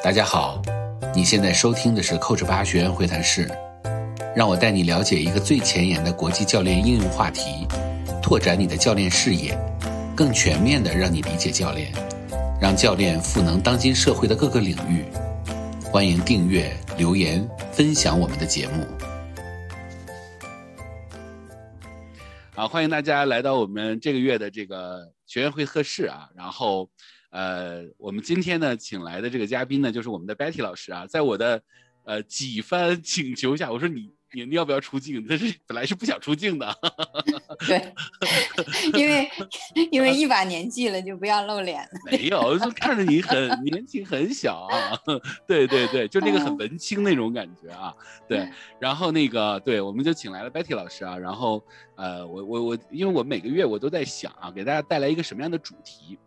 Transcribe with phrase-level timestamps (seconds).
[0.00, 0.62] 大家好，
[1.12, 3.50] 你现在收听的是 Coach 八学员会谈室，
[4.34, 7.66] 让我带你了解一个最前沿的国际教练应用话题，
[8.22, 9.58] 拓展你的教练视野，
[10.16, 11.92] 更全面的让你理解教练，
[12.60, 15.04] 让教练赋能当今社会的各个领域。
[15.82, 18.86] 欢迎订阅、留言、分享我们的节目。
[22.54, 26.88] 好，欢迎大家来到我们这个月的这个学员会测试啊，然后。
[27.30, 31.06] 呃，我们今天呢，请来的这个嘉宾呢，就是我们的 Betty 老师啊。
[31.06, 31.62] 在我的
[32.04, 35.26] 呃几番请求下，我说你你你要不要出镜？
[35.26, 36.74] 他是本来是不想出镜的。
[37.66, 37.94] 对，
[38.94, 39.28] 因为
[39.90, 41.88] 因为一把年纪了，就不要露脸了。
[42.10, 44.98] 没有，就看着你很年轻很小啊。
[45.46, 47.94] 对对对，就那个很文青那种感觉啊。
[48.26, 51.18] 对，然后那个对，我们就请来了 Betty 老师啊。
[51.18, 51.62] 然后
[51.96, 56.18] 呃，我我我，因为我每个月我都在想啊，给大家带来一个什么样的主题。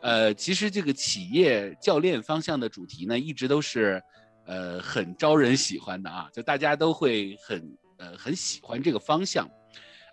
[0.00, 4.02] 呃，其实这个企业教练方向的主题呢，一直都是，
[4.46, 9.48] 呃，很招人喜欢的啊，就大家都会很呃很喜欢这个方向，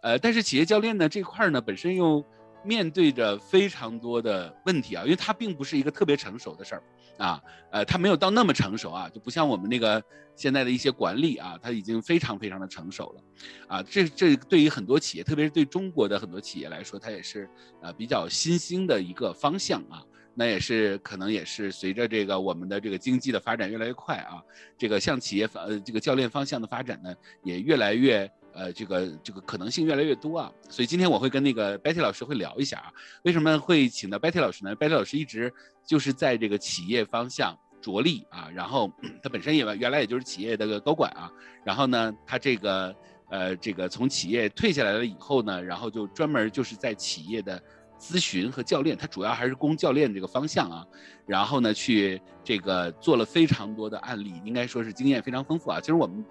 [0.02, 2.23] 呃，但是企业教练呢这块呢本身又。
[2.63, 6.83] 面对着非常多的问题啊，因为它并不是一个特别成熟的事儿
[7.17, 10.03] 啊，呃，它没有到那么成熟啊，就不像我们那个
[10.35, 13.21] 现在的一些管理啊，它已经非常非常的成熟了，
[13.67, 17.49] 啊，这这对于很多企业，特别是对中国的很多企业来说，它也是
[17.81, 24.41] 呃比较新兴的一个方向啊，那也是可能也是随着这个我们的这个经济的发展越来越快啊，
[24.77, 28.31] 这个向企业方呃这个教练方向的发展呢，也越来越。
[28.58, 32.91] 呃，这个这个可能性越来越多啊，所以今天我会跟那个 Betty 老师会聊一下啊，
[33.22, 35.53] 为什么会请到 Betty 老师呢？Betty 老师一直
[35.86, 38.91] 就是在这个企业方向着力啊，然后
[39.22, 41.31] 他本身也原来也就是企业的高管啊，
[41.64, 42.95] 然后呢，他这个
[43.30, 47.61] 呃这个从企业退下来了以后呢，然后就专门就是在企业的
[47.99, 50.83] 咨询和教练，他主要还是攻教练这个方向啊，
[51.27, 55.80] 然后呢去这个做了非常多的案例，应该说是经验非常丰富啊。
[55.80, 56.25] 其实我们。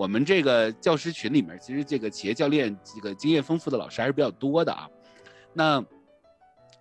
[0.00, 4.88] 我们这个教师群里面，其实这个企业教练这个经验丰富的老师还是比较多的啊。
[5.52, 5.84] 那，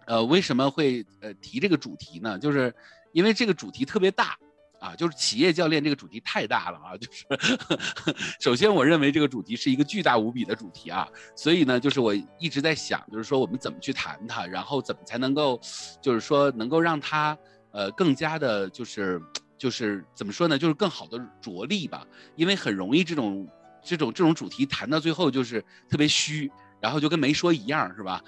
[0.05, 2.39] 呃，为什么会呃提这个主题呢？
[2.39, 2.73] 就是
[3.11, 4.37] 因为这个主题特别大
[4.79, 6.95] 啊，就是企业教练这个主题太大了啊。
[6.95, 7.25] 就是
[8.39, 15.59] 首先，我认为这个主题是一个巨大无比的主题啊，所以呢，就是我一直在想，就是说我们怎么去谈它，然后怎么才能够，
[16.01, 17.37] 就是说能够让它
[17.71, 19.21] 呃更加的，就是。
[19.59, 20.57] 就是怎么说呢？
[20.57, 23.47] 就是更好的着力吧，因为很容易这种
[23.83, 26.49] 这种这种主题谈到最后就是特别虚，
[26.81, 28.21] 然后就跟没说一样，是吧？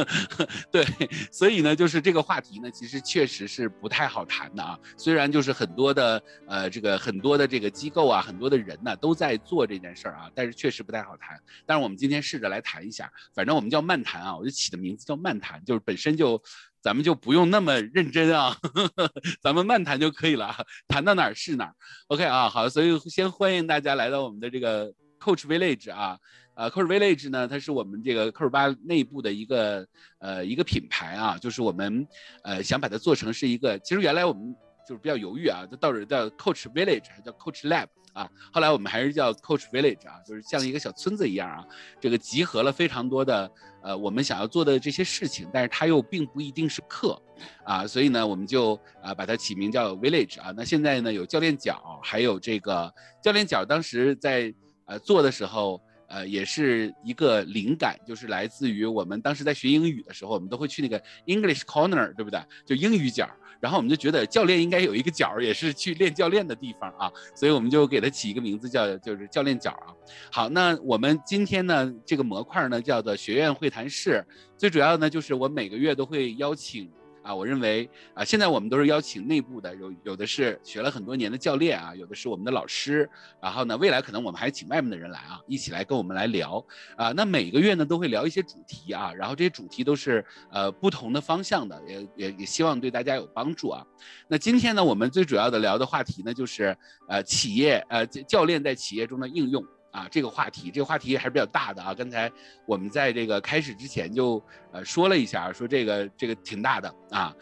[0.70, 0.84] 对，
[1.32, 4.78] 所以呢，就是这个话题呢，其实确实是不太好谈的啊。
[4.96, 11.40] 虽然就是很多的呃这个很多的这个机构啊，很多的人呢都在做这件事儿啊，但是确实不太好谈。
[11.66, 16.42] 但是我们今天试着来谈一下，反正我们叫漫谈啊，我就起的名字叫漫谈，就是本身就。
[16.80, 18.56] 咱们就不用那么认真啊，
[19.42, 20.54] 咱们慢谈就可以了，
[20.86, 21.74] 谈到哪儿是哪儿。
[22.06, 24.86] OK 啊，好，所以先欢迎大家来到我们的这个
[25.18, 26.16] Coach Village 啊，
[26.58, 29.86] 呃，Coach Village 呢，它是我们这个 Coach 八内部的一个
[30.18, 32.04] 呃一个品牌啊，就是我们
[32.42, 34.52] 呃想把它做成是一个，其实原来我们
[34.84, 37.86] 就是比较犹豫啊，到底叫 Coach Village 还叫 Coach Lab。
[38.14, 41.64] 啊，后来我们还是叫 Coach Village 啊，就是像一个小村子一样啊，
[42.00, 43.48] 这个集合了非常多的
[43.80, 47.20] 呃我们想要做的这些事情，但是它又并不一定是课，
[47.62, 50.52] 啊，所以呢我们就啊把它起名叫 Village 啊。
[50.56, 52.92] 那现在呢有教练角，还有这个
[53.22, 54.52] 教练角，当时在
[54.86, 62.40] 呃做的时候，呃也是一个灵感，就是来自于我们当时在学英语的时候，我们都会去那个 English Corner，对不对？
[62.66, 63.28] 就英语角。
[63.60, 69.90] 然后我们就觉得教练应该有一个角，也是去练教练的地方啊，所以我们就给他起一个名字叫就是教练角啊。
[70.30, 74.24] 好，那我们今天呢这个模块呢叫做学院会谈室，
[74.56, 76.88] 最主要呢就是我每个月都会邀请。
[77.28, 83.06] 啊，我认为啊，现在我们都是邀请内部的，有有的是学了很多年的教练啊，有的是我们的老师，
[83.38, 86.64] 然后呢，未来可能我们还请外面的人来啊，一起来跟我们来聊
[86.96, 87.12] 啊。
[87.12, 93.84] 那每个月呢都会聊一些主题啊，然后这些主题都是呃不同的方向的，也也也希望对大家有帮助啊。
[94.26, 96.74] 那今天呢，我们最主要的聊的话题呢，就是
[97.08, 99.62] 呃企业呃教练在企业中的应用。
[99.90, 101.94] 啊，这个话题，这个话题还是比较大的啊。
[101.94, 102.30] 刚才
[102.66, 104.42] 我们在这个开始之前就
[104.72, 107.34] 呃说了一下，说这个这个挺大的啊。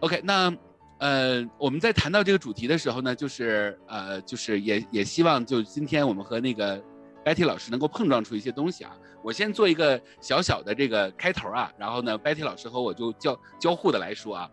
[0.00, 0.54] OK，那
[0.98, 6.82] 呃我们在谈到这个主题的时候呢，就是呃就是也也希望就今天我们和那个
[7.24, 8.96] Betty 老师能够碰撞出一些东西啊。
[9.22, 14.50] 我先做一个小小的这个开头啊，然后呢，Betty 老师和我就交交互的来说啊。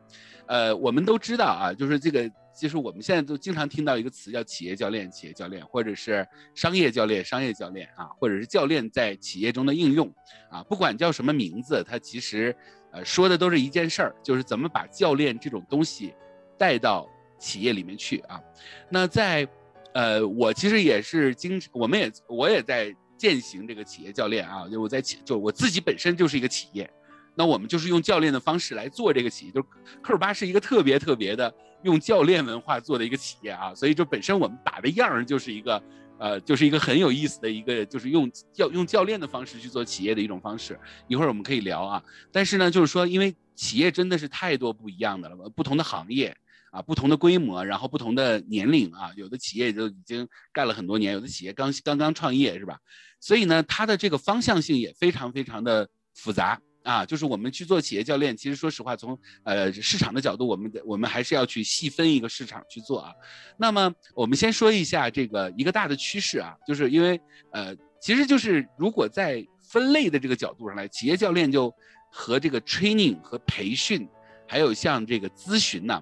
[0.48, 2.30] 呃，我们都知道啊，就是这个。
[2.60, 10.14] 就是我们现在都经常听到一个词叫企业教练，企业教练，或者是商业教练，商业教练啊，或者是教练在企业中的应用
[10.52, 12.56] 啊，不管叫什么名字，它其实
[12.92, 16.14] 呃说的都是一件事儿，就是怎么把教练这种东西
[16.58, 17.10] 带到
[17.40, 18.42] 企业里面去啊。
[18.90, 19.48] 那在，
[19.94, 26.90] 呃，我其实也是经，我们也我也在践行这个企业教练啊，就我在企，就我自己本身就是一个企业，
[27.36, 29.68] 那我们就是用教练的方式来做这个企业，就是
[30.02, 31.54] 科尔巴是一个特别特别的
[31.84, 35.82] 用教练文化做的一个企业啊，所以就本身我们打的样儿就是一个。
[36.22, 40.78] 呃，就是一个很有意思的一个，就是用教用教练的方式去做企业的一种方式。
[41.08, 42.04] 一会儿我们可以聊啊。
[42.30, 46.36] 但是呢，就是说，因为企业真的是太多不一样的了，不同的行业
[46.72, 52.78] 啊，不同的规模，然后不同的年龄啊，有的企业就已经干了很多年，有的企业刚刚刚创业，是吧？
[53.22, 56.60] 所以呢，它的这个方向性也非常非常的复杂。
[56.90, 63.14] 啊，就是我们去做企业教练，其实说实话，从呃市场的角度，我们的我们还是要去细分一个市场去做啊。
[63.58, 67.22] 那么我们先说一下这个一个大的趋势啊，就是因为
[67.52, 71.72] 呃，其实就是如果在分类的这个角度上来，企业教练就
[72.12, 74.10] 和这个 training 和培训，
[74.48, 76.02] 还有像这个咨询呢，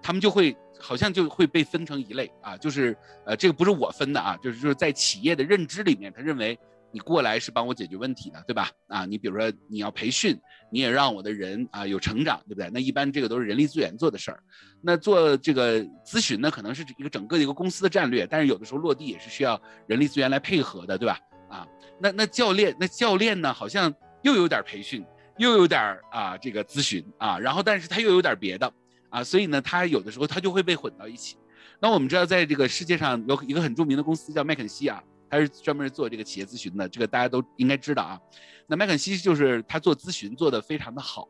[0.00, 2.96] 他们就会好像就会被分成一类啊，就是
[3.26, 6.56] 呃这个不是我分的啊，就是就是在企业的认知里面，他认为。
[6.90, 8.70] 你过来是帮我解决问题的，对吧？
[8.86, 10.38] 啊，你比如说你要培训，
[10.72, 12.70] 你也让我的人啊有成长，对不对？
[12.72, 14.42] 那一般这个都是人力资源做的事儿。
[14.80, 21.18] 那做这个咨询呢，可能是一个整个的一个公司的战略，但是有的时候落地也是需要人力资源来配合的，对吧？
[21.50, 21.66] 啊，
[22.00, 25.04] 那那教练，那教练呢，好像又有点培训，
[25.36, 28.72] 又有点啊这个咨询啊，然后但是他又有点别的
[29.10, 31.36] 啊，所以呢，他有的时候他就会被混到一起。
[31.80, 35.02] 那我们知道，在这个世界上有一个很著名的公司叫麦肯锡啊。
[35.30, 38.20] 他是专门做这个企业咨询的，这个大家都应该知道啊。
[38.66, 41.28] 那麦肯锡就是他做咨询做得非常的好。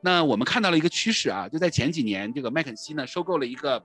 [0.00, 3.84] 那我们看到了一个趋势啊，就在前几年，这个麦肯锡呢收购了一个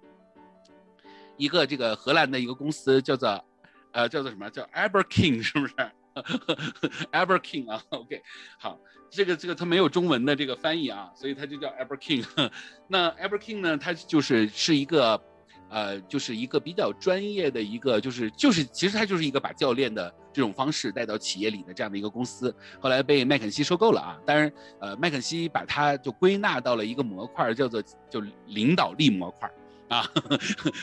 [1.37, 3.43] 一个这个荷兰的一个公司，叫做
[3.91, 5.73] 呃叫做什么叫 Aberking 是不是
[7.11, 8.21] ？Aberking 啊，OK，
[8.57, 8.79] 好，
[9.09, 12.25] 这个这个它没有中文的这个翻译啊，所以它就叫 Aberking。
[12.87, 15.21] 那 Aberking 呢，它就是是一个。
[15.73, 24.19] 呃，就是一个比较专业的一个，就是就是，其实它就是一个把教练的这种方式带到企业里的这样的一个公司，后来被麦肯锡收购了啊。
[24.23, 29.49] 当然，呃，麦肯锡把它就归纳到了一个模块，叫做就领导力模块。
[29.93, 30.09] 啊，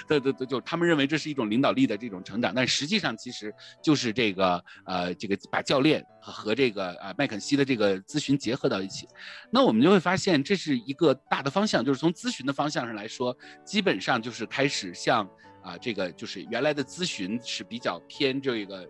[0.06, 3.52] 对对对，就他们认为这是一种领导力的这种成长，但实际上其实
[3.82, 9.08] 就是这个呃，这个把教练和这个呃麦肯锡的这个咨询结合到一起，
[9.50, 15.28] 那我们就会发现这是一个大的方向，就是从咨询的方向上来说，基本上就是开始向
[15.62, 18.88] 啊这个就是原来的咨询是比较偏这个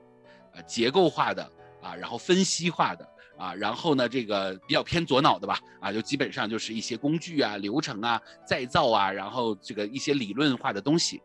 [0.52, 1.42] 呃结构化的
[1.80, 3.08] 啊，然后分析化的。
[3.40, 11.22] 啊，然后呢，这个比较偏左脑的吧，啊，就基本上就是一些工具啊、流程啊、再造啊，然后这个一些理论化的东西，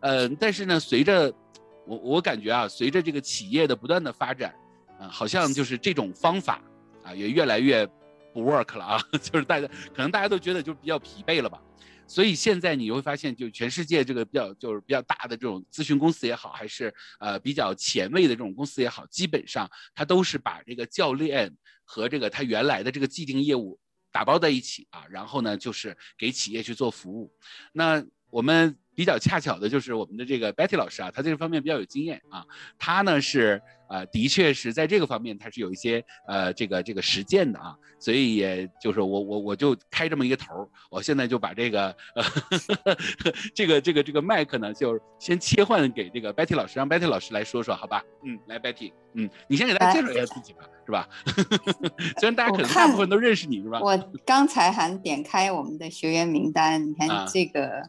[0.00, 1.34] 呃，但是呢，随着
[1.84, 4.54] 我我感觉啊，随着这个企业的不断的发展，
[5.00, 6.62] 啊，好像就是这种方法
[7.02, 7.84] 啊，也越来越
[8.32, 11.60] 不 work 了啊， 就是大家可能大家都觉得就比较疲惫了吧。
[12.06, 21.54] 所以现在你会发现，就全世界这个比较就是比较大的这种咨询公司也好，还是呃比较前卫的这种公司也好，基本上它都是把这个教练
[21.84, 23.78] 和这个他原来的这个既定业务
[24.10, 27.32] 打包在一起啊，然后呢就是给企业去做服务。
[27.72, 28.78] 那我们。
[28.96, 32.44] 比较恰巧的就是我们的这个 Betty 老师啊，他这个方面比较有经验啊，
[32.78, 42.94] 他呢是呃，的确是在这个方面他是有一些呃这个这个实践的啊，所以也就是我我我就开这么一个头儿，我现在就把这个呃
[43.54, 48.02] 这个这个这个麦克呢，就先切换给这个 Betty 老师，让 Betty 老师来说说，好吧？
[48.24, 51.08] 嗯，来 Betty，嗯，你先给大家介绍一下自己吧，是吧？
[52.18, 53.78] 虽然大家可能大部分都认识你是吧？
[53.80, 57.88] 我刚才还点开我们的学员名单，你看这个。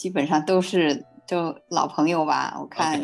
[0.00, 2.98] 基本上都是就老朋友吧，我看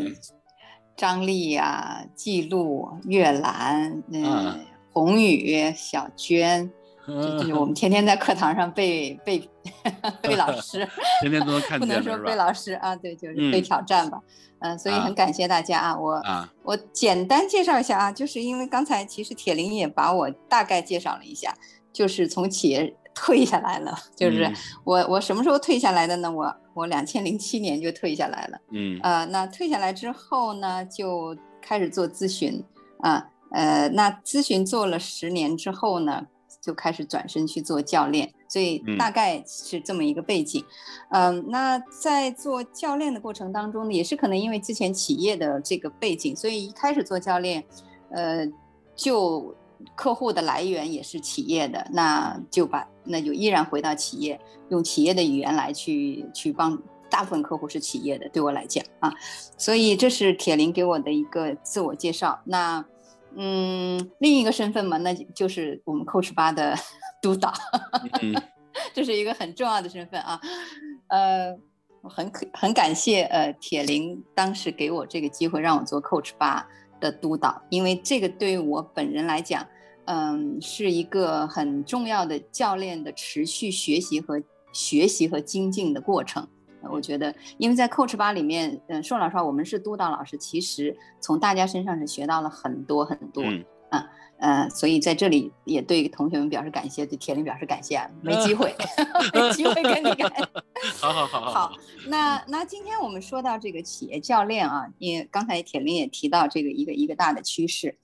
[0.97, 6.73] 张丽呀、记录、月兰、嗯、宏宇、小娟，
[7.07, 9.47] 就是我们天天在课堂上被被
[10.23, 10.89] 被老师，
[11.21, 14.19] 天天都能看见，不能说被老师啊，对，就是被挑战吧。
[14.61, 16.23] 嗯，所以很感谢大家啊，我
[16.63, 21.55] 我简单介绍一下啊，就是因为刚才其实铁林也把我大概介绍了一下，
[21.93, 22.97] 就是从企业。
[23.19, 24.47] 退下来了，就是
[24.85, 26.31] 我我什么时候退下来的呢？
[26.31, 28.61] 我我两千零七年就退下来了。
[28.71, 32.63] 嗯呃，那退下来之后呢，就开始做咨询
[33.01, 36.27] 啊呃，那咨询做了十年之后呢，
[36.61, 40.63] 就开始转身去做教练，所以大概是这么一个背景。
[41.11, 47.65] 嗯，那在做教练的过程当中呢，也是可能因为之前企业的这个背景，所以一开始做教练，
[48.11, 48.47] 呃，
[48.95, 49.55] 就。
[49.95, 54.41] 客户的来源也是企业的，那就把那就依然回到企业，
[54.71, 59.13] 用企业的语言来去去帮大部分客户是企业的，对我来讲啊，
[59.57, 62.41] 所以这是铁林给我的一个自我介绍。
[62.45, 62.85] 那
[63.37, 66.75] 嗯，另一个身份嘛，那就是我们 Coach 八的
[67.21, 67.53] 督导，
[68.95, 70.41] 这是一个很重要的身份啊。
[71.09, 71.55] 呃，
[72.01, 76.67] 我很可很感谢呃铁林当时给我这个机会让我做 Coach 八
[77.01, 79.67] 的督导，因为这个对于我本人来讲，
[80.07, 86.47] 嗯，是一个很重要的教练的持续学习和学习和精进的过程。
[86.89, 93.43] 我觉得，因为在 Coach 八里面，嗯，说老实话，我们是督导老师，其实从大家身上是学到了很多很多。
[93.89, 94.05] 啊，
[94.39, 98.75] 呃，所以在这里也对同学们表示感谢，对铁林表示感谢，没机会，
[99.33, 100.31] 没机会跟你感。
[101.01, 101.73] 好好好好。
[102.09, 107.99] 那那今天我们说到这个企业教练啊，因为刚才铁林也提到这个一个一个大的趋势。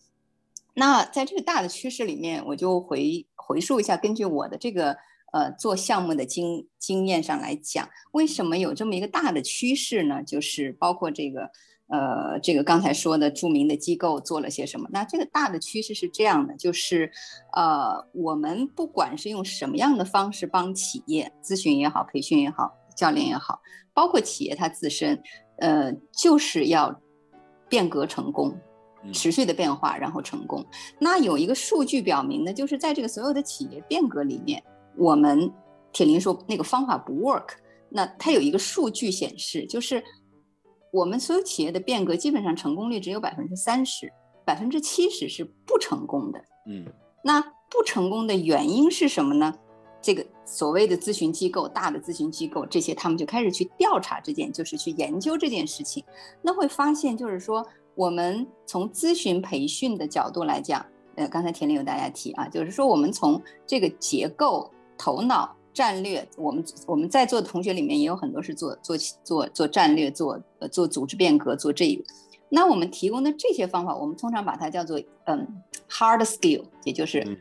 [0.75, 4.97] 那在这个大的趋势里面，我就回回溯一下，根据我的这个
[5.33, 10.23] 呃做项目的经经验上来讲，为什么有这么一个大的趋势呢？
[10.23, 11.51] 就是包括这个。
[11.93, 14.89] 呃，这个刚才说的著名的机构做了些什么？
[14.91, 17.13] 那这个大的趋势是这样的，就是，
[17.53, 23.61] 呃，我们不管是用什么样的方式帮企业咨询也好，培训也好，教练也好，
[23.93, 25.23] 包括企业它自身，
[25.59, 26.99] 呃，就是要
[27.69, 28.59] 变革成功，
[29.13, 30.65] 持续的变化，然后成功。
[30.99, 34.63] 那有一个数据表明呢，就是在这个所有的企业变革里面，
[34.97, 35.53] 我们
[35.93, 37.49] 铁林说那个方法不 work，
[37.91, 40.03] 那它有一个数据显示，就是。
[40.93, 44.13] 我们所有企业的变革基本上成功率只有百分之三十，
[44.45, 46.39] 百分之七十是不成功的。
[46.69, 46.85] 嗯，
[47.25, 49.53] 那不成功的原因是什么呢？
[50.03, 56.05] 这个所谓的咨询机构、大的咨询机构这些，他们就开始去调查这件，就是去研究这件事情。
[56.43, 60.85] 那会发现，就是说，我们从咨询培训的角度来讲，
[61.17, 65.57] 呃，刚才田里有大家提啊，就是说，我们从这个结构、头脑。
[65.73, 72.05] 战略，我们我们在座的同学里面也有很多是做做做做战略，做呃做组织变革，做这个。
[72.49, 75.47] 那我们提供的这些方法，我们通常把它叫做嗯
[75.88, 77.38] hard skill，也就是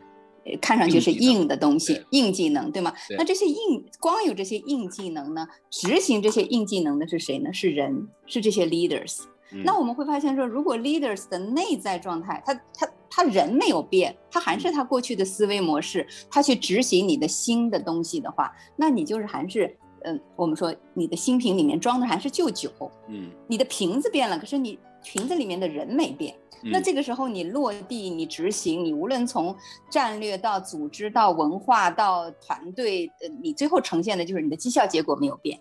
[0.62, 2.94] 看上去是硬的东西，硬技能，对吗？
[3.18, 5.46] 那这些硬光有这些硬技能呢？
[5.70, 7.52] 执行这些硬技能的是谁呢？
[7.52, 9.20] 是人，是这些 leaders。
[9.66, 12.90] 那我们会发现说，如果 leaders 的内在状态，他他。
[13.14, 16.08] 他人没有变，他还是他过去的思维模式。
[16.32, 22.72] 他去执行你的新的东西的话，那你就是还是，嗯，我们说你的新瓶里面装的还是旧酒，
[23.10, 26.34] 嗯，你的瓶子变了，可是你瓶子里面的人没变。
[26.64, 29.56] 那这个时候你落地，你执行，你无论从
[29.90, 35.60] 战略到组织到文化到团队，呃，你最后呈现的就是你的绩效结果没有变。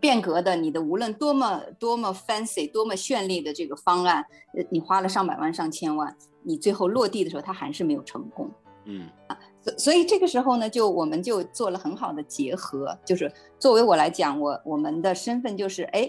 [0.00, 4.24] 变革的，你的无论多么多么 fancy、多么绚丽的这个方案，
[4.54, 8.50] 呃，你花了上百万、上千万，你最后落地的时候，它还是没有成功。
[8.86, 16.08] 嗯啊，所所以这个时候呢，就我们就做了很好的结合，就是作为我来讲，我我们的身份就是，哎，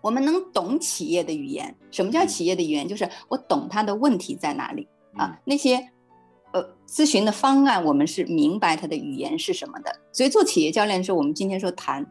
[0.00, 1.74] 我们能懂企业的语言。
[1.90, 2.86] 什么叫企业的语言？
[2.86, 5.40] 就是我懂他的问题在哪里啊？
[5.44, 5.76] 那些
[6.52, 9.90] 呃咨询的方案，我们是明白他的语言是什么的。
[10.12, 12.06] 所以做企业教练的时候，我们今天说谈。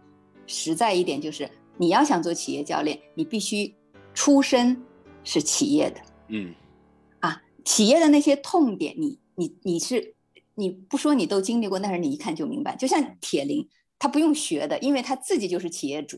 [0.50, 3.72] 实在一点，就是你要想做企业教练，你必须
[4.16, 4.76] 出身
[5.24, 6.56] 是企业的，嗯，
[7.20, 10.16] 啊，企业的那些痛点，你你你是
[10.56, 12.76] 你不说你都经历过，但是你一看就明白。
[12.76, 16.18] 就像铁林，他不用学的，因为他自己就是企业主，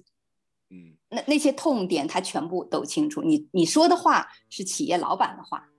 [0.69, 3.21] 嗯，那那些痛点他全部都清楚。
[3.21, 5.69] 你你说的话是企业老板的话，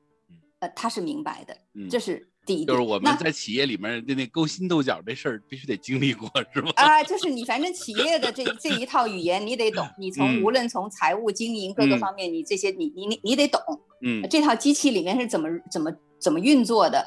[0.58, 1.56] 呃，他是明白的，
[1.88, 2.28] 这是。
[2.44, 6.72] 第一就是我们在企业里面的那勾心斗角这事儿必须得经历过，是吧？
[6.74, 13.60] 啊，就是你反正企业的这这一套语言你得懂，你从无论从财务经营各个方面，你这些你你你你得懂。
[14.04, 17.06] 嗯，这套机器里面是怎么怎么怎么运作的？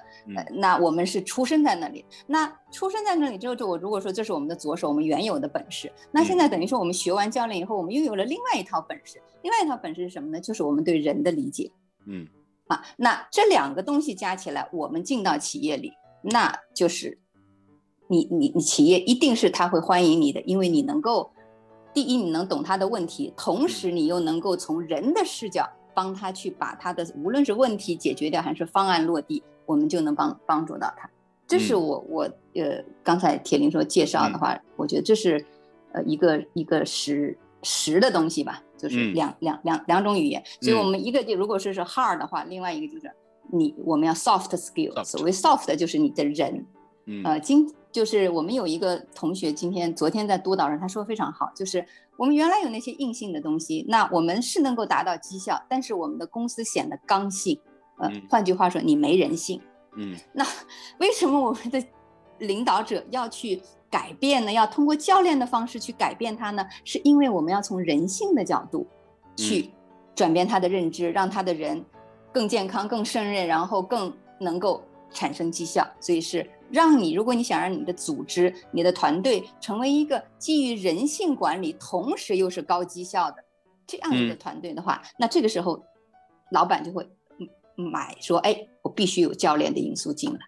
[0.53, 9.21] 那我们是出生在那里，那出生在那里之后，就我如果说这是我们的左手，我们原有的本事，那现在等于说我们学完教练以后，我们又有了另外一套本事。
[9.43, 10.39] 另外一套本事是什么呢？
[10.39, 11.69] 就是我们对人的理解。
[12.07, 12.25] 嗯。
[12.67, 15.93] 啊，那这两个东西加起来，我们进到企业里，
[16.23, 17.19] 那就是
[18.07, 21.31] 你你你企业一定是他会欢迎你的，因为你能够，
[21.93, 31.09] 第一你能懂他的问题，同时你又能够从人的视角帮他去把他的无论是问题解决掉还是方案落地，我们就能帮帮助到他。
[31.47, 32.23] 这是我我
[32.55, 35.45] 呃刚才铁林说介绍的话，我觉得这是
[35.93, 38.63] 呃一个一个实实的东西吧。
[38.77, 43.11] 就是两两两两种语言，所以我们一个就如果说是 hard 的话，另外一个就是
[43.51, 45.03] 你我们要 soft skill。
[45.03, 46.65] 所谓 soft 就是你的人，
[47.23, 51.85] 呃，今就是我们有一个同学今天昨天在督导上他说非常好，就是
[52.17, 57.59] 我们原来有那些硬性的东西，那我们是能够达到绩效，但是我们的公司显得刚性，
[57.99, 59.61] 呃，换句话说你没人性。
[59.95, 60.45] 嗯，那
[60.99, 61.81] 为什么我们的
[62.39, 63.61] 领导者要去？
[63.95, 68.85] 改变呢，要通过教练的方式去改变他呢，是因为我们要从人性的角度
[69.37, 69.69] 去
[70.13, 71.81] 转变他的认知，让他的人
[72.29, 75.87] 更健康、更胜任，然后更能够产生绩效。
[76.01, 83.37] 所以是让你，如果你想让你的组织、你的团队成为一个基于人性管理，同时又是高绩效的
[83.87, 85.81] 这样一个团队的话，那这个时候，
[86.51, 87.09] 老板就会
[87.75, 90.39] 买说，哎，我必须有教练的因素进来。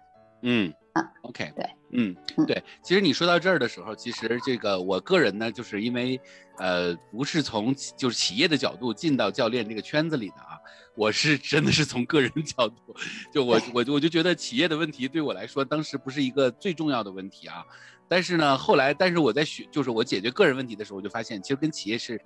[0.42, 0.74] 嗯。
[0.98, 2.16] 啊，OK，对，嗯
[2.46, 2.64] 对。
[2.84, 6.20] 其实你说到这儿的时候，其实这个我个人呢，就是因为
[6.58, 10.58] 呃，不是从就是企业的角度进到教练这个圈子里的啊。
[10.96, 12.96] 我是真的是从个人角度，
[13.32, 17.64] 就我我我就觉得企业的问题对我来说当时不是一个最重要的问题啊，
[18.08, 22.20] 但是呢后来，但是我在学就是我解决个人问题的时候，我就发现其实跟企业是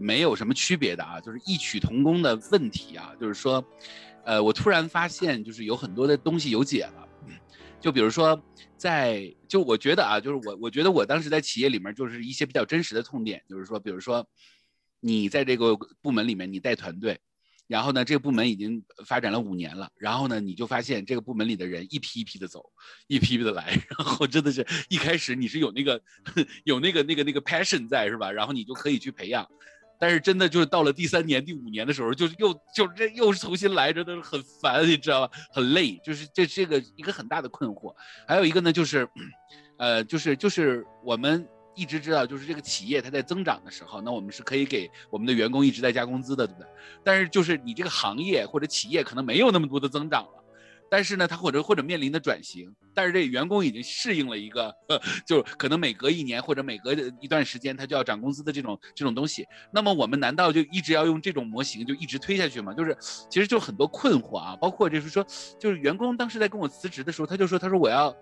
[0.00, 3.64] 没有什么区别的啊，就是异曲同工的问题啊，就是说，
[4.24, 7.07] 呃，我突然发现就是有很多的东西有解了，
[7.80, 8.40] 就比如说
[8.76, 14.28] 在就我觉得啊，就是我我觉得我当时在企业里面就是一些比较真实的痛点，就是说，比如说
[15.00, 17.18] 你在这个部门里面你带团队。
[17.68, 19.90] 然后呢，这个部门已经发展了五年了。
[19.98, 22.64] 然后呢，你就发现这个部门里的人一批一批的走，
[23.08, 23.78] 一批一批的来。
[23.90, 26.00] 然后真的是一开始你是有那个
[26.64, 28.32] 有那个那个那个 passion 在是吧？
[28.32, 29.46] 然后你就可以去培养。
[29.98, 35.36] 但是真的就是到了第三年、第五年的时候，就又就这又是重新来，真的是很烦，你知道吧？
[35.50, 37.94] 很累，就是这这个一个很大的困惑。
[38.26, 39.08] 还有一个呢，就是
[39.76, 41.46] 呃，就是就是我们。
[41.74, 46.68] 一直知道，就是这个企业它在增长的时候，那我们是可以给我们的员工一直在加工资的，对不对？
[47.04, 50.42] 但是就是你这个行业或者企业可能没有那么多的增长了，
[50.90, 54.74] 但是呢，他或者或者面临的转型，但是这员工已经适应了一个，
[55.26, 59.46] 就可能每隔一年或者每隔一段时间他就要涨工资的这种这种东西。
[59.72, 62.72] 那么我们难道就一直要用这种模型就一直推下去吗？
[62.74, 62.96] 就是
[63.30, 65.24] 其实就很多困惑啊，包括就是说，
[65.58, 68.14] 就是员工当时在跟我辞职的时候，他就说，他说我要。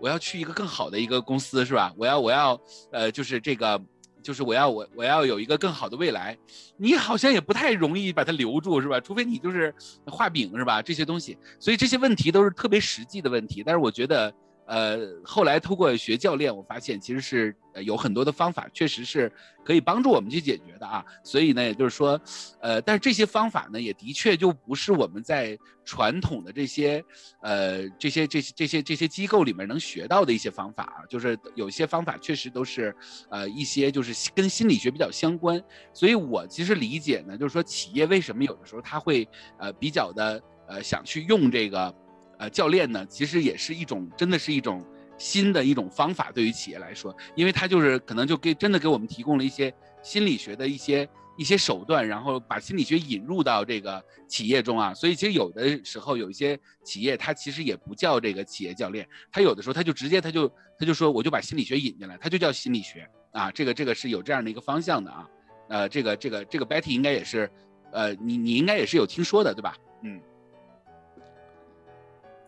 [0.00, 1.94] 我要去一个更好的一个公司，是吧？
[1.96, 3.80] 我要，我要，呃，就是这个，
[4.24, 6.36] 就是我要，我我要有一个更好的未来。
[6.76, 8.98] 你好像也不太容易把它留住，是吧？
[8.98, 9.72] 除非你就是
[10.06, 10.82] 画饼，是吧？
[10.82, 13.62] 这些东西，所以这些问题都是特别实际的问题。
[13.64, 14.34] 但是我觉得。
[14.66, 17.54] 呃，后来通过学教练，我发现其实是
[17.84, 19.30] 有很多的方法，确实是
[19.62, 21.04] 可以帮助我们去解决的啊。
[21.22, 22.18] 所以呢，也就是说，
[22.60, 27.04] 呃，但是这些方法呢，也的确就不是我们在传统的这些，
[27.42, 31.04] 呃，这些这些这些这些机构里面能学到的一些方法啊。
[31.08, 32.94] 就是有些方法确实都是，
[33.30, 35.62] 呃，一些就是跟心理学比较相关。
[35.92, 41.94] 所以我其实理解呢，就是说企业为什么有的时候他会，呃，比较的，呃，想去用这个。
[42.38, 44.84] 呃，教练呢，其实也是一种，真的是一种
[45.16, 65.28] 新的一种方法，对于企业来说，因为他就是可能就给真的给我们提供了一些心理学的一些一些手段，然后把心理学引入到这个企业中啊，所以其实有的时候有一些企业，它其实也不叫这个企业教练，他有的时候他就直接他就他就说我就把心理学引进来，他就叫心理学啊，这个这个是有这样的一个方向的啊，
[65.68, 67.50] 呃，这个这个这个 Betty 应该也是，
[67.92, 69.76] 呃，你你应该也是有听说的对吧？
[70.02, 70.20] 嗯。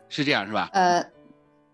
[0.09, 0.71] 是这样是吧？
[0.73, 1.03] 呃，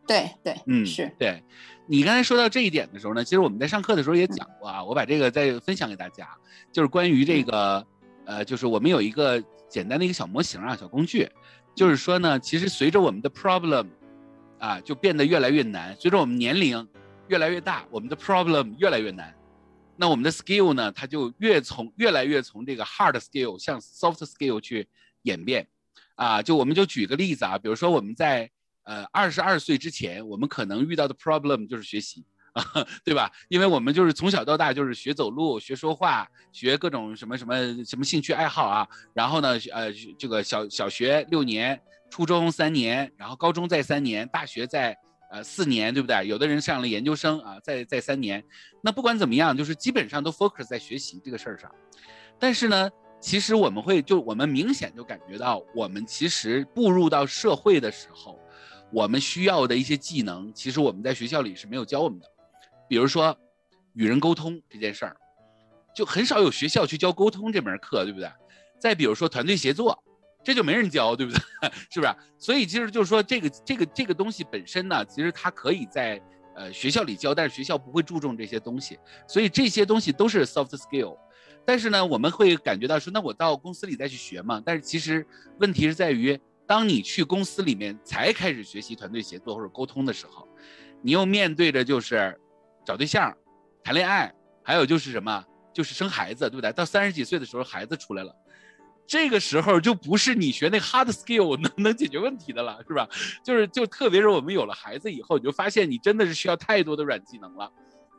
[0.06, 1.42] 对对，嗯，是对。
[1.86, 6.28] 你刚才说到这一点的时候呢，其实我们在上课的时候也讲过啊，我把这个再分享给大家，
[6.72, 7.86] 就是关于这个，
[8.24, 11.28] 呃，就是我们有一个简单的一个小模型啊，小工具，
[11.74, 13.88] 就是说呢，其实随着我们的 problem
[14.58, 16.88] 啊，就变得越来越难，随着我们年龄
[17.28, 19.34] 越来越大，我们的 problem 越来越难，
[19.96, 24.88] 那我们的 skill 呢，它就越从越来越从这个 hard skill 向 soft skill 去
[25.22, 25.66] 演变。
[26.22, 28.48] 啊，就我们就举个例子啊，比如说我们在
[28.84, 32.62] 呃二十二岁之前，我们可能遇到的 problem 就是学习啊，
[33.04, 33.28] 对吧？
[33.48, 38.86] 因为我们就是从小到大就是学走路、学说话、学各种什么什么什么兴趣爱好啊。
[39.12, 44.96] 然后呢，呃，这个小小学六年，初中三年，然后高中再三年，大学再
[45.32, 46.24] 呃四年，对不对？
[46.28, 48.44] 有的人上了研究生啊，再再三年。
[48.80, 51.68] 那不管怎么样，就是基本上都 focus 在学习这个事儿上。
[52.38, 52.88] 但是呢。
[53.22, 58.36] 其实我们会就我们明显就感觉到，我们其实步入到社会的时候，
[58.92, 62.26] 我们需要的一些技能，其实我们在学校里是没有教我们的。
[62.88, 63.34] 比如说，
[63.94, 65.16] 与人沟通这件事儿，
[65.94, 68.28] 就很少有学校去教沟通这门课，对不对？
[68.80, 69.96] 再比如说团队协作，
[70.42, 71.40] 这就没人教，对不对？
[71.90, 72.12] 是不是？
[72.36, 76.20] 所以其实就是说，这个这个这个东西本身呢，其实它可以在
[76.56, 81.16] 呃学校里教，但是学校不会注重这些东西，所以这些东西都是 soft skill。
[81.64, 84.62] 但是呢，我们会感觉到说，那我到公司里再去学嘛？
[84.64, 85.26] 但是其实
[85.58, 90.48] 问题是在于，当你去公司里面才开始学习团队协作或者沟通的时候，
[91.00, 92.38] 你又面对着就是
[92.84, 93.32] 找对象、
[93.84, 96.72] 谈恋爱，还有就是什么，就是生孩子，对不对？
[96.72, 98.34] 到三十几岁的时候，孩子出来了，
[99.06, 103.08] 这个时候就不是你学那 hard skill 能 能解决问题的了，是吧？
[103.44, 107.70] 就是就特别是我们有了孩子以后，你就发现你真的是需要太多的软技能了。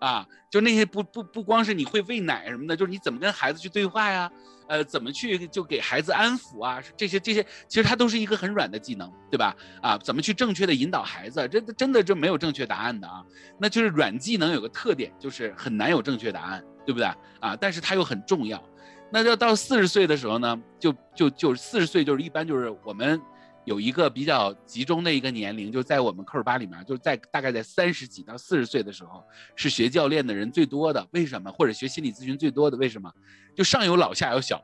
[0.03, 4.29] 啊，就那些不不不光是你会喂奶什么的，就是你怎么跟孩子去对话呀，
[4.67, 9.55] 呃，怎么去就给孩子安抚啊，这些这些其实它都是一个很软的技能，对吧？
[9.81, 13.23] 啊，怎么去正确的引导孩子，真的真的就没有正确答案的啊。
[13.57, 17.07] 那就是软技能有个特点，就是很难有正确答案，对不对？
[17.39, 18.61] 啊，但是它又很重要。
[19.09, 23.21] 那要到四十岁的时候呢，就就就四十岁就是一般就是我们。
[23.65, 29.23] 有一个比较集中的一个年龄，就在我们科尔巴里面，就是在大概在三十几到四十岁的时候，
[29.55, 31.07] 是学教练的人最多的。
[31.11, 31.51] 为什么？
[31.51, 32.77] 或者学心理咨询最多的？
[32.77, 33.11] 为什么？
[33.55, 34.61] 就上有老下有小，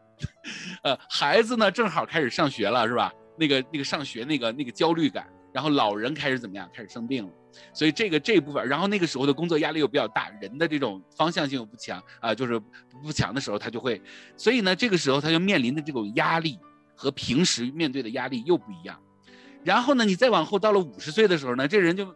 [0.84, 3.14] 呃，孩子呢正好开始上学了，是吧？
[3.38, 6.70] 那个那个上学那个那个焦虑感，然后老人开始怎么样？
[6.74, 7.32] 开始生病了，
[7.74, 12.60] 所以这个这部分，然后那个时候的工作压力又比较大，人的这种方向性又不强啊，就是
[13.04, 14.02] 不强的时候，他就会，
[14.36, 16.60] 所以呢，这个时候他就面临的这种压力。
[17.00, 19.02] 和平时面对的压力又不一样，
[19.64, 22.14] 然后呢，你再往后到了五十岁的时候呢，这人就，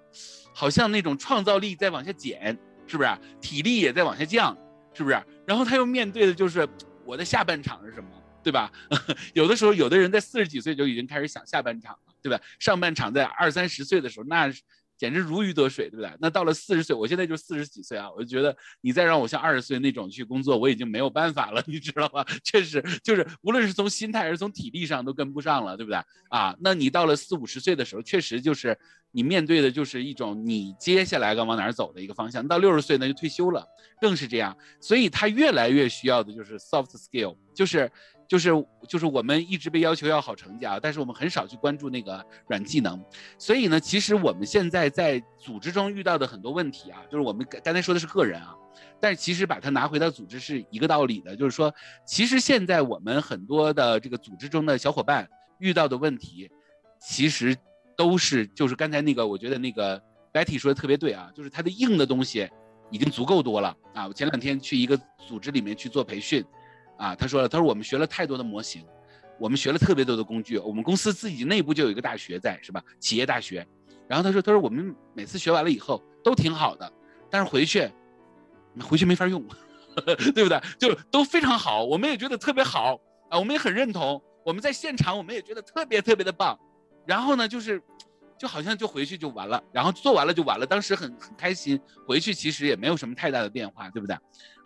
[0.54, 3.10] 好像那种创造力在往下减，是不是？
[3.40, 4.54] 体力也在往下降，
[4.94, 5.24] 是不是？
[5.48, 6.68] 然后他又面对的就是
[7.06, 8.10] 我的下半场是什么，
[8.44, 8.70] 对吧？
[9.34, 12.38] 有的时候，有的人在四十几岁就已经开始想下半场了，对吧？
[12.60, 14.52] 上半场在二三十岁的时候，那。
[14.98, 16.12] 简直如鱼得水，对不对？
[16.20, 22.26] 那到了四十岁，我现在就四十几岁啊，我就觉得你再让我像二十岁那种去工作，我已经没有办法了，你知道吧？
[22.44, 26.00] 确实就是无论是从心态还是从体力上都跟不上了，对不对？
[26.30, 28.78] 啊，那你到了四五十岁的时候，确实就是
[29.12, 32.48] 你面对的就是一种你接下来该往哪儿走的一个方向。
[32.48, 33.68] 到六十岁呢就退休了，
[34.00, 34.58] 更是这样。
[34.80, 37.92] 所以他越来越需要的就是 soft skill，就是。
[38.28, 38.50] 就是
[38.88, 43.00] 就是我们一直被要求要好成绩啊，但是我们很少去关注那个软技能，
[43.38, 48.56] 所以呢，其实我们现在在组织中遇到的很多问题啊，就是我们刚才说的是个人啊，
[49.00, 51.74] 但是其实把它拿回到组织是一个道理的，就是说，
[52.06, 55.28] 其实现在我们很多的这个组织中的小伙伴
[55.60, 56.50] 遇到的问题，
[57.00, 57.56] 其实
[57.96, 62.50] 都是就是刚才那个我觉得那个 Betty 说的特别对啊，就是它的硬的东西
[62.90, 66.44] 已经足够多了啊，我前两天去一个组织里面去做培训。
[66.98, 68.86] 啊，他说了，他说我们学了太多的模型，
[69.40, 72.84] 我们学了特别多的工具，我们公司自己内部就有一个大学在，是吧？
[73.00, 73.66] 企业大学。
[74.08, 76.92] 然后他说，他说我们每次学完了以后都挺好的，
[77.30, 77.90] 但是回去，
[78.82, 79.44] 回去没法用，
[80.36, 80.62] 对不对？
[80.78, 84.22] 就都非常好，我们也觉得特别好啊，我们也很认同。
[84.46, 86.60] 我们在现场，我们也觉得特别特别的棒。
[87.06, 87.82] 然后呢，就是，
[88.38, 90.66] 就好像就回去就完了，然后做完了就完了。
[90.66, 94.16] 当时很很开心，回去其实也没有什么太大的变化，对不对？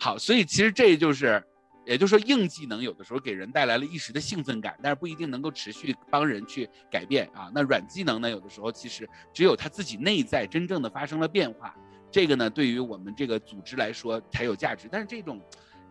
[0.00, 1.42] 好，所以其实这就是。
[1.88, 7.50] 也就是说，硬技能有的时候给人带来了一时的兴奋感，但是不一定能够持续帮人去改变啊。
[7.54, 11.74] 那软技能呢，有的时候其实只有他自己内在真正的发生了变化，
[12.10, 14.86] 这个呢，对于我们这个组织来说才有价值。
[14.92, 15.40] 但是这种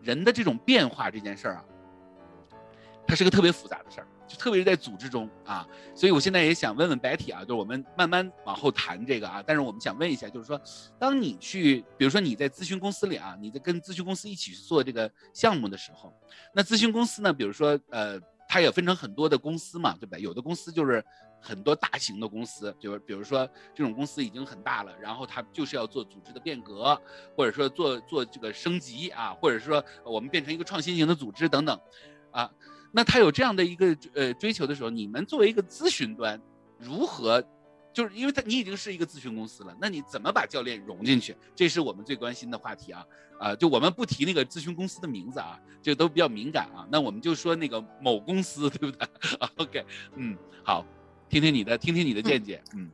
[0.04, 1.66] 人的这种变化这件事儿啊，
[3.08, 4.08] 它是个特别复杂的事儿。
[4.28, 10.60] 就特别是在组织中啊，所以我现在也想问问 Betty 啊，就是我们慢慢往后谈这个啊，但是我们想问一下，就是说，
[11.00, 16.14] 当你去，比如说你在咨询公司里啊，你在跟咨询公司一起去做这个项目的时候，
[16.54, 20.22] 那咨询公司呢，比如说呃，它也分成很多的公司嘛，对不对？
[20.22, 21.02] 有的公司就是
[21.40, 27.02] 很多大型的公司，就是比如说这种公司已经很大了，然后它就是要做组织的变革，
[27.36, 31.80] 或者说做做这个升级啊，或者说我们变成一个创新型的组织等等，
[32.32, 32.52] 啊。
[32.92, 36.42] 那他有这样的一个呃追求的时候，你们作为一个咨询端，
[36.80, 37.44] 如何，
[37.94, 41.36] 就是因为他你已经是一个咨询公司了，那你怎么把教练融进去？
[41.56, 43.06] 这是我们最关心的话题啊
[43.40, 43.56] 啊！
[43.56, 46.88] 就我们不提那个咨询公司的名字啊，这都比较敏感啊。
[46.92, 49.08] 那我们就说那个某公司，对不对？
[49.58, 50.86] OK，嗯，好，
[51.30, 52.90] 听听你的，听听你的见解，嗯，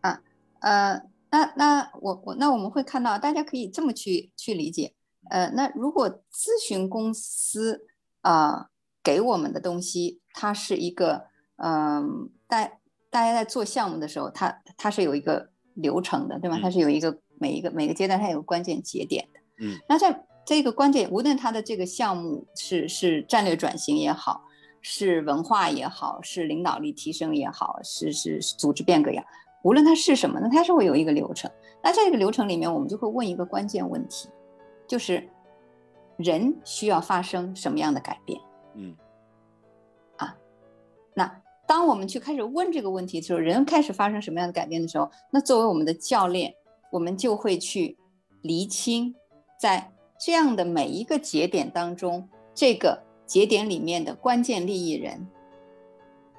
[0.00, 0.20] 啊，
[0.60, 4.92] 呃，那那我我那我们会看到，大家可以这么去去理解，
[5.30, 7.86] 呃，那如果咨询公司
[8.20, 8.68] 啊。
[9.06, 11.26] 给我们的东西，它是一个，
[11.58, 12.68] 嗯，大
[13.08, 16.58] 大家在做项目的时候，它它是有一个流程的，对吗？
[16.60, 19.78] 它是有一个每一个每个阶段它有个关键节点的，嗯。
[19.88, 24.42] 那在这个关键，无论它的这个项目是是战略转型也好，
[24.82, 29.26] 是文化也好，是领导力提升也好，是是组织变革也好，
[29.62, 31.48] 无论它是什么，那它是会有一个流程。
[31.80, 34.28] 那这个流程里面，我们就会问一个关键问题，
[34.88, 35.28] 就是
[36.16, 38.40] 人需要发生什么样的改变？
[38.76, 38.94] 嗯，
[40.16, 40.36] 啊，
[41.14, 46.54] 那当我们去开始问这个问题的时候，人开始发生什么样的改变的时候，那作为我们的教练，
[46.90, 47.96] 我们就会去
[48.42, 49.14] 厘清，
[49.58, 55.26] 在这样的每一个节点当中，这个节点里面的关键利益人，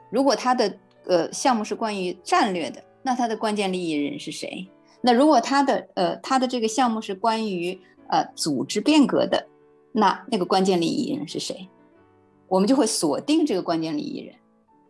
[0.10, 4.66] 如果他的呃项目是关于战略的，那他的关键利益人是谁？
[5.02, 9.46] 那如果他的呃他的这个项目是关于呃组织变革的，
[9.92, 11.68] 那那个关键利益人是谁？
[12.48, 14.36] 我们就会锁定这个关键利益人，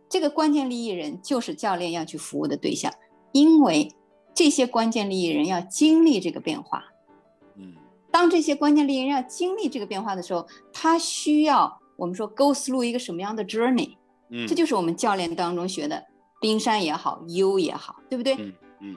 [0.08, 2.92] 这个关键利益人就是教练要去服务的对象，
[3.32, 3.92] 因为
[4.34, 6.84] 这些关键利益人要经历这个变化，
[7.56, 7.74] 嗯，
[8.10, 13.96] 当这些关键利益人要经历这个变化的时候，他需要我们说 go through 一个什么样的 journey？
[14.30, 16.04] 嗯，这就是我们教练当中学的
[16.40, 18.36] 冰山也好，U 也好，对不对？
[18.38, 18.96] 嗯嗯，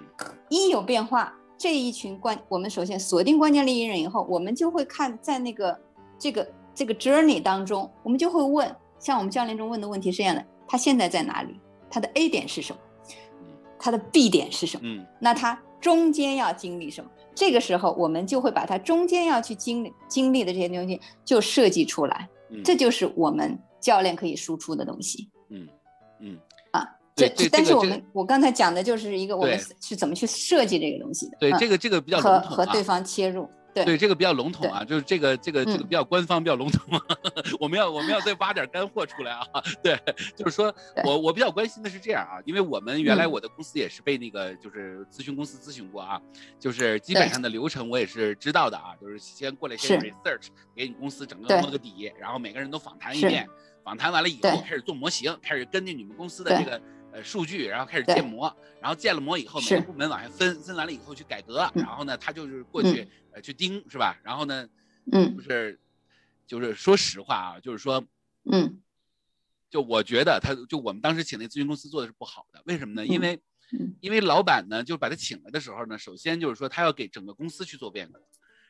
[0.50, 5.80] 一有变化，这一群关，我们首先锁定关键利益人以后，我们就会看在那个
[6.20, 6.48] 这个
[6.82, 11.56] 这个 journey 当中，我们就会问，像我们教练中问的问题是这样的：他现在在哪里？
[11.92, 12.80] 他的 A 点是什么？
[13.78, 14.82] 他的 B 点是什么？
[14.86, 17.12] 嗯，那他中间要经历什么？
[17.36, 22.28] 这个时候，我们就会把他中间要去经历经历的这些东西就设计出来，
[22.66, 25.30] 这就是我们教练可以输出的东西。
[25.52, 25.68] 嗯
[26.20, 26.38] 嗯
[26.72, 26.84] 啊，
[27.16, 31.38] 这但是我们我刚才讲的就是一个我们是怎么去设计这个东西的。
[31.40, 33.48] 对，这个这个比较和和对方切入。
[33.74, 37.00] 对这个比较笼统啊，就是这个这个这个比较官方，比较笼统。
[37.60, 39.46] 我们要我们要再挖点干货出来啊。
[39.82, 39.98] 对，
[40.36, 46.22] 就是说我我比较关心的是这样啊，因为我们原来我的公司也是被那个就是咨询公司咨询过啊，
[46.60, 53.48] 就是基本上的流程我也是知道的啊，就是先过来先 research，给你公司整个摸个底，然后每个人都访谈一遍，
[53.84, 56.82] 访谈完了以后开始做模型，开始根据你们公司的这个。
[57.14, 64.18] 呃，数据，然后开始建模，然后建了模以后，每个部门往下分，分完了以后去改革，然后呢，他就是过去呃去盯，是吧？
[64.24, 64.68] 然后呢，
[65.12, 65.80] 嗯，就是
[66.48, 68.04] 就是说实话啊，就是说，
[68.50, 68.80] 嗯，
[69.70, 73.06] 就我觉得他就我们当时请那咨询公司做的是不好的，为什么呢？
[73.06, 73.42] 因为
[74.00, 78.22] 因为老板呢，就把他请来的时候呢，首先就是说他要给整个公司去做变革，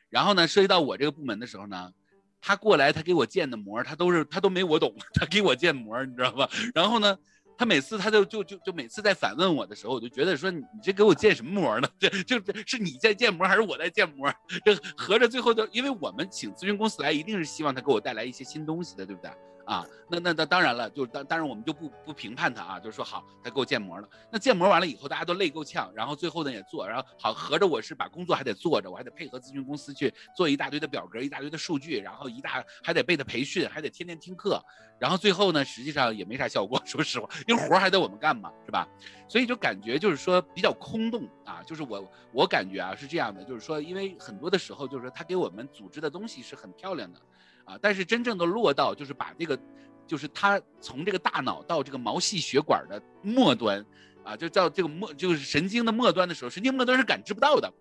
[0.08, 1.92] 然后呢，涉及到我这个部门的时候呢，
[2.40, 6.50] 他过来他给我建的模，他都是他都没我懂， 他给我建模，你知道吧？
[6.74, 7.16] 然后呢？
[7.56, 11.88] 他每次他就就就就每次在反问我的时候，我就觉得说你这给我建什么模呢？
[11.98, 14.32] 这就是你在建模还是我在建模？
[14.64, 19.30] 这合着最后就因为我们请咨询公司来，一定是希望他给我带来一些新东西的，对不对？
[19.64, 24.08] 啊，那那那当然了，就当当然我们就不不评判他啊，就是说好，他给我建模了。
[24.30, 34.62] 那建模完了以后，大家都累够呛，然后最后呢也做，然后好合着我是把工作还得做着，我还得配合咨询公司去做一大堆的表格，一大堆的数据，然后一大还得被他培训，还得天天听课，
[34.98, 38.86] 然后最后呢实际上也没啥效果， 说实话，因为活还得我们干嘛，是吧？
[39.28, 47.20] 所以就感觉就是说比较空洞啊，就是我我感觉啊是这样的，就是说因为很多的时候就是说他给我们组织的东西是很漂亮的。
[47.64, 49.58] 啊，但是真正的落到就是把这个，
[50.06, 53.84] 就是他从这个大脑到这个毛细血管的末端，
[54.24, 57.72] 啊，就叫这个末就是神经的末端的时候，神经末端是感知不到的，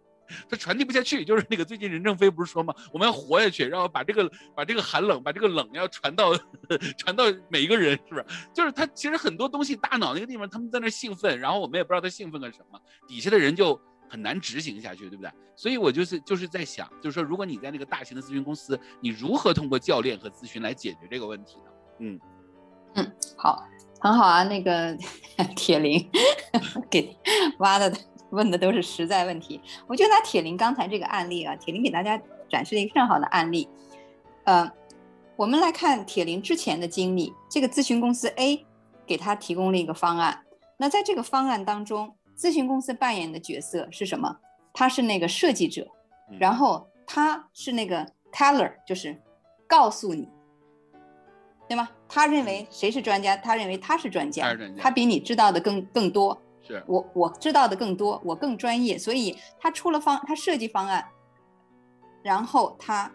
[0.50, 1.26] 它传递不下去。
[1.26, 2.74] 就是那个最近任正非不是说吗？
[2.94, 6.34] 我们要活下去，然后把这个把这个寒冷，把这个冷要传到
[6.98, 8.26] 传到每一个人，是不是？
[8.54, 13.80] 就是他其实很多东西大脑那个地方他们在那兴奋，然后我们也不知道他兴奋个什么，底下的人就。
[14.12, 15.32] 很难执行下去，对不对？
[15.56, 21.72] 所以我就是就是在想，就是说，如果你在那个大型的咨询公司，你如何通过教练和咨询来解决这个问题呢？
[22.00, 22.20] 嗯
[22.96, 23.64] 嗯，好，
[24.02, 24.44] 很好啊。
[24.44, 24.98] 那个
[25.56, 26.06] 铁林
[26.92, 27.16] 给
[27.60, 27.90] 挖的
[28.32, 29.62] 问的都是实在问题。
[29.88, 33.70] 我就拿铁林刚才这个案例啊，铁林给大家展示了一个非常好的案例。
[34.44, 34.70] 呃，
[35.38, 38.66] 我们来看铁林之前的经历，这个咨询公司 A
[39.06, 40.44] 给他提供了一个方案，
[40.76, 42.14] 那在这个方案当中。
[42.38, 44.38] 咨询公司扮演的角色是什么？
[44.74, 45.88] 他是那个设计者，
[46.40, 49.22] 然后他是那个 teller，就是
[49.68, 50.30] 告诉你，
[51.68, 51.90] 对吗？
[52.08, 53.36] 他认为谁是专家？
[53.38, 56.42] 他认为他是专家，他比你知道的更更多。
[56.62, 61.06] 是我我知道的更多，我更专业，所以他出了方，他设计方案，
[62.22, 63.12] 然后他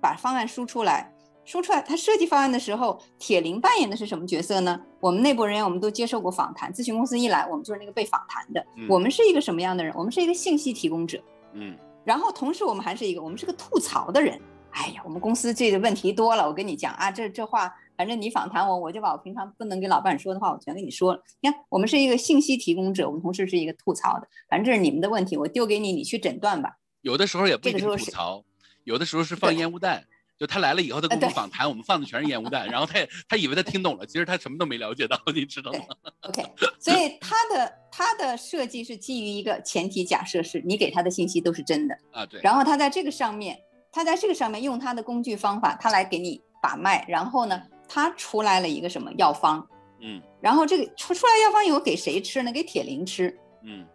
[0.00, 1.12] 把方案输出来。
[1.50, 4.80] 说出来，他设计方案的时候，铁林扮演的是什么角色呢？
[5.00, 8.64] 我们内部人员我们都接受过访谈，咨询公司一来，我们就是那个被访谈的。
[8.88, 9.92] 我们是一个什么样的人？
[9.96, 11.20] 我们是一个信息提供者。
[11.54, 14.40] 嗯，然后同时我们还是一个，我们是个吐槽的人。
[14.70, 21.20] 哎呀，我们公司这个问题多了，我跟你讲啊，这这话，反正你访谈我，我就把我平常不能跟老板说的话，我全跟你说了。
[21.40, 24.28] 你看，我们是一个信息提供者，我们同时是一个吐槽的。
[24.48, 26.76] 反正这是你们的问题，我丢给你，你去诊断吧。
[27.00, 28.44] 有的时候也不一定吐槽，
[28.84, 30.04] 有的时候是放烟雾弹。
[30.40, 35.80] 就他来了以后，他跟我们访谈，我们放的全是烟雾弹，然后他也他以为他听懂了，其实他什么都没了解到，你知道吗
[36.22, 36.42] ？OK，
[36.78, 42.40] 所以他的他的设计是基于一个前提假设，是你给他的信息都是真的啊，对。
[42.42, 43.60] 然后他在这个上面，
[43.92, 49.68] 他在这个上面用他的工具方法，他来给你把脉，然后呢，他出来了一个什么药方？
[50.00, 50.22] 嗯。
[50.40, 52.50] 然后这个出出来药方以后给谁吃呢？
[52.50, 53.38] 给铁林吃。
[53.62, 53.86] 嗯。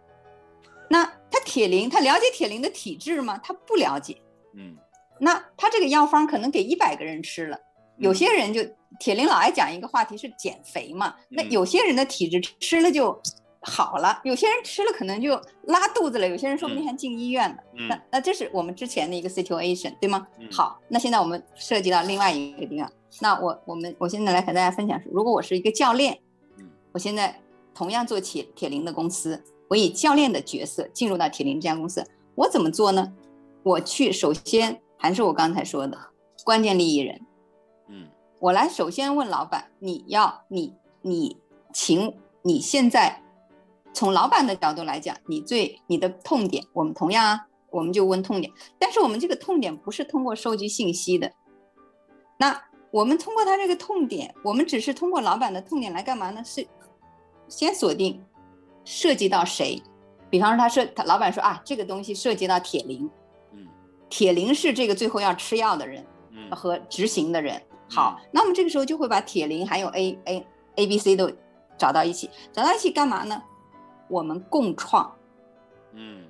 [0.88, 3.36] 那他铁林，他了解铁林的体质吗？
[3.42, 4.16] 他不了解。
[4.54, 4.76] 嗯。
[5.18, 7.58] 那他这个药方可能给一百个人吃了，
[7.98, 8.60] 有些人就
[8.98, 13.20] 铁林老爱讲一个话题是减肥嘛，那有些人的体质吃了就
[13.60, 17.56] 好了，有些人吃了可能就拉肚子了，有些人说不定还进医院了。
[17.88, 20.26] 那那这是我们之前的一个 situation 对吗？
[20.52, 26.18] 好，那现在我们涉及到另外一个地方，那我我们我现在来和大家分享是，如果我是一个教练，
[26.92, 27.40] 我现在
[27.74, 33.12] 同样做铁铁林的公司，我以教练的角色进入到铁林这家公司，我怎么做呢？
[33.64, 35.98] 我去首先还是我刚才说的
[36.44, 37.20] 关键利益人，
[37.88, 38.08] 嗯，
[38.40, 41.36] 我来首先问老板，你要你你
[41.72, 43.22] 请你现在
[43.92, 51.32] 从老板的角度来讲，你最你的痛点，我们同样啊，我们就问痛点，但是我们这个痛点不是通过收集信息的，
[52.38, 56.42] 那我们通过他这个痛点，我们只是通过老板的痛点来干嘛呢？
[56.44, 56.66] 是
[57.48, 58.24] 先锁定
[58.84, 59.82] 涉及到谁。
[60.28, 63.10] 比方说，他涉他老板说啊，这个东西涉及到铁林，嗯，
[64.08, 67.60] 铁林是这个最后要吃药的人，嗯，和执行的人。
[67.88, 71.30] 好，那我们这个时候就会把铁林还有 A A A B C 都
[71.78, 73.42] 找到一起，找到一起干嘛呢？
[74.08, 75.16] 我们共创，
[75.92, 76.24] 嗯，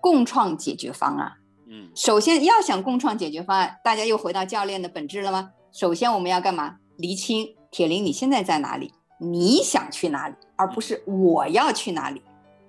[0.00, 1.32] 共创解决方案。
[1.66, 5.50] 嗯，首先要想共创解决方案，大家又回到教练的本质了吗？
[5.72, 6.76] 首先我们要干嘛？
[6.96, 12.22] 厘清铁林你现在在哪里，你想去哪里，而不是我要去哪里。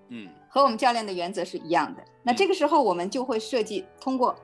[0.09, 2.03] 嗯，和我们教练的原则是一样的。
[2.23, 4.35] 那这个时候我们就会设计通过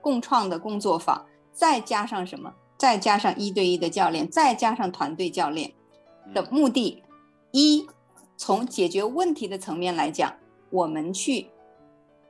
[0.00, 2.52] 共创的工作坊，再加上什么？
[2.76, 5.72] 再加上一对一的教练，再加上团队教练
[6.34, 7.02] 的目的，
[7.52, 7.86] 一
[8.36, 10.34] 从解决问题的层面来讲，
[10.70, 11.46] 我们去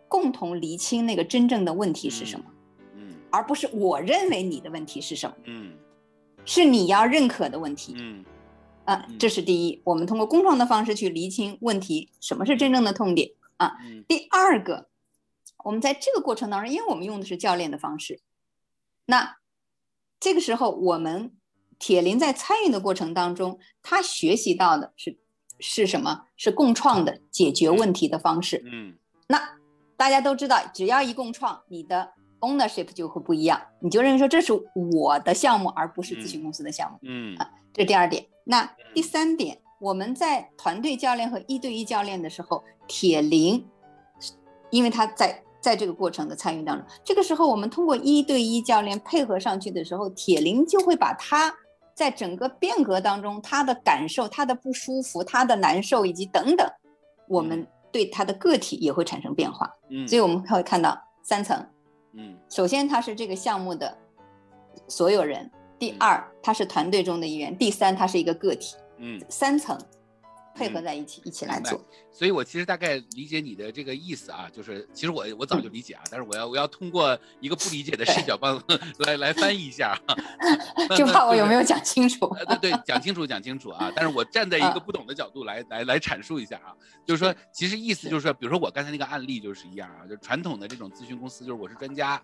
[0.08, 2.44] 共同厘清那个真正的问题是什么，
[2.94, 5.72] 嗯，而不是我认为你的问题是什么，嗯，
[6.44, 8.24] 是你要认可的问题，嗯。
[8.84, 13.76] 啊，这是第一，我们通过共创的方式去厘清问题，什么是真正的痛点啊？
[14.08, 14.88] 第二个，
[15.64, 18.20] 我们在这个过程当中，因为我们用的是教练的方式，
[19.06, 19.36] 那
[20.20, 21.32] 这个时候我们
[21.78, 25.18] 铁林在参与的过程当中，他学习到的是
[25.58, 26.26] 是什么？
[26.36, 28.62] 是共创的解决问题的方式。
[28.66, 28.96] 嗯，
[29.28, 29.58] 那
[29.96, 34.52] 大家都知道，只要一共创，你的 ownership 就会不一样，你就认为说这是
[34.92, 36.98] 我的项目，而不是咨询公司的项目。
[37.02, 38.26] 嗯啊，这是第二点。
[38.44, 43.64] 那第三点，我们在团队教练和一对一教练的时候，铁林，
[44.70, 51.54] 因为他在在这个过程的参与当中，这个时候我们通过一对一教练配合上去的时候，铁林就会把他
[51.94, 56.68] 在整个变革当中他的感受、他的不舒服、他的难受以及等等，
[57.28, 59.70] 我们对他的个体也会产生变化。
[59.88, 61.64] 嗯，所以我们会看到三层。
[62.14, 63.96] 嗯，首先他是这个项目的
[64.88, 65.48] 所有人。
[65.78, 68.76] 第二，他是团队中的一员；第三，他是一个个体。
[68.98, 69.76] 嗯，三层
[70.54, 71.80] 配合在一起，一起来做。
[72.10, 78.62] 所以我其实大概理解你的这个意思啊，就是其实我我早就理解啊，但是我要我要通过一个不理解的视角帮
[79.06, 79.98] 来来翻译一下，
[80.96, 82.34] 就怕我有没有讲清楚？
[82.60, 83.90] 对对，讲清楚讲清楚啊！
[83.96, 92.20] 但是我站在一个不懂的角度来来来阐述一下啊，就是说其实意思就是说，比如说我刚才那个案例就是一样啊，就传统的这种咨询公司，就是我是专家。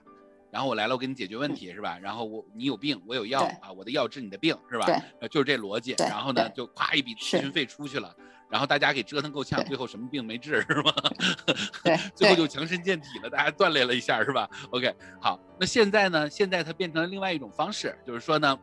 [0.51, 1.99] 然后我来了，我给你解决问题是吧？
[2.01, 4.87] 然后我你有病，我有药啊，我的药治你的病是吧？
[5.21, 5.95] 对，就是这逻辑。
[5.99, 8.15] 然后呢，就咵一笔咨询费出去了，
[8.49, 10.95] 然后大家给折腾够呛，最后什么病没治是吧？
[11.85, 16.31] 对， 最后就强身健体了，大家锻炼了一下是吧？OK，好，那现在呢？
[16.31, 18.59] 现在它变成了另外一种方式，就是说呢，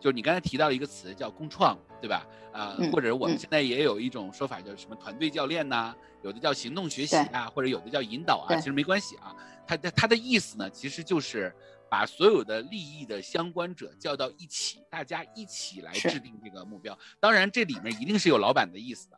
[0.00, 2.26] 就是你刚才提到一个词叫共创，对吧？
[2.52, 9.36] 啊，或者我们现在也有一种说法叫什么团队教练呐，有的叫行动学习啊，或者有的叫引导啊，其实没关系啊。
[9.70, 11.54] 他的他的意思呢，其实就是
[11.88, 16.98] 把所有的利益的相关者叫到一起，大家一起来制定这个目标。
[17.20, 19.16] 当然，这里面一定是有老板的意思的，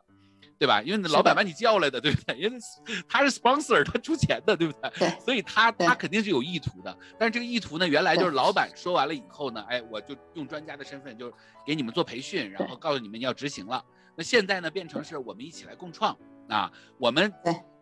[0.59, 0.79] 对吧？
[0.83, 2.37] 因为老板把你叫来的，对不对？
[2.37, 2.57] 因为
[3.09, 5.09] 他是 sponsor，他出钱的，对不对？
[5.21, 6.95] 所以他他肯定是有意图的。
[7.17, 11.33] 但是这个意图呢，原来就是老板说完了以后呢，哎，我就用专家的身份，就
[11.65, 13.83] 给你们做培训，然后告诉你们要执行了。
[14.15, 16.15] 那现在呢，变成是我们一起来共创
[16.47, 17.33] 啊，我们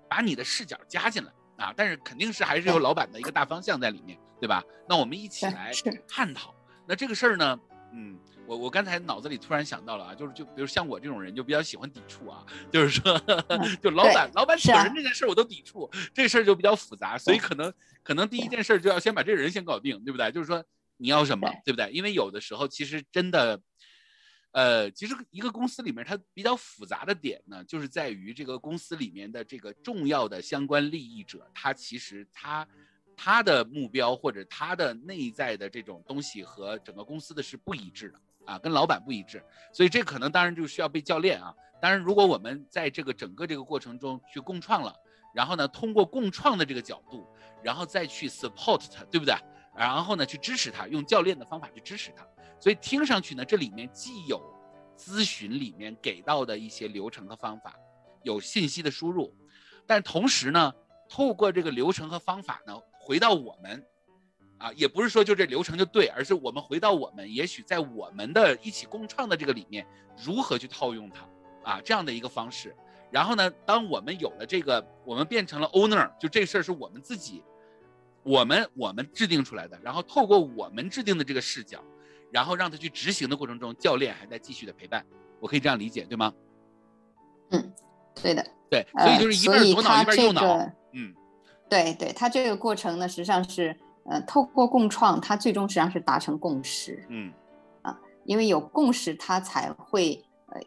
[0.09, 1.33] 把你的视角加进来。
[1.61, 4.63] 啊，但是肯定是还是有老板的一个大方向在里面，对吧？
[4.89, 5.71] 那我们一起来
[6.07, 6.53] 探讨。
[6.87, 7.59] 那这个事儿呢，
[7.93, 13.17] 嗯，我我刚才脑子里突然想到了啊，就是就比如像我这种人就比较喜欢抵触啊，就是说，
[13.81, 17.71] 就老板老板请人这件事儿我都抵触，这事儿就比较复杂，所以可能
[18.03, 20.31] 可能第一件事就要先把这个人先搞定，对不对？
[20.31, 20.63] 就是说
[20.97, 21.89] 你要什么，对不对？
[21.91, 23.61] 因为有的时候其实真的。
[24.51, 32.67] 呃，其实一个公司里面它比较复杂的点呢，就是在于这个公司里面的这个重要的相关利益者，他其实他
[33.15, 41.53] 他的目标或者他的内在的这种东西和整个公司的是不一致的啊，跟老板不一致，所以这可能当然就需要被教练啊。
[41.81, 44.93] 当然，如果我们在这个整个这个过程中去共创了，
[45.33, 47.25] 然后呢，通过共创的这个角度，
[47.63, 49.33] 然后再去 support 他，对不对？
[49.75, 52.27] 然后呢，去支持他，用教练的方法去支持他。
[52.61, 54.39] 所以听上去呢，这里面既有
[54.95, 57.75] 咨询里面给到的一些流程和方法，
[58.21, 59.35] 有信息的输入，
[59.87, 60.71] 但同时呢，
[61.09, 63.83] 透过这个流程和方法呢，回到我们，
[64.59, 69.83] 啊，也不是说就这流程就对，而是我们回到我们，也许在我们的一起共创的这个里面，
[70.23, 72.75] 如何去套用它，啊，这样的一个方式。
[73.09, 77.43] 然后呢，当我们有了这个，我们变成了 owner，就这事儿是我们自己
[78.23, 81.83] 我们我们制定出来的，然后透过我们制定的这个视角，
[82.31, 85.05] 然后让他去执行的过程中，教练还在继续的陪伴，
[85.39, 86.33] 我可以这样理解，对吗？
[87.51, 87.73] 嗯，
[88.21, 90.41] 对的，对，所以就是一边左脑一边右脑，
[90.93, 91.13] 嗯，
[91.69, 93.75] 对对，他这个过程呢，实际上是
[94.05, 97.31] 呃，透过共创，他最终实际上是达成共识，嗯，
[97.81, 100.61] 啊，因为有共识，他才会呃，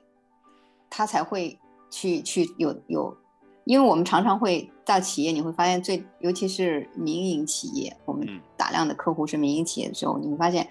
[0.91, 1.59] 他才会
[1.91, 3.17] 去去有有。
[3.65, 10.69] 因为我们常常会到企业，你会发现最，尤其是民营企业，我们大量的客户是民营企业的时候，你会发现，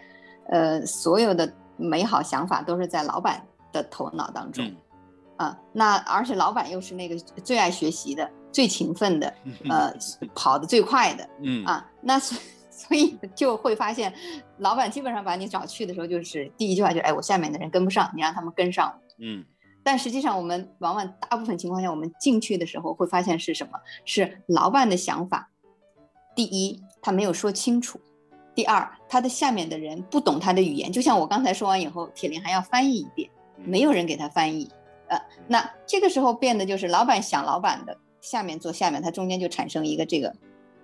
[0.50, 4.66] 呃，所有的美好想法都是在老板的头脑当中，
[5.38, 9.34] 啊，那而且老板又是那个最爱学习的、最勤奋的，
[9.70, 9.94] 呃，
[10.36, 12.38] 跑得最快的，嗯啊，那所
[12.70, 14.14] 所以就会发现，
[14.58, 19.46] 老板基本上把你找去的时候，就是第一句话就是，哎，我下面的人跟不上，你让他们跟上，嗯。
[19.86, 23.74] 但实际上，我们往往大部分情况下，我们进去的时候会发现是什么？
[24.06, 25.50] 是老板的想法。
[26.34, 28.00] 第一，他没有说清楚；
[28.56, 30.92] 第二，他的下面的人不懂他的语言。
[30.92, 34.70] 就像我刚才说完以后，铁林还要翻译一遍，没有人给他翻译。
[35.08, 40.34] 呃，那这个时候变的就是老板想老板的，下面做下面，它中间就产生一个这个，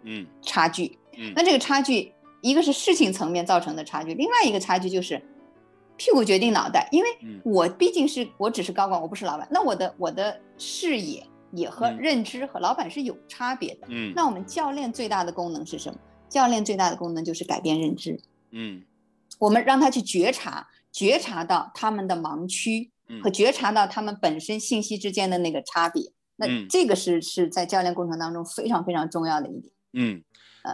[0.04, 0.98] 嗯，差距。
[1.18, 5.22] 嗯那这个差距，一个是事情层面造成的差距，另外一个差距就是。
[6.02, 7.10] 屁股决定脑袋，因为
[7.44, 9.46] 我毕竟是我只是高管，我不是老板。
[9.52, 13.88] 那我的我的视野也和认知和老板是有差别的。
[13.90, 16.00] 嗯，那我们教练最大的功能是什么？
[16.30, 18.20] 教练最大的功能就是改变认知。
[18.52, 18.84] 嗯，
[19.40, 26.14] 我们让他去觉察，觉察到他们的盲区和觉察到他们本身信息之间的那个差别。
[26.36, 29.74] 那这个是是在教练过程当中非常非常重要的一点。
[29.94, 30.24] 嗯。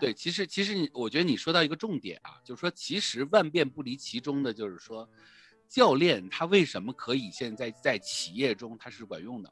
[0.01, 5.07] 对，其实其实你，我觉得你说到一个重点啊，就是说，其实万变不离其中的，就是说，
[5.69, 9.51] 教练他为什么可以现在在企业中他是管用的？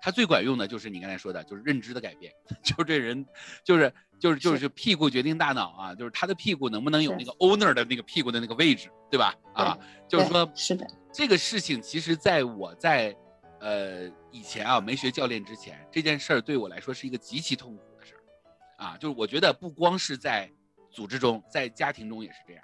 [0.00, 2.32] 他最管用的就是你刚才说的，就是认知的改变，
[2.62, 3.26] 就是这人，
[3.64, 9.34] 就是就是就是屁股决定大脑啊，就是他的屁股能不能有那个 owner 的那个屁股的那个位置，对吧？
[9.54, 9.78] 啊，
[10.08, 13.16] 就是说，是的，这个事情其实在我在
[13.60, 18.20] 呃以前啊没学教练之前，这件事儿对我来说是一个极其痛苦的事儿。
[18.84, 20.48] 啊，就是我觉得不光是在
[20.90, 22.62] 组织中，在家庭中也是这样，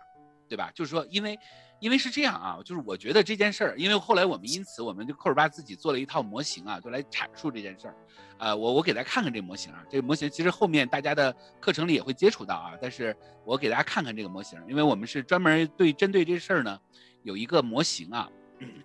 [0.48, 0.70] 对吧？
[0.74, 1.36] 就是说，因为，
[1.84, 7.94] 因为是这样啊，就是我觉得这件事儿，因为后来我们因此我们就扣尔巴自己做了一套模型啊，就来阐述这件事儿。
[8.38, 11.30] 呃，我我给大家看看这模型啊，这个模型其实后面大家的
[11.60, 13.14] 课程里也会接触到啊，但是
[13.44, 16.80] 我给大家看看这个模型，因为我们是专门对针对这事儿呢
[17.22, 18.30] 有一个模型啊，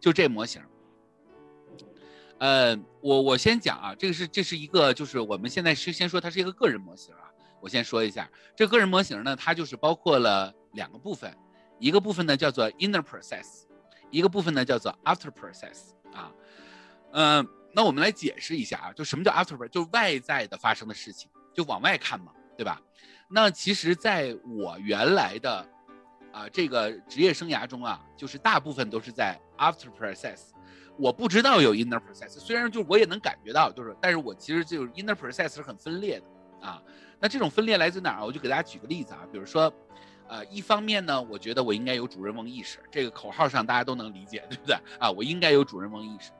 [0.02, 0.62] 就这模型。
[2.39, 7.32] 呃，我我先讲啊，这个是这是一个，就是我们现在是先说它是一个个人模型啊。
[7.62, 11.34] 我先说一下，这个个人模型呢，它就是包括了两个部分，
[11.80, 13.63] 一个部分呢叫做 inner process，
[14.11, 16.32] 一个部分呢叫做 after process 啊。
[17.11, 22.82] 嗯，那我们来解释一下啊，就什么叫 after 就是外在的发生的事情，就往外看嘛，对吧？
[23.30, 25.67] 那其实在我原来的
[26.32, 30.49] 啊这个职业生涯中啊，就是大部分都是在 after process。
[30.97, 36.84] 我不知道有 inner process，虽然就我也能感觉到，就是，但是我其实就是 inner process 是很分裂的啊。
[37.21, 38.25] 那这种分裂来自哪儿？
[38.25, 39.73] 我就给大家举个例子啊，比如说，
[40.30, 45.09] 呃，一方面呢，我觉得我应该有主人翁意识，这个口号上大家都能理解，对不对啊？
[45.09, 46.32] 我应该有主人翁意识。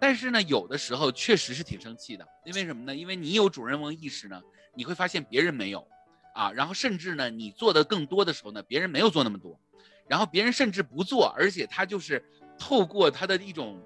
[0.00, 2.96] 但是呢，有的时候确实是挺生气的，因为什么呢？
[2.96, 4.42] 因为你有主人翁意识呢，
[4.74, 5.86] 你会发现别人没有
[6.34, 9.60] 啊，然后甚至呢，你做的更多的时候呢，别人没有做那么多，
[10.08, 12.24] 然后别人甚至不做，而且他就是
[12.58, 13.80] 透过他的一种。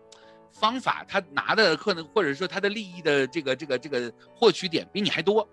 [0.51, 5.47] 方法，他拿的可能，或者说他的利益的这个这个这个获取点比你还多，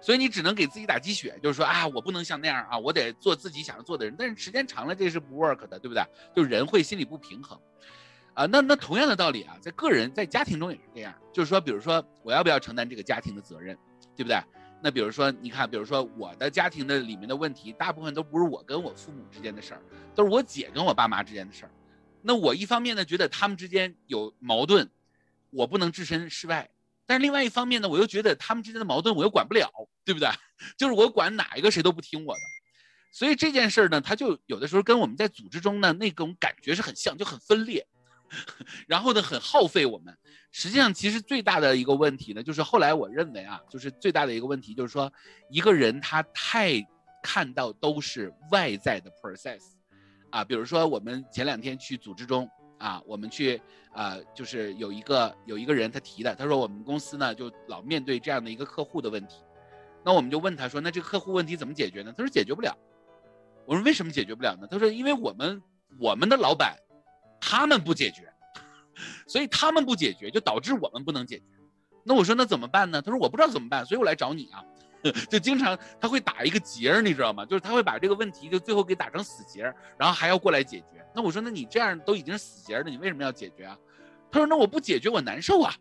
[0.00, 4.14] 所以你只能给自己打鸡血，就是说啊，我不能像那样啊，我得做自己想要做的人。
[4.18, 6.02] 但是时间长了，这是不 work 的，对不对？
[6.34, 7.58] 就人会心里不平衡，
[8.34, 13.76] 啊，那那同样的道理啊，在个人在家庭中也是这样，就是说，比如说我要不要承担这个家庭的责任，
[14.16, 14.40] 对不对？
[14.80, 19.82] 那比如说你看，比如说我的家庭的里面的问题，大部分都不是我跟我父母之间的事儿，
[20.14, 21.70] 都是我姐跟我爸妈之间的事儿。
[22.22, 24.88] 那我一方面呢，觉得他们之间有矛盾，
[25.50, 26.64] 我不能置身事外；
[27.08, 29.72] 但是另外一方面呢，我又觉得他们之间的矛盾我又管不了，
[30.04, 30.28] 对不对？
[30.76, 32.40] 就是我管哪一个谁都不听我的，
[33.10, 37.86] 所以这件事儿呢，它就有的时候跟我们在组织中呢那种感觉是很像，就很分裂，
[38.86, 40.14] 然后呢很耗费我们。
[40.52, 45.10] 实际上，其实最大的一个问题呢，就是后来我认为啊，就是最大的一个问题就是说，
[45.50, 46.74] 一个人他太
[47.22, 49.62] 看到都是外在的 process。
[50.30, 52.46] 啊，比如说我们前两天去组织中
[52.78, 53.60] 啊，我们去
[53.92, 59.36] 啊，就是有一个有一个人他提的，他说我们公司呢就老面对这样的一个客户的问题，
[60.04, 62.12] 那我们就问他说，那这个客户问题怎么解决呢？
[62.16, 62.76] 他说解决不了。
[63.66, 64.66] 我说为什么解决不了呢？
[64.70, 65.62] 他说因为我们
[65.98, 66.76] 我们的老板
[67.40, 68.32] 他们不解决，
[69.26, 71.44] 所以他们不解决就导致我们不能解决。
[72.04, 73.02] 那我说那怎么办呢？
[73.02, 74.64] 他说我不知道怎么办，所以我来找你啊。
[75.30, 77.44] 就经常他会打一个结儿，你知道吗？
[77.44, 81.04] 就是他会把这个问题就最后给打成死结儿，然后还要过来解决。
[81.14, 83.78] 那我说，那你这样都已经死结了，你为什么要解决啊？
[84.30, 85.74] 他说，那我不解决我难受啊，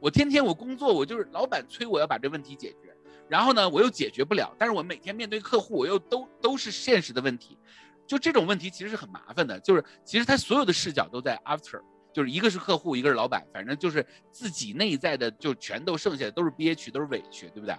[0.00, 2.94] 我天天我工作我就是老板催我要把这问题解决，
[3.28, 7.58] 然后呢我又解决不了，但是我每天面对客户我又都都是现实的问题，
[8.06, 11.80] 就这种问题其实是很麻烦的，就是其实他所有的视角都在 after。
[12.12, 17.74] 就是一个是客户，一个是老板，反正就是自己内在的就全都剩下的都是憋屈，都是委屈，对不对？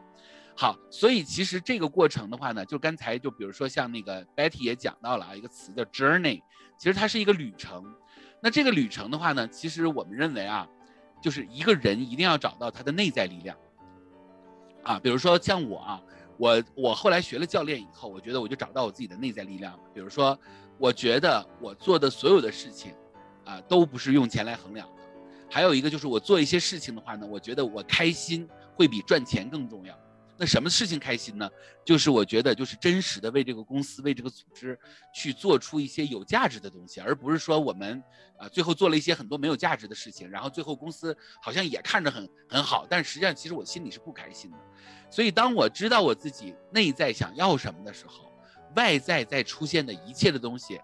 [0.58, 6.42] 好，所以其实这个过程的话呢，就刚才就比如说像那个 Betty 也讲到了啊，一个词叫 journey，
[6.78, 7.84] 其实它是一个旅程。
[8.42, 10.68] 那这个旅程的话呢，其实我们认为啊，
[11.22, 13.58] 就是一个人一定要找到他的内在力量
[14.84, 15.00] 啊。
[15.00, 16.02] 比如说像我啊，
[16.38, 19.78] 我我后来学了教练以后，我觉得我就找到我自己的内在力量。
[19.94, 20.40] 比如说，
[20.78, 22.94] 我觉得我做的所有的事情。
[23.46, 25.04] 啊，都不是用钱来衡量的。
[25.52, 29.96] 还有一个就是我做一些事情的话呢，我觉得我开心会比赚钱更重要。
[30.38, 31.50] 那什么事情开心呢？
[31.86, 34.78] 就是我觉得就是真实的为这个公司、为这个组织
[35.14, 38.04] 去做出一些有价值的东西，而不是说我们
[38.38, 44.58] 啊最后做了一些很多没有价值的事情，然后最后公司好像也看着很很好，但实际上其实我心里是不开心的。
[45.10, 48.32] 所以当我知道我自己内在想要什么的时候，
[48.76, 50.82] 外在在出现的一切的东西，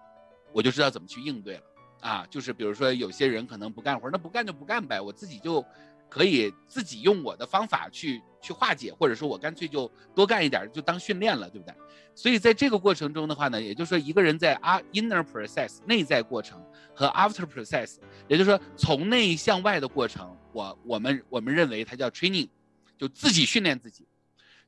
[0.54, 1.64] 我就知道怎么去应对了。
[2.02, 5.64] 啊，就是比如说有些人可能不干活，那不干就不干呗，我自己就
[6.12, 11.74] 可以自己用我的方法去去化解，或者说我干脆就多干一点，就当训练了，对不对？
[12.14, 16.62] 所以在这个过程中的话呢，也就是说一个人在啊 inner process 内在过程
[16.94, 17.96] 和 after process，
[18.28, 22.50] 也就是说从内向外的过程，我我们我们认为它叫 training，
[22.98, 24.06] 就自己训练自己，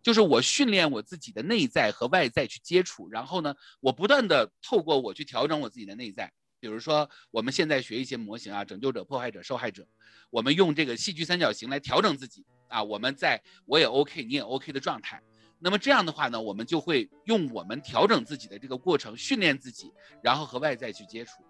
[0.02, 6.32] 就是我训练我自己的内在和外在去接触，然后呢，我不断的透过我去调整我自己的内在。
[6.64, 9.86] 比如说，我们现在学一些模型啊，拯救者、破坏者、受害者，
[10.30, 12.82] 我们用这个戏剧三角形来调整自己啊。
[12.82, 15.22] 我们在我也 OK，你也 OK 的状态。
[15.60, 19.92] 那么这样的话呢，我们就会用我们调整自己的这个过程训练自己，
[20.22, 21.44] 然后和外在去接触。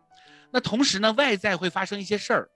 [0.50, 2.50] 那同时呢，外在会发生一些事儿，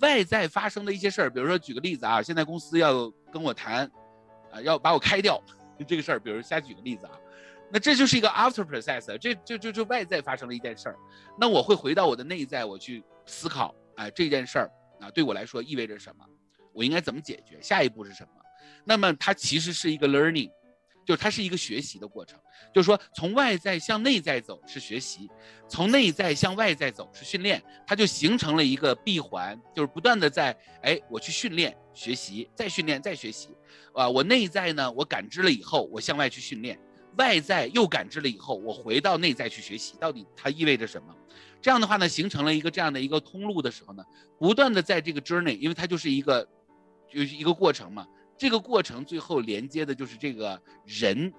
[0.00, 3.90] 外在发生的一些事儿，比如说举个例子啊，现在公司要跟我谈，
[4.50, 5.42] 啊，要把我开掉
[5.88, 7.12] 这个事儿，比如瞎举个例子啊。
[7.72, 10.96] 那这就是一个 after process，这就就就外在发生了一件事儿，
[11.40, 14.70] 那我会回到我的内在，我去思考，哎，这件事儿
[15.00, 16.24] 啊，对我来说意味着什么？
[16.74, 17.58] 我应该怎么解决？
[17.62, 18.32] 下一步是什么？
[18.84, 20.50] 那么它其实是一个 learning，
[21.06, 22.38] 就是它是一个学习的过程，
[22.74, 25.30] 就是说从外在向内在走是学习，
[25.66, 33.48] 从内在向外在走是训练，它就形成了一个闭环，就是不断的在，哎，我去训练、学习，再训练、再学习，
[33.94, 36.78] 啊，我内在呢，我感知了以后，我向外去训练。
[37.16, 41.14] 外在又感知了以后，我回到内在去学习，到底它意味着什么？
[41.60, 44.04] 这样的话呢，形成了一个这样的一个通路的时候呢，
[44.38, 46.46] 不断的在这个 journey，因为它就是一个，
[47.08, 48.06] 就是一个过程嘛。
[48.36, 51.32] 这个过程最后连接的就是这个人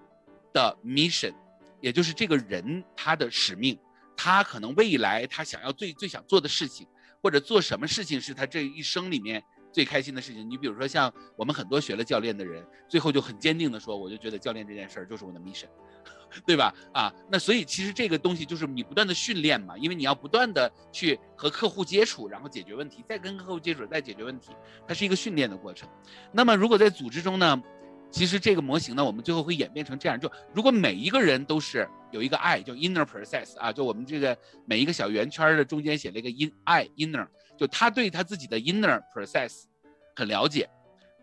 [0.53, 1.33] 的 mission，
[1.81, 3.77] 也就是这个人他的使命，
[4.15, 6.87] 他可能未来他想要最最想做的事情，
[7.21, 9.43] 或者做什么事情是他这一生里面。
[9.73, 15.65] 最开心的事情，你比如说像我们很多学了教练的人，最后就很坚定的说，我就觉得教练这件事儿就是我的 mission，
[16.45, 16.73] 对吧？
[16.93, 24.51] 啊，那所以其实这个东西就是你不断的训练嘛，因为你要不断的去和客户接触，然后解决问题，再跟客户接触，再解决问题，
[24.87, 25.89] 它是一个训练的过程。
[26.31, 27.61] 那么如果在组织中呢，
[28.11, 37.27] 其实这个模型呢，我们最后会演变成这样：就如果每一个人都是有一个爱，叫 inner process 啊，就我们这个每一个小圆圈的中间写了一个 in I inner。
[37.63, 39.63] 就他对他自己的 inner process
[40.17, 40.69] 很了解，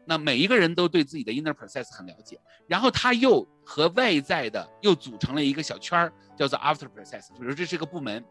[0.06, 7.28] 那每一个人都对自己的 inner process 很了解，然后他又和外在的又组成了一个小圈儿，叫做 after process。
[7.38, 8.24] 比如这是个部门，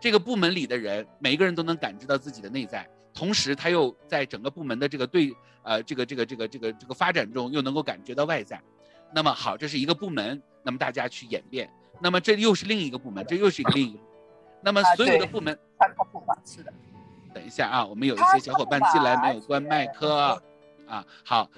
[0.00, 8.62] 这个部门里的人每一个人都能感知到自己的内在，同时他又在整个部门的这个对呃这个这个这个这个这个发展中又能够感觉到外在。
[9.12, 11.68] 那么好，这是一个部门，那么大家去演变，
[12.00, 14.00] 那么这又是另一个部门，这又是一个另一个，
[14.62, 15.58] 那么所有的部门，
[16.44, 16.72] 是的。
[17.36, 20.42] 等一下啊，我们有一些小伙伴进来没有关麦克，
[20.86, 21.50] 啊，好，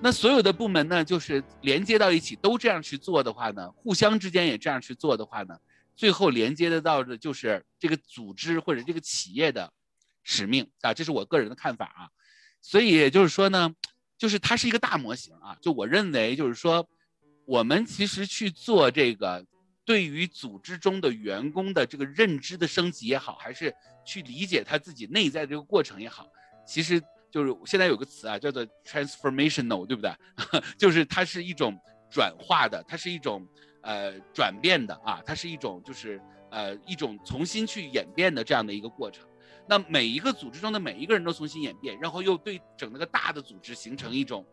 [0.00, 5.56] 那所有的部门呢，就是连接到一起都这样去做的话呢，互相之间也这样去做的话呢，
[5.94, 9.72] 最后连接得到的就是这个组织或者这个企业的
[10.24, 12.10] 使命啊，这是我个人的看法啊，
[12.60, 13.72] 所以也就是说呢，
[14.18, 16.88] 就是它是一个大模型啊，就我认为就是说，
[17.44, 19.46] 我们其实去做这个。
[19.84, 23.74] 对于组织中的员工的这个认知的升级也好，还是
[24.04, 26.26] 去理解他自己内在这个过程也好，
[26.66, 30.12] 其实就是现在有个词啊，叫做 transformational，对不对？
[30.78, 31.76] 就是它是一种
[32.10, 33.46] 转化的，它是一种
[33.82, 36.20] 呃转变的啊，它是一种就是
[36.50, 39.26] 呃一种重新去演变的这样的一个过程。
[39.68, 44.44] 那每一个组织中的每一个人都重新演变，然后又对整个大的组织形成一种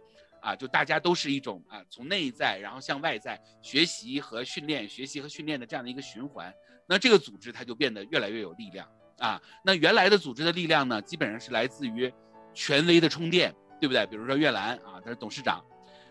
[0.42, 6.54] 啊，就大家都是一种啊，从内在然后向外在学习和训练，学习和训练的这样的一个循环。
[6.88, 8.88] 那这个组织它就变得越来越有力量
[9.20, 9.42] 啊。
[9.64, 12.12] 那原来的组织的力量呢，基本上是来自于
[12.54, 14.06] 权威的充电，对不对？
[14.08, 15.64] 比如说月兰啊，他是董事长，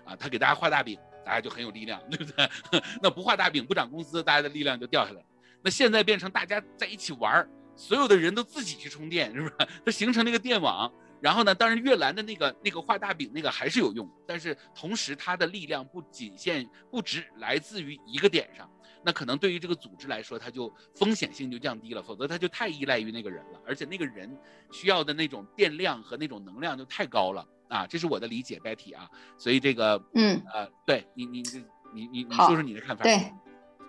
[0.05, 2.49] 啊，他给大家画大饼，大家就很有力量，对不对？
[3.03, 5.25] 那不画大饼不涨工资，大家的力量就掉下来。
[5.63, 9.55] 那现在变成大家在一起玩儿，所有的人都自己去充电，是不是？
[9.85, 10.93] 它形成那个电网。
[11.21, 11.55] 然后呢？
[11.55, 18.71] 当然，月兰的那个那个画大饼那个还是有用，但是同时它的力量不仅限不只来自于一个点上，
[19.05, 24.31] 那可能对于这个组织来说，它就风险性就降低了，否则它就太依赖于那个人了，而且那个人
[24.71, 27.87] 需要的那种电量和那种能量就太高了啊！
[27.89, 31.65] 这是我的理解，Betty 啊，所以这个嗯呃，对你你你
[31.95, 33.03] 你你你说说你的看法？
[33.03, 33.15] 对，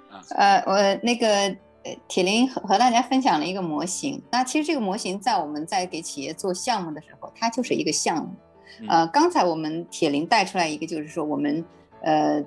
[0.09, 1.55] 啊呃我那个。
[2.07, 8.29] 铁林和和大家分享了一个模型，那其实这个模型在我们在给企业做项目的时候，它就是一个项目。
[8.87, 11.63] 呃，刚才我们铁林带出来一个，就是说我们
[12.03, 12.43] 呃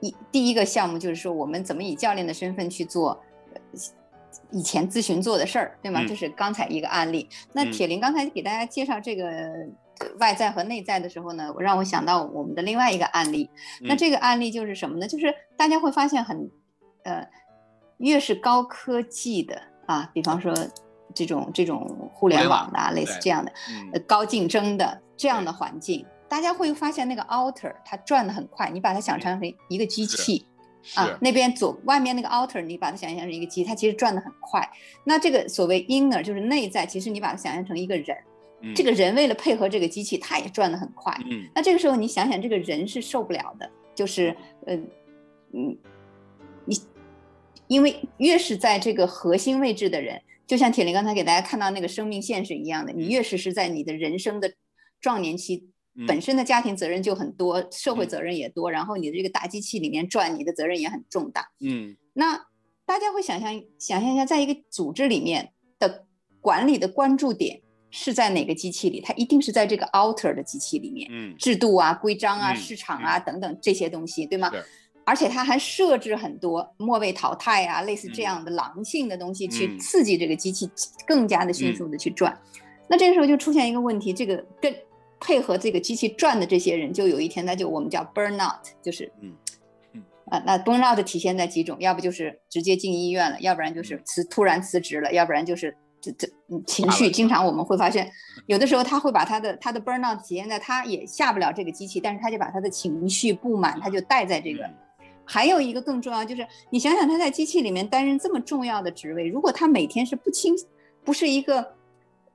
[0.00, 3.18] 一第一个项目就是说我们怎么以教练的身份去做
[4.50, 6.04] 以前咨询做的事儿，对吗？
[6.06, 7.28] 这是刚才一个案例。
[7.52, 9.50] 那铁林刚才给大家介绍这个
[10.18, 13.48] 外在和内在的时候呢，我让我想到我们的另外一个案例。
[13.80, 15.06] 那这个案例就是什么呢？
[15.06, 16.50] 就是大家会发现很
[17.04, 17.26] 呃。
[17.98, 20.54] 越是高科技的啊，比方说
[21.14, 23.52] 这种这种互联网的类似这样的，
[23.92, 30.44] 呃，高竞争的这样的环境，大家会发现那个 outer 它转的很快，你把它想成一个机器
[30.94, 34.68] 啊，那边左外面那个 outer 你把它想象成一个机，它其实转的很快。
[35.04, 38.16] 那这个所谓 inner 就是内在，其实你把它想象成一个人，
[38.74, 41.18] 这个人为了配合这个机器，他也转的很快。
[41.30, 44.36] 嗯，那这个时候你想想，这个人是受不了的，就是
[44.66, 44.74] 呃，
[45.54, 45.76] 嗯，
[46.66, 46.78] 你。
[47.68, 54.52] 因为越是在这个核心位置的人，就像铁林刚才给大家看到那个生命线是一样的，你越是是在你的人生的
[55.00, 55.68] 壮年期，
[56.06, 61.50] 本身的家庭责任就很多，社会责任也多，然后你的这个大机器里面转，你的责任也很重大。
[61.60, 62.46] 嗯，那
[62.84, 66.06] 大家会想象想象一下，在一个组织里面的
[66.40, 67.60] 管理的关注点
[67.90, 69.00] 是在哪个机器里？
[69.00, 74.52] 它一定是在这个 outer 的机器里面，嗯，制度啊、规章啊、市场啊等等这些东西，对吗？
[75.06, 80.68] 而且它还设置很多末位淘汰啊，类似这样的狼性的东西，去刺激这个机器
[81.06, 82.36] 更加的迅速的去转。
[82.88, 84.74] 那这个时候就出现一个问题，这个跟
[85.20, 89.32] 配合这个机器转的这些人，就有一天他就我们叫 burn out，就是嗯
[89.92, 96.28] 嗯啊，那 burn out 体现在几种，要不就是直接进医院了，要不然就是辞突然辞职了，要不然就是这这
[96.66, 97.12] 情绪。
[97.12, 98.10] 经常我们会发现，
[98.46, 104.68] 有的时候他会把他的他的 burn out 体现在他也下不了这个机器，但是他就把他的情绪不满，他就带在这个。
[105.26, 110.54] 还有一个更重要，就是你想想他在机器里面担任这么重要的职位，如果他每天是不清，
[111.04, 111.74] 不是一个，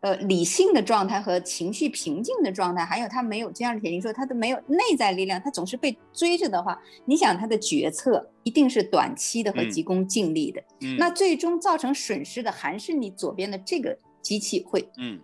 [0.02, 10.62] 呃理性的状态和情绪平静的状态，还有他没有这样的铁定说他都没有内在力量，他总是被追着的话，你想他的决策一定是短期的和急功近利的，
[10.98, 15.20] 那最终造成损失的还是你左边的这个机器会，嗯，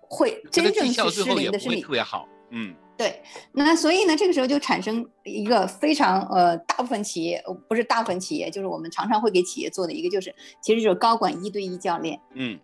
[0.00, 2.74] 会真正去失灵的是你，特别好，嗯。
[2.96, 3.20] 对，
[3.50, 10.32] 那所以呢，这个时候就产生一个非常呃，大部分企业不是大部分企业，就是我们常常会给企业做的一个，就是
[10.62, 12.20] 其实就是高管一对一教练。
[12.34, 12.56] 嗯，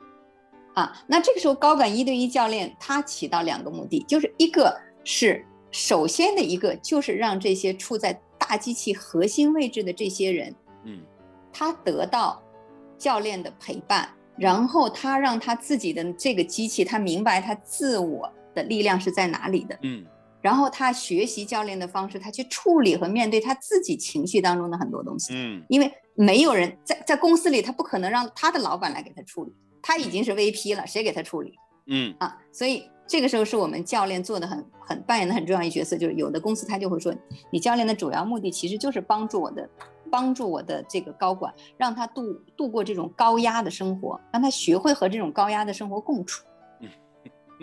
[0.74, 4.72] 啊，那这个时候高管一对一教练，它起到两个目的，就是一个
[5.02, 10.54] 是首先的一个就是让这些处在大机器核心位置的这些人，
[10.84, 11.00] 嗯，
[11.52, 12.40] 他得到
[12.96, 19.76] 教练的陪伴，然后他让他自己的这个机器，他明白他自我的力量是在哪里的。
[19.82, 20.06] 嗯。
[20.40, 25.34] 然后他学习教练的方式，他去处理和面对他自己情绪当中的很多东西。
[25.34, 31.54] 嗯，因为没有人在在公司里，他不可能让他的老板来给他处理，他已经是 VP 了，谁给他处理？
[31.86, 37.12] 嗯啊，所以这个时候是我们教练做的很很扮演的很重要一角色，就是有的公司他就会说，
[37.50, 39.68] 你教练的主要目的其实就是帮助我的，
[40.10, 46.44] 帮助我的这个高管，让他度度过这种高压的生活，让他学会和这种高压的生活共处。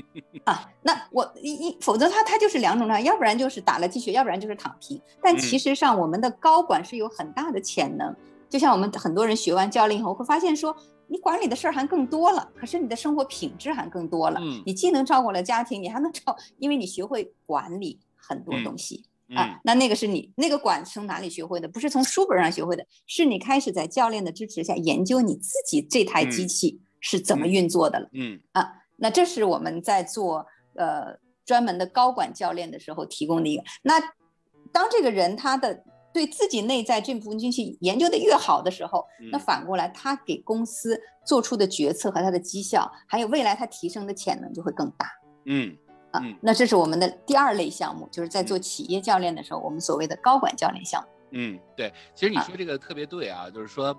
[0.45, 5.02] 啊，那我一一，否则他他就是两种状态，要不然就是打了鸡血，要不然就是躺平。
[5.22, 8.16] 但其实上，我们的高管是有很大的潜能。
[8.50, 10.76] 就像我们很多人学完教练以后，会发现说，
[11.08, 14.39] 你管理的事儿还更多了，可是你的生活品质还更多了。
[14.41, 19.04] 嗯，你既能照顾了家庭，你还能照，因为你学会管理很多东西
[19.36, 19.60] 啊。
[19.66, 21.68] 那那个是你那个管从哪里学会的？
[21.68, 28.10] 不是从书本上学会的，是你开始在教练的支持下研究你自己这台机器是怎么运作的了。
[28.14, 28.72] 嗯啊。
[28.98, 30.45] 那这是我们在做
[30.76, 33.64] 呃专门的高管教练的时候提供的一个。
[33.84, 34.00] 那
[34.74, 35.84] 当这个人他的
[36.14, 45.10] 对自己内在这部分东西研究的越好的时候，那反过来他给公司做出的决策和他的绩效，还有未来他提升的潜能就会更大。
[45.45, 45.78] 嗯。
[46.12, 46.22] 啊。
[46.41, 51.08] 那这是我们的第二类项目，就是在做企业教练的时候，我们所谓的高管教练项目。
[51.32, 53.95] 嗯，对，其实你说这个特别对啊，就是说，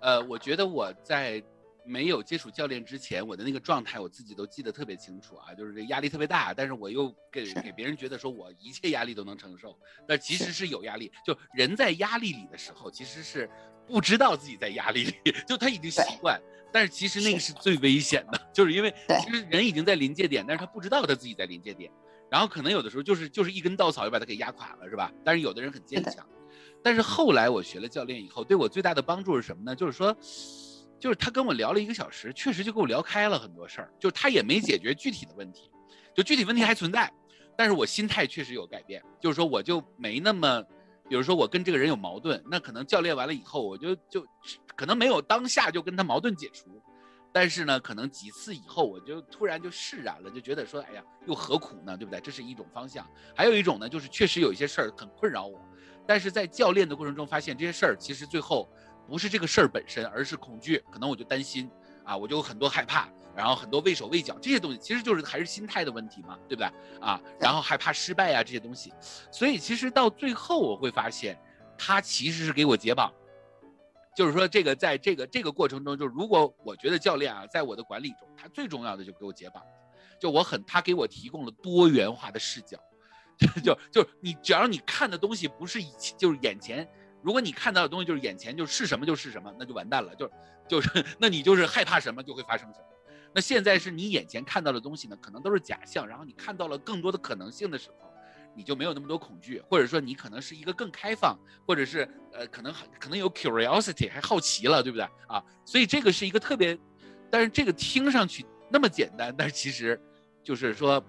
[0.00, 1.42] 呃，我觉得我在。
[1.86, 11.10] 没有接触教练之前，我的那个状态我自己都记得特别清楚啊，就是这压力特别大，但是我又给给别人觉得说我一切压力都能承受，但其实是有压力。
[11.24, 13.48] 就人在压力里的时候，其实是
[13.86, 15.14] 不知道自己在压力里，
[15.46, 16.40] 就他已经习惯，
[16.72, 21.90] 但是其实那个是最危险的，就是因为其实人已经在临界点，但是他不知道他自己在临界点，
[22.30, 25.12] 然后可能有的时候就是就是一根稻草就把他给压垮了，是吧？
[25.24, 26.26] 但是有的人很坚强，
[26.82, 29.76] 但是后来我学了教练以后，对我最大的帮助是什么呢？
[29.76, 30.16] 就是说。
[30.98, 33.92] 就是他跟我聊了一个小时，确实就跟我聊开了很多事儿。
[33.98, 35.70] 就他也没解决具体的问题，
[36.14, 37.12] 就具体问题还存在，
[37.56, 39.02] 但是我心态确实有改变。
[39.20, 40.62] 就是说我就没那么，
[41.08, 44.26] 比如说我跟这个人有矛盾，那可能教练完了以后，我就就
[44.74, 46.82] 可能没有当下就跟他矛盾解除，
[47.30, 51.94] 但是呢，可能几次以后，我就突然就释然了，就觉得说，哎呀，又何苦呢？
[51.96, 52.18] 对不对？
[52.20, 53.06] 这是一种方向。
[53.34, 55.60] 还有一种呢，就是确实有一些事儿很困扰我，
[56.06, 58.66] 但是在教练的过程中发现这些事儿其实最后。
[59.06, 60.82] 不是这个事儿本身，而是恐惧。
[60.90, 61.70] 可能我就担心
[62.04, 66.68] 啊，我就有很多害怕，然后很多畏手畏脚，这些东西其实就是还是心态的问题嘛，对不对
[67.00, 67.20] 啊？
[67.38, 68.92] 然后害怕失败啊这些东西，
[69.30, 71.38] 所以其实到最后我会发现，
[71.78, 73.12] 他其实是给我解绑，
[74.14, 79.62] 就是说这个在这个这个过程中，就如果我觉得教练啊，在我的管理中，他最重要的就给我解绑，
[80.20, 82.78] 就我很他给我提供了多元化的视角，
[83.62, 86.88] 就就你只要你看的东西不是以就是眼前。
[87.26, 90.30] 如果你看到的东西就是眼前就是什么就是什么，那就完蛋了，就
[90.68, 92.86] 就是那你就是害怕什么就会发生什么。
[93.34, 98.08] 那现在是你眼前看到的东西呢，可能都是假象，然后你看到了更多的可能性的时候，
[98.54, 105.42] 你就没有那么多恐惧，或者说你可能是一个更开放，或者是呃可能可能有 curiosity 还好奇了，对不对啊？
[105.64, 106.78] 所以这个是一个特别，
[107.28, 110.00] 但是这个听上去那么简单，但是其实
[110.44, 111.04] 就是说。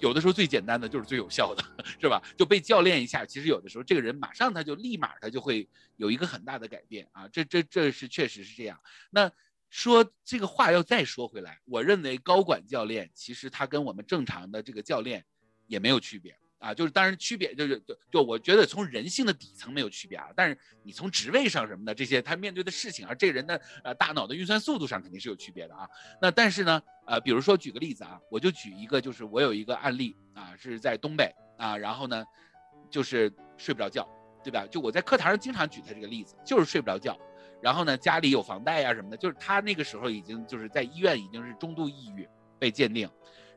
[0.00, 1.64] 有的时候最简单的就是最有效的，
[2.00, 2.22] 是吧？
[2.36, 7.28] 就被教练一下，其实有的时候这个人马上他就立马他就会有一个很大的改变啊！
[7.28, 8.80] 这这这是确实是这样。
[9.10, 9.30] 那
[9.70, 15.24] 说这个话要再说回来，我认为高管教练其实他跟我们正常的这个教练
[15.66, 16.38] 也没有区别。
[16.58, 25.88] 啊，就是当然区别就是就就我觉得从人性的底层没有区别啊，但是你从职位上什么的这些他面对的事情啊，这个人的呃大脑的运算速度上肯定是有区别的啊。
[26.20, 32.24] 那但是呢，呃，比如说举个例子啊，我就举一个，就是我有一个案例啊，是在东北啊，然后呢，
[32.90, 34.04] 就是睡不着觉，
[34.42, 34.66] 对吧？
[34.66, 37.16] 就我在课堂上经常举他这个例子，就是睡不着觉，
[37.62, 42.28] 然后呢家里有房贷呀什么的，就是他那个时候已经就是在医院已经是中度抑郁
[42.58, 43.08] 被鉴定，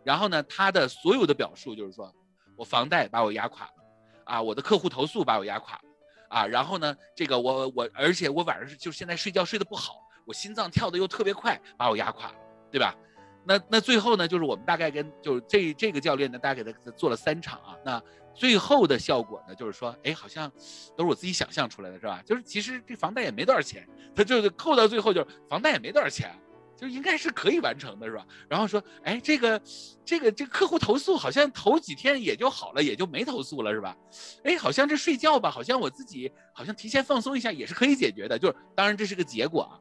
[0.03, 2.13] 然后呢他的所有的表述就是说。
[2.55, 3.73] 我房贷把我压垮了，
[4.25, 5.81] 啊，我的客户投诉把我压垮了，
[6.29, 9.95] 啊，然后呢，这个我我，而且我晚上是就现在睡觉睡得不好，
[10.25, 12.35] 我心脏跳的又特别快，把我压垮了，
[12.71, 12.95] 对吧？
[13.43, 17.99] 那那最后呢，就是我们大概跟就是这这个教练呢，大概给他做了三场啊，那
[18.35, 20.47] 最后的效果呢，就是说，哎，好像
[20.95, 22.21] 都是我自己想象出来的，是吧？
[22.23, 26.31] 就是其实这房贷也没多少钱，他就是扣到最后就是房贷也没多少钱。
[26.81, 28.25] 就应该是可以完成的，是吧？
[28.49, 29.61] 然后说，哎，这个，
[30.03, 33.95] 这个，这个客户投诉好像头几天也就好了，也就没投诉了，是吧？
[34.43, 38.39] 哎，好像这睡觉吧，好像我自己好像提前放松一下也是可以解决的。
[38.39, 39.77] 就是当然这是个结果啊，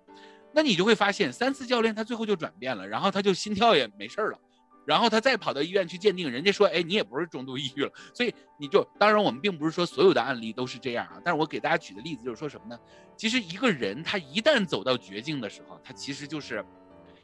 [0.52, 4.38] 那你就会发现三次教练他最后就转变了，然后他就心跳也没事儿了，
[4.84, 7.90] 然后他再跑到医院去鉴定，人家说，哎，你也不是中度抑郁了。
[8.12, 12.78] 所以你就当然我们并不是说所有的案例都是这样啊，但是我给大家举的例子就是说什么呢？
[13.16, 16.62] 其实一个人他一旦走到绝境的时候，他其实就是。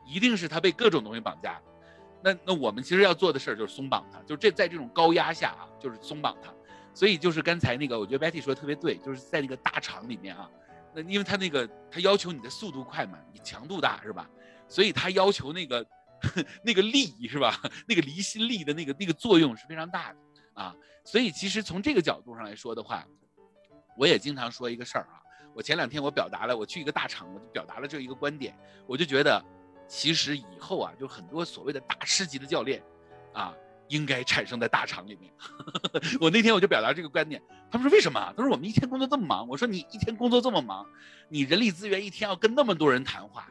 [0.06, 1.60] 一定是他被各种东西绑架，
[2.22, 6.52] 那那我们其实要做的事儿就是松绑他，就这在这种高压下啊，就是松绑他。
[6.94, 10.48] 所以就是刚才那个，我觉得 Betty 说的特别对，就是在那个大厂里面啊，
[10.94, 14.30] 那因为他那个他要求你的速度快嘛，你强度大是吧？
[14.66, 15.86] 所以他要求那个
[16.64, 17.60] 那个力是吧？
[17.86, 20.18] 那个离心力的那个那个作用是非常大的
[20.54, 20.74] 啊。
[21.04, 23.06] 所以其实从这个角度上来说的话，
[23.96, 25.20] 我也经常说一个事儿啊。
[25.54, 29.44] 我前两天我表达了，我去一个大厂，我就表达了这一个观点，我就觉得。
[29.88, 32.82] 其实以后啊，就很多所谓的大师级的教练，
[33.32, 33.54] 啊，
[33.88, 35.32] 应该产生在大厂里面。
[36.20, 38.32] 我那天我就表达这个观点，他们说为什么？
[38.36, 39.46] 他说我们一天工作这么忙。
[39.48, 40.86] 我说你一天工作这么忙，
[41.28, 43.48] 你人力资源一天要跟那么多人谈话，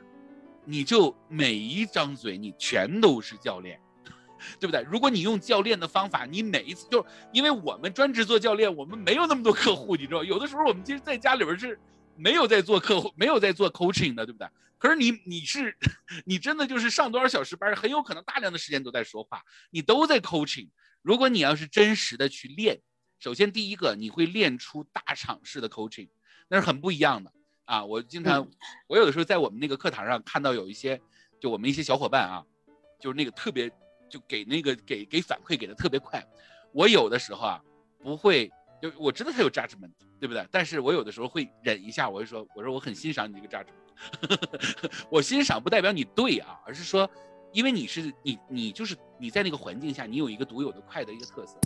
[0.65, 3.79] 你就每一张嘴你全都是教练，
[4.59, 4.81] 对不对？
[4.89, 11.79] 如果你用教练的方法，你每一次就因为我们专职做教练，我们没有那么多客户，你知道，有的时候我们其实在家里边是。
[12.17, 14.47] 没有在做客户，没有在做 coaching 的，对不对？
[14.77, 15.77] 可是你你是，
[16.25, 20.69] 你真的就是上多少小时班，很有可能大量的时间都在说话，你都在 coaching。
[21.01, 22.81] 如果你要是真实的去练，
[23.19, 26.09] 首先第一个你会练出大场式的 coaching，
[26.47, 27.31] 那是很不一样的
[27.65, 27.85] 啊。
[27.85, 28.49] 我经常，
[28.87, 30.99] 我有的时候在我们那个课堂上看到有一些，
[31.39, 32.43] 就我们一些小伙伴啊，
[32.99, 33.71] 就是那个特别
[34.09, 36.23] 就给那个给给反馈给的特别快。
[36.73, 37.61] 我有的时候啊
[37.99, 38.51] 不会，
[38.81, 40.47] 就我知道他有 judgment，对不对？
[40.51, 47.09] 但是我有的时候会忍一下，我就说，我说我很欣赏你这个 judgment， 我欣赏不代表你对啊，而是说，
[47.51, 51.57] 因为你是你你就是你在那个环境下，你有一个独有的快的一个特色。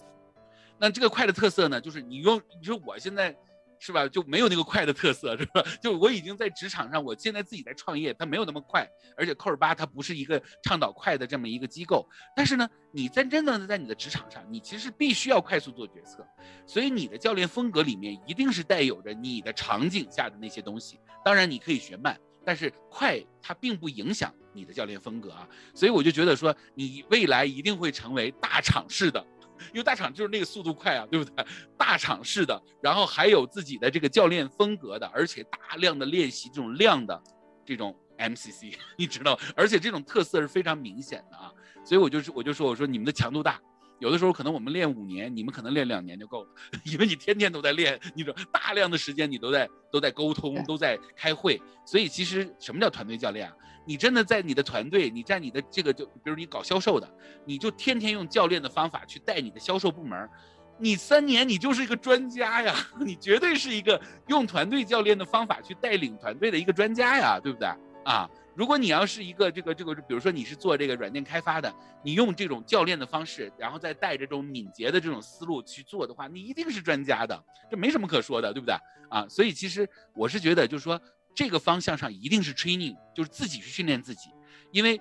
[0.78, 3.36] 那这个快的特色呢，就是你用你说我现在。
[3.80, 4.08] 是吧？
[4.08, 5.64] 就没有那个快的特色，是吧？
[5.82, 8.88] 就我已经在职场上，我现在自己在创业，它没有那么快。
[9.16, 12.08] 而且扣尔巴它不是一个倡导快的这么一个机构。
[12.36, 16.28] 但是呢，你在真正的在你的职场上，你其实必须要快速做决策。
[16.68, 21.00] 所以你的教练风格里面一定是带有着你的场景下的那些东西。
[21.24, 25.48] 当然你可以学慢，但是快它并不影响你的教练风格啊。
[25.74, 29.26] 所以我就觉得说，你未来一定会成为大厂式的。
[29.74, 31.46] 因为大厂就是那个速度快啊，对不对？
[31.78, 37.22] 大厂式的，然后还有自己的这个教练风格的，而且大量的练习这种量的
[37.66, 41.52] 这种 MCC，你知道，而且这种特色是非常明显的啊。
[41.86, 43.60] 所以我就是我就说我说你们的强度大，
[44.00, 46.50] 有的时候可能我们练五年，你们可能练两年就够了，
[46.86, 51.62] 因为你天天都在练，你说大量的时间你都在都在沟通，都在开会。
[51.86, 53.56] 所以其实什么叫团队教练啊？
[53.86, 57.10] 你真的在你的团队，你在你的这个就，比如你搞销售的，
[57.46, 60.30] 你就天天用教练的方法去带你的销售部门，
[60.78, 67.68] 你三年你就是一个专家呀， 你绝对是一个用团队教练的方法去带领团队的一个专家呀，对不对
[68.06, 68.30] 啊？
[68.60, 77.42] 如果你要是一个这个这个，比如说你是做这个软件开发的，你用这种教练的方式，然后再带着这种敏捷的这种思路去做的话，你一定是专家的，
[77.72, 78.76] 这没什么可说的，对不对
[79.10, 79.26] 啊？
[79.30, 81.02] 所以其实我是觉得，就是说。
[81.36, 84.30] 这个方向上一定是 training，就是自己去训练自己，
[84.72, 85.00] 因为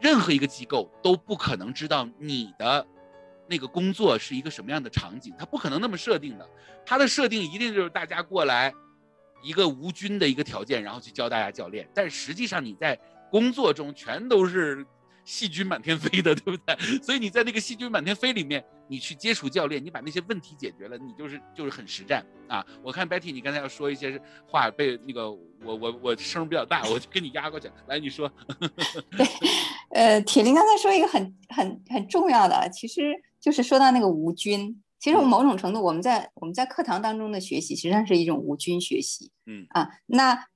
[0.00, 2.86] 任何一个机构都不可能知道你的
[3.48, 6.48] 那个工作是一个什么样的场景，它不可能那么设定的，
[6.86, 8.72] 它的设定一定就是大家过来
[9.42, 12.98] 一个无菌的一个条件，然后去教大家教练，但实际上你在
[13.30, 14.86] 工作中全都是。
[15.24, 16.74] 细菌满天飞的， 对不对？
[17.02, 22.64] 所以你在那个细菌满天飞里面，你去接触教练，你把那些问题解决了，你就是就是很实战啊！
[22.82, 27.70] 我看 Betty，你刚才要说一些话，被那个我我我声比较大，我就跟你压过去。
[27.88, 28.32] 来，你说。
[29.18, 29.26] 对，
[29.90, 34.82] 呃，铁林刚才说一个很很很重要的，其实就是说到那个无菌。
[34.98, 39.30] 其实我某种程度，我们在我们在课堂当中的学习，实际上是一种无菌学习。
[39.46, 40.46] 嗯啊，那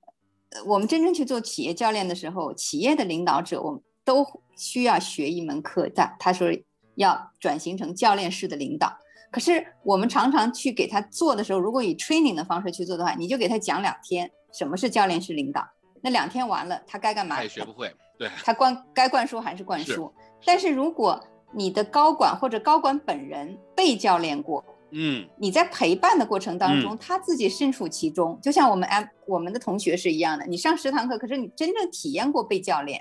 [0.67, 3.81] 我们真正去做企业教练的时候，企业的领导者，我们。
[4.05, 4.27] 都
[4.57, 6.49] 需要学一门课，在他说
[6.97, 8.93] 要转型成教练式的领导。
[9.31, 15.65] 可是我们常常去给他做的时候，如果以 training 的方式去做的话，你就给他讲两天什么是教练式领导，
[16.03, 17.37] 那两天完了他该干嘛？
[17.37, 17.95] 他也学不会。
[18.19, 20.13] 对，他灌该灌输还是灌输。
[20.45, 33.01] 但是如果你的高管或者高管本人被教练过，嗯，你在陪伴的过程当中，他自己身处其中，就像我们 M 我们的同学是一样的，你上十堂课，可是你真正体验过被教练。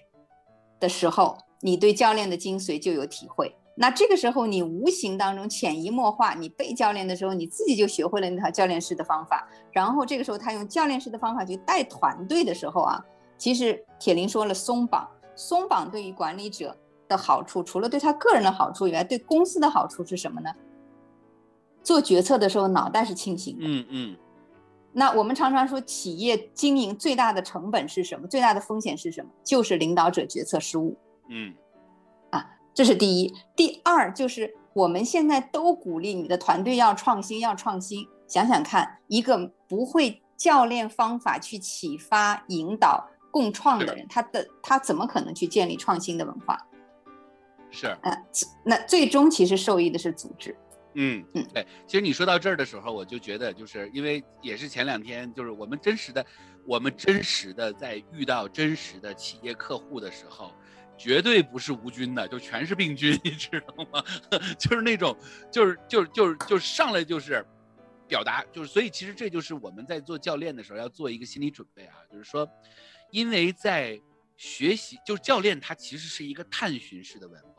[0.79, 3.55] 的时候，你对教练的精髓就有体会。
[3.75, 9.47] 那这个时候，你无形当中潜移默化，你被教练的时候，你自己就学会了那套教练式的方法。
[9.71, 12.99] 然后这个时候，他用教练式的方法去带团队的时候啊，
[13.37, 16.75] 其实铁林说了，松绑，松绑对于管理者
[17.11, 20.49] 的好处，除了对他个人的好处以外，对公司的好处是什么呢？
[21.83, 23.65] 做决策的时候，脑袋是清醒的。
[23.65, 24.17] 嗯嗯。
[24.93, 28.27] 那我们常常说，企业经营最大的成本是什么？
[28.27, 29.29] 最大的风险是什么？
[29.43, 30.97] 就是领导者决策失误。
[31.27, 31.53] 嗯，
[32.29, 33.33] 啊，这是第一。
[33.55, 38.07] 第二就是我们现在都鼓励你的团队要创新，要创新。
[38.27, 46.57] 想想看，一个不会教练方法去启发、引导、共创的人，他的他怎么可能去建立创新的文化？
[47.71, 47.87] 是。
[48.03, 48.25] 嗯，
[48.65, 50.55] 那最终其实受益的是组织。
[50.93, 56.25] 嗯嗯，对，其实你说到这儿的时候，我就觉得，就是因为也是前两天，就是我们真实的，
[56.65, 60.53] 我们真实的在遇到真实的企业客户的时候，
[60.97, 64.03] 绝对不是无菌的，就全是病菌， 你知道吗？
[64.59, 65.17] 就是那种，
[65.49, 67.45] 就是就是就是就是上来就是
[68.05, 72.45] 表达，就是所以其实这就是我们在做教练的时候要做一个心理准备啊，就是说，
[73.11, 73.97] 因为在
[74.35, 77.50] 学习，就是教练他其实是一个探寻式的文化。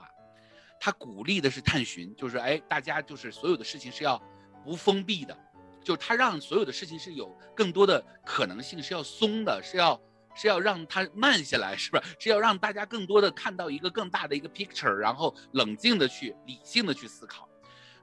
[0.84, 4.20] 他鼓励的是探寻，就是哎，大家就是所有的事情是要
[4.64, 5.38] 不封闭的，
[5.80, 10.02] 就是他让所有的事情是有更多的可能性，是要松的，是要
[10.34, 12.02] 是要让它慢下来，是吧？
[12.18, 17.48] 是要让大家更多的看到一个更大的一个 picture，然后冷静的去理性的去思考。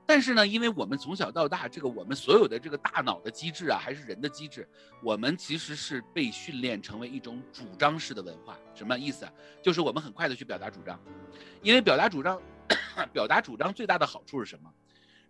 [0.05, 4.65] 但是呢，因为我们从小到大，这个我们所有的这个大脑的机制啊，还是人的机制，
[5.03, 8.57] 我们其实是被训练成为一种主张式的文化。
[8.73, 9.27] 什么意思？
[9.61, 10.97] 就是我们很快的去表达主张，
[11.61, 12.41] 因为表达主张。
[13.13, 14.73] 表达主张最大的好处是什么？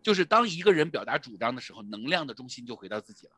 [0.01, 3.33] 就是当一个人表达主张的时候，能量的中心就回到自己了，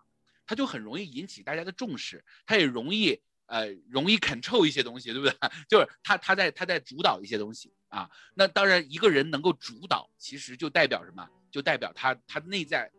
[0.46, 5.36] 他就很容易引起大家的重视，他也容易呃容易 control 一些东西，对不对？
[5.68, 8.10] 就是他他在他在主导一些东西啊。
[8.36, 11.28] 那当然一个人能够主导，其实就代表什么？
[11.50, 12.92] 就代表他他内在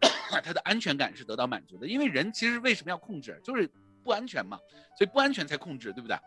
[0.42, 1.86] 他的安全感是得到满足的。
[1.86, 3.40] 因为人其实为什么要控制？
[3.44, 3.70] 就是
[4.02, 4.58] 不安全嘛，
[4.98, 6.18] 所以不安全才控制，对不对？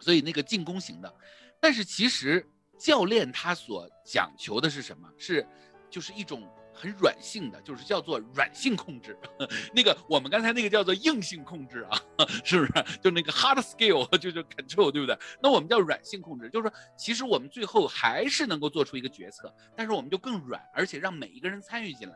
[0.00, 1.14] 所以那个进攻型的，
[1.60, 2.46] 但是其实
[2.78, 5.08] 教练他所讲求的是什么？
[5.18, 5.46] 是
[5.90, 6.48] 就是一种。
[6.76, 9.16] 很软性的，就是叫做软性控制。
[9.72, 11.96] 那个我们刚才那个叫做硬性控制啊，
[12.42, 12.98] 是不是？
[13.00, 15.16] 就那个 hard skill 就是 control，对不对？
[15.40, 22.14] 那我们叫软性控制，就是说，其实我们最后还是能够做出一个决策，但是我们就更软，而且让每一个人参与进来。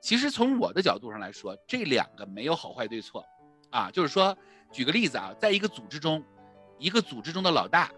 [0.00, 3.24] 其实从我的角度上来说，这两个没有好坏对错，
[3.70, 4.36] 啊，就是说，
[4.72, 6.20] 举个例子啊，在一个组织中，
[6.76, 7.88] 一个组织中的老大，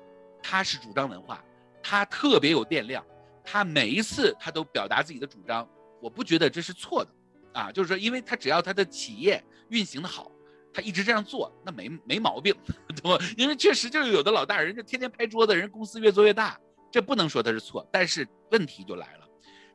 [0.42, 1.42] 他是主张文化，
[1.86, 3.04] 他特别有电量，
[3.44, 5.68] 他每一次他都表达自己的主张。
[6.00, 7.10] 我不觉得这是错的，
[7.52, 10.32] 啊，就是说，因为他只要他的企业运行的好，
[10.72, 12.54] 他一直这样做，那没没毛病，
[12.96, 13.22] 对吧？
[13.36, 16.58] 因为确实就是有的老大人家天天拍桌子，人公司越做越大，
[16.90, 17.86] 这不能说他是错。
[17.92, 19.28] 但是问题就来了，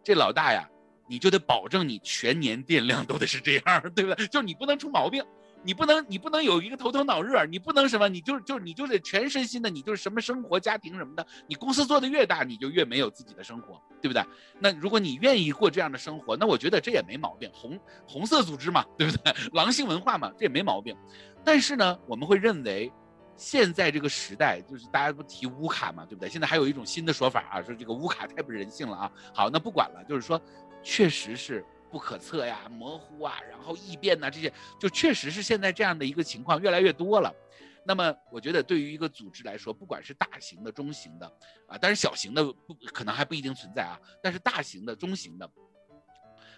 [0.03, 0.67] 这老大呀，
[1.07, 4.27] 你就得保证你全年电量都得是这样，对不对？
[4.27, 5.23] 就是你不能出毛病。
[5.61, 11.25] 你不能，你不能有一个头疼脑热，你不能什么，你就就你就得全身心的，你就是什么生活、家庭什么的。
[11.47, 14.23] 你公司做的越大，你就越没有自己的生活，对不对？
[14.59, 17.49] 那如果你愿意过这样的生活，那我觉得这也没毛病。
[17.53, 19.33] 红红色组织嘛，对不对？
[19.53, 20.95] 狼性文化嘛，这也没毛病。
[21.43, 22.91] 但是呢，我们会认为，
[23.35, 26.29] 现在这个时代，就是大家不提乌卡嘛，对不对？
[26.29, 29.11] 现在还有一种新的说法啊，说这个乌卡太不人性了啊。
[29.33, 30.41] 好，那不管了，就是说，
[30.81, 31.65] 确实是。
[31.91, 37.33] 不可测呀，模糊啊，然后异变呐，这些就确实是现在这样的一个情况越来越多了。
[37.85, 41.25] 那么，我觉得对于一个组织来说，不管是大型的、中型的
[41.67, 43.99] 啊，但是小型的不可能还不一定存在啊。
[44.21, 45.49] 但是大型的、中型的，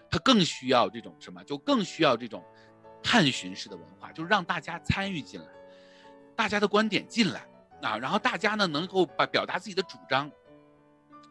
[0.09, 1.41] 它更需要这种什么？
[1.45, 2.43] 就更需要这种
[3.01, 5.47] 探寻式的文化，就是让大家参与进来，
[6.35, 7.47] 大家的观点进来
[7.81, 10.29] 啊，然后大家呢能够把表达自己的主张。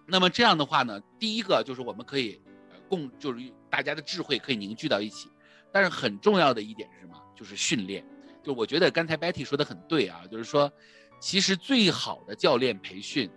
[0.06, 2.40] 那么这样的话呢，第一个就是我们可以
[2.88, 3.52] 共就是。
[3.70, 5.30] 大家的智慧可以凝聚到一起，
[5.72, 7.14] 但是很重要的一点是什么？
[7.36, 8.04] 就是训练。
[8.42, 10.72] 就我觉得刚才 Betty 说的很对啊，就是说，
[11.20, 13.30] 其实最好的教练培训，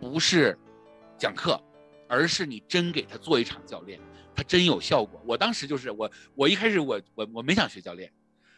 [0.00, 0.58] 不是
[1.18, 1.62] 讲课，
[2.08, 4.00] 而是你真给他做一场教练，
[4.34, 5.22] 他真有效果。
[5.26, 8.10] 我当时就是我，我一开始我我我没想学教练，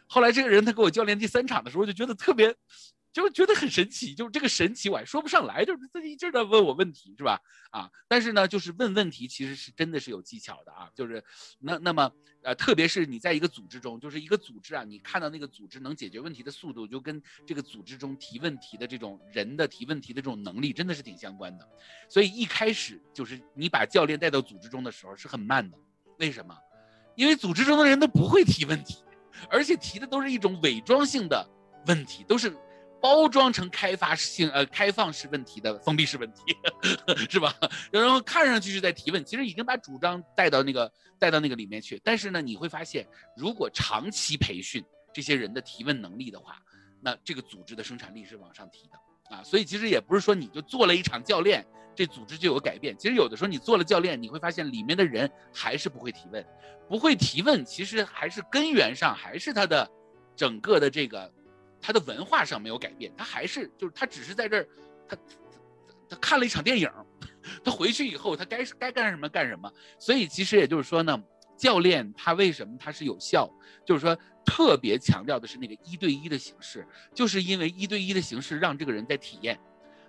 [0.07, 2.55] 后来这个人他给我教练第三场的时候，就觉得特别。
[3.22, 7.40] 就觉得很神奇，就是这个神奇我还说不上来，就是自己一直在问我问题，是吧？
[7.70, 11.22] 啊，但是呢，就是问问题其实是真的是有技巧的啊，就是
[11.58, 12.10] 那那么
[12.42, 21.68] 呃，特别是你在一个组织中，就是一个组织啊，你看到那个组织能解决问题的速度，就跟这个组织中提问题的这种人的提问题的这种能力真的是挺相关的。
[22.08, 25.76] 所以一开始就是你把教练带到组织中的时候是很慢的，
[26.18, 26.56] 为什么？
[27.16, 29.02] 因为组织中的人都不会提问题，
[29.50, 31.48] 而且提的都是一种伪装性的
[31.86, 32.56] 问题，都是。
[33.01, 36.42] 包装成开发性呃开放式问题的封闭式问题，
[37.30, 37.55] 是吧？
[37.92, 42.01] 然后看上去是在提问，其实已经把主张带到那个带到那个里面去。
[42.03, 46.61] 但是呢，你会发现，如果长期培训这些人的提问能力的话，
[47.01, 49.42] 那这个组织的生产力是往上提的啊。
[49.44, 52.96] 所以其实也不是说你就做了一场教练，这组织就有改变。
[52.99, 56.44] 其实有的时候你做了教练，你会发现里面的人还是不会提问，
[56.88, 59.88] 不会提问，其实还是根源上还是他的
[60.34, 61.32] 整个的这个。
[61.81, 64.68] 他的文化上没有改变，他还是就是他只是在这儿，
[65.09, 65.16] 他
[66.09, 66.91] 他看了一场电影，
[67.64, 69.72] 他回去以后他该该干什么干什么。
[69.99, 71.22] 所以其实也就是说呢，
[71.57, 73.49] 教练他为什么他是有效，
[73.85, 79.59] 就是说特别强调的是那个一对一的形式，就是因为一对一的形式让这个人在体验，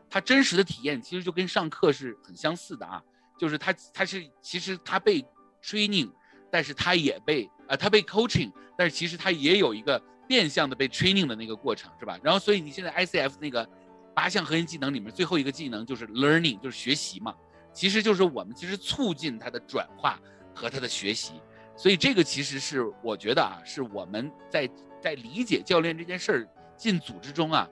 [0.10, 3.02] 他真实的体验其实就跟上课是很相似的啊，
[3.38, 5.24] 就是他他是其实他被
[5.64, 6.12] training，
[6.52, 10.02] 但是他也被啊他被 coaching，但是其实他也有一个。
[10.30, 12.20] 变相的被 training 的那个过程是吧？
[12.22, 13.68] 然后所以你现在 ICF 那个
[14.14, 17.34] 八项核心技能里面最后一个技能就是 learning，就是学习嘛。
[17.74, 20.20] 其实就是我们其实促进它的转化
[20.54, 21.42] 和它的学习。
[21.76, 24.70] 所以这个其实是我觉得啊，是我们在
[25.02, 27.68] 在理解教练这件事儿进组织中啊，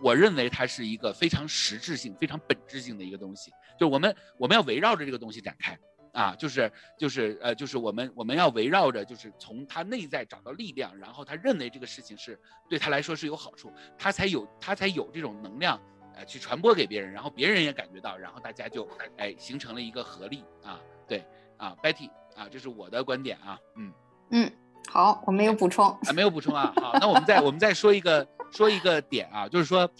[0.00, 5.78] 我认为它是一个非常实质性、非常本质性的一个东西，就是我们我们要围绕着这个东西展开。
[6.12, 12.38] 啊，就是就是呃，就是我们我们要围绕着，就是从他内在找到力量，然后他认为这个事情是
[12.68, 15.80] 对他来说是有好处，他才有他才有这种能量，
[16.14, 18.86] 呃，去传播给别人，然后别人也感觉到，然后大家就
[19.16, 21.24] 哎形成了一个合力啊，对
[21.56, 23.92] 啊，Betty 啊，这是我的观点啊，嗯
[24.32, 24.52] 嗯，
[24.90, 29.90] 好，我没有补充啊，没有补充啊，好，那我们再我们再说一个说一个点啊，就是说。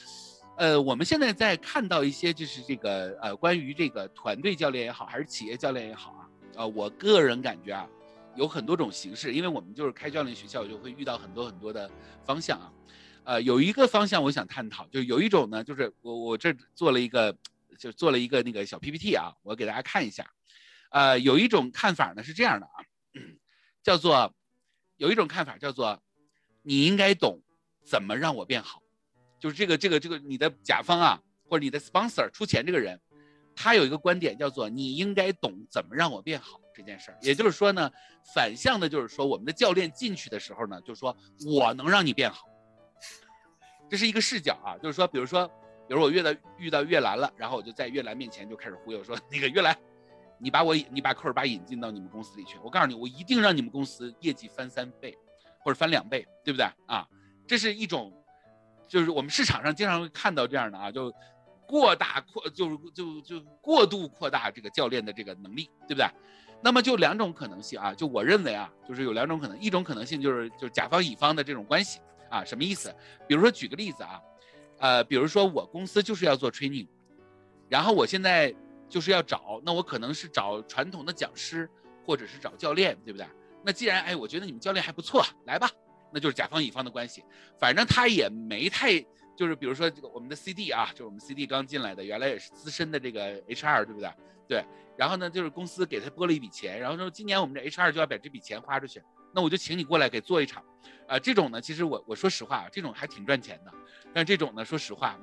[0.57, 7.89] 呃，我们现在在看到一些就是这个呃，关于这个团队教练也好，还是企业教练也好啊，呃，我个人感觉啊，
[8.37, 11.91] 有很多种形式，因为我们就是开教练学校，就会遇到很多很多的
[12.25, 12.73] 方向啊，
[13.25, 17.35] 呃，有一个方向我想探讨，就有一种呢，就是我我这做了一个，
[17.79, 20.31] 就做了一个那个小 PPT 啊，我给大家看一下。
[20.91, 22.85] 呃，有一种看法呢是这样的啊，
[23.83, 24.35] 叫做
[24.99, 26.03] 有一种看法叫做
[26.61, 27.41] 你应该懂
[27.83, 28.82] 怎么让我变好，
[29.43, 33.01] 就是这个这个这个你的甲方啊，或者你的 sponsor 出钱这个人，
[33.57, 37.19] 他有一个观点叫做你应该懂怎么让我变好这件事儿。
[37.21, 37.91] 也就是说呢，
[38.33, 42.47] 反向的就是说我们的教练进去的时候呢，就说我能让你变好。
[43.91, 45.49] 这是一个视角啊，就是说，比如说，
[45.89, 49.77] 比如我遇到遇到月兰了，然后我就在月兰面前就开始忽悠说， 那个月兰，
[50.39, 55.19] 你把我你把科尔巴引进到你们公司里去，我告诉你，我一定让你们公司业绩翻三倍，
[55.59, 57.05] 或者翻两倍，对不对啊？
[57.45, 58.22] 这是一种，
[58.93, 61.11] 就是我们市场上经常会看到这样的啊，就
[61.67, 66.07] 过大扩，就是就就过度扩大这个教练的这个能力，对不对？
[66.63, 72.01] 那么就两种可能性啊，就我认为啊，就是有两种可能，一种可能性就是就是甲方乙方的这种关系。
[72.29, 72.95] 啊，什么意思？
[73.27, 74.21] 比如说举个例子啊，
[74.79, 76.87] 呃，比如说我公司就是要做 training，
[77.71, 78.55] 然后我现在
[78.91, 81.67] 就是要找，那我可能是找传统的讲师，
[82.05, 83.27] 或者是找教练，对不对？
[83.65, 85.71] 那既然哎，我觉得你们教练还不错，来吧，
[86.13, 87.25] 那就是甲方乙方的关系。
[87.59, 88.99] 反正他也没太，
[89.37, 94.11] 就是比如说这个我们的 CD 啊，就是我们 CD 刚进来的，原来也是资深的这个 HR，对不对？
[94.49, 94.65] 对。
[94.97, 99.03] 然后呢，就是公司给他拨了一笔钱，然后说今年我们这 HR 就要把这笔钱花出去。
[99.35, 100.63] 那我就请你过来给做一场，
[101.09, 103.73] 啊，这种呢，其实我我说实话，这种还挺赚钱的，
[104.13, 105.19] 但这种呢，说实话，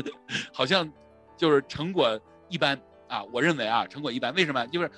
[0.52, 0.92] 好像
[1.38, 2.20] 就是成果
[2.50, 2.78] 一般
[3.08, 3.24] 啊。
[3.32, 4.66] 我认为啊，成果一般，为什么？
[4.66, 4.90] 就是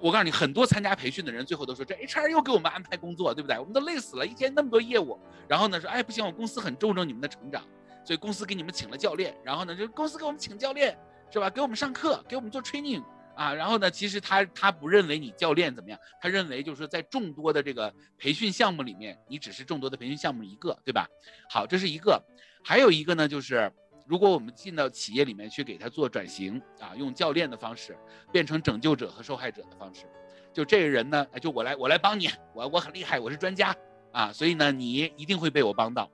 [0.00, 3.58] 我告诉你，很多参加培训的人最后都说，这 HR 又给我们安排工作，对不对？
[3.58, 5.18] 我们都累死了，一天那么多业务，
[5.48, 7.62] 然后呢说，哎，不行，我公司很注重你们的成长，
[8.04, 10.98] 所以公司给你们请了教练，然后呢就公司给我们请教练，
[11.30, 11.48] 是吧？
[11.48, 13.02] 给我们上课，给我们做 training。
[13.36, 13.90] 啊，然后呢？
[13.90, 21.08] 其实他他不认为你教练怎么样，他认为就是在众多的这个培训项目里面，你只是众多的培训项目一个，对吧？
[21.50, 22.22] 好，这是一个，
[22.62, 23.72] 还有一个呢，就是
[24.06, 27.96] 如果我们进到企业里面去给他做转型啊，用教练的方式
[28.30, 30.06] 变成拯救者和受害者的方式，
[30.52, 33.74] 就这个人呢，就我来我来帮你，我我很厉害，我是专家
[34.12, 36.10] 啊，所以呢，你一定会被我帮到，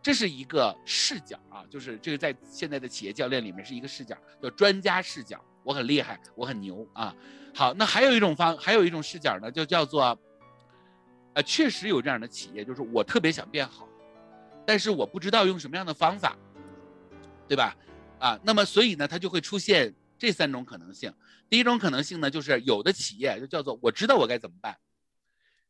[0.00, 5.38] 这是一个视角啊，就是这个在现在的企业教练里面是一个视角，叫专家视角。
[5.64, 7.14] 我很厉害，我很牛啊！
[7.54, 10.18] 好，那还有一种方，还有一种视角呢，就叫做，
[11.34, 13.88] 呃，确实有这样的企业，就是我特别想变好，
[14.66, 16.36] 但是我不知道用什么样的方法，
[17.52, 17.76] 对吧？
[18.18, 21.12] 啊，那么所以呢，它就会出现这三种可能性。
[21.50, 24.78] 第一种可能性呢，就是有的企业就叫做我知道我该怎么办，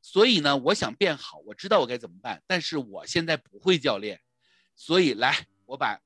[0.01, 4.21] 所以呢，我想变好，我知道我该怎么办，但是我现在不会教练，
[4.77, 6.01] 所以来，我把。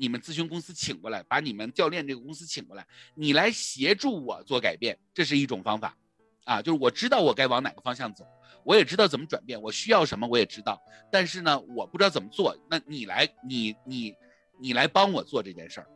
[0.00, 5.98] 你们咨询公司请过来，把你们教练这个公司请过来，你来协助我做改变，这是一种方法，
[6.44, 8.24] 啊，就是我知道我该往哪个方向走，
[8.64, 14.14] 我也知道怎么转变，我需要什么我也知道，但是呢，我不知道怎么做，那你来，你你
[14.58, 15.86] 你来帮我做这件事儿，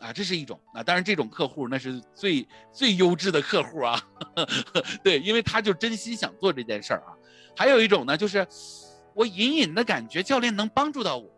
[0.00, 4.02] 啊，这是一种，啊，当然这种客户那是最最优质的客户啊，
[5.02, 7.12] 对，因为他就真心想做这件事儿啊，
[7.56, 8.46] 还有一种呢，就是
[9.14, 11.30] 我隐隐的感觉教练能帮助到我。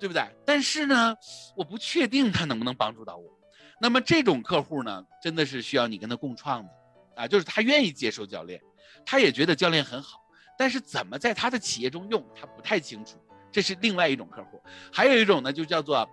[0.00, 0.20] 对不对？
[0.44, 1.16] 但是呢，
[1.54, 3.38] 我不确定他能不能帮助到我。
[3.80, 6.70] 那么这种客户呢，真的是需要你跟他共创的，
[7.14, 8.60] 啊，就是他愿意接受教练，
[9.06, 10.20] 他也觉得教练很好，
[10.58, 13.16] 但是怎么在他的企业中用，他不太清楚。
[13.52, 14.60] 这是另外一种客户。
[14.92, 16.10] 还有一种呢，就叫做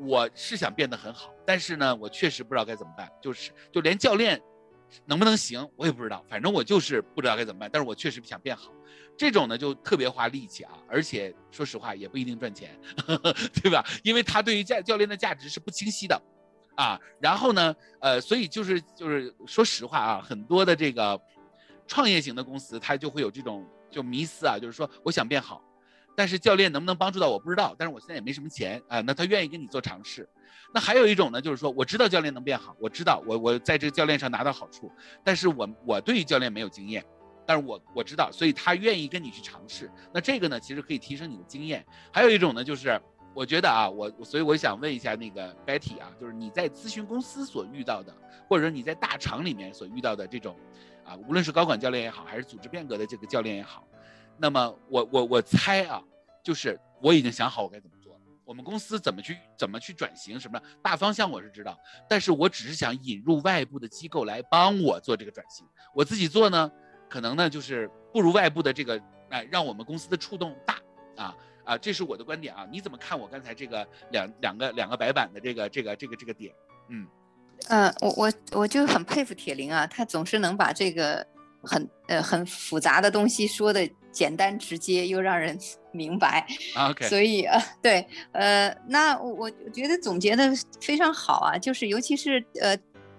[0.00, 4.40] 我是想变得很好，但是呢，我确实不知道该怎么办，就是就连教练
[5.04, 6.24] 能不能行，我也不知道。
[6.28, 8.72] 反正我就是不知道该怎么办，但是我确实想变好。
[9.16, 13.84] 这种呢就特别花力气啊，而且说实话也不一定赚钱，呵 呵对吧？
[14.04, 16.20] 因为他对于教教练的价值是不清晰的，
[16.76, 21.20] 啊，然后呢，呃，所以就是就是说实话啊，很多的这个
[21.88, 25.64] 创业型的公司，他就会有这种就迷思啊，就是说我想变好，
[26.18, 30.28] 但是教练能不能帮助到我不知道，但是我现在也没什么钱啊，那他愿意跟你做尝试。
[30.74, 34.90] 那还有一种呢，就是说我知道教练能变好，我知道我我在这个教练上拿到好处，
[35.22, 37.04] 但是我我对于教练没有经验。
[37.46, 39.88] 但是我我知道，所以他愿意跟你去尝试。
[40.12, 41.86] 那这个呢，其实可以提升你的经验。
[42.12, 43.00] 还有一种呢，就是
[43.32, 48.12] 我觉得啊，我所以我想问一下那个 Betty 啊，就是你在咨询公司所遇到的，
[48.48, 50.56] 或者说你在大厂里面所遇到的这种，
[51.04, 53.86] 啊，无论是高管教练也好，还是组织变革的这个教练也好，
[54.38, 56.02] 那么我我我猜啊，
[56.42, 58.18] 就是我已经想好我该怎么做。
[58.44, 61.78] 我们公司怎么去怎么去转型，什么大方向我是知道，
[62.08, 66.72] 但是我只是想引入外部的机构来帮我做这个转型，我自己做呢？
[67.10, 68.98] 可能呢，就是不如外部的这个，
[69.28, 70.78] 哎，让我们公司的触动大
[71.16, 72.66] 啊啊，这是我的观点啊。
[72.70, 76.54] 你怎么看我刚才这个两两个两个白板的这个这个这个这个点？
[76.88, 77.06] 嗯，
[77.68, 81.26] 呃，我我我就很佩服铁林啊，他总是能把这个
[81.62, 85.58] 很呃很复杂的东西说的简单直接又让人
[85.92, 86.46] 明白。
[86.76, 92.76] OK，所以呃，对，呃，那我我觉得总结的非常好啊，就是尤其是呃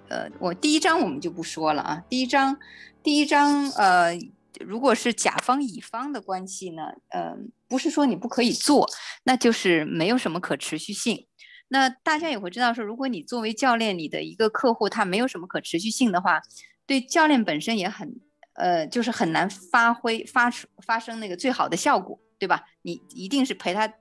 [0.10, 2.58] 呃，我第一章我们就不说了啊，第一章
[3.04, 4.18] 第一章呃，
[4.60, 7.36] 如果是甲方乙方的关系呢，呃，
[7.68, 8.90] 不是说你不可以做，
[9.24, 11.28] 那就是没有什么可持续性。
[11.70, 16.42] 那大家也会知道说，如果你作为教练，你的一个客户他没有什么可持续性的话，
[16.88, 18.20] 对教练本身也很。
[18.60, 22.62] 呃，就是很难发挥发出发生那个最好的效果，对吧？
[22.82, 23.92] 你一定是陪他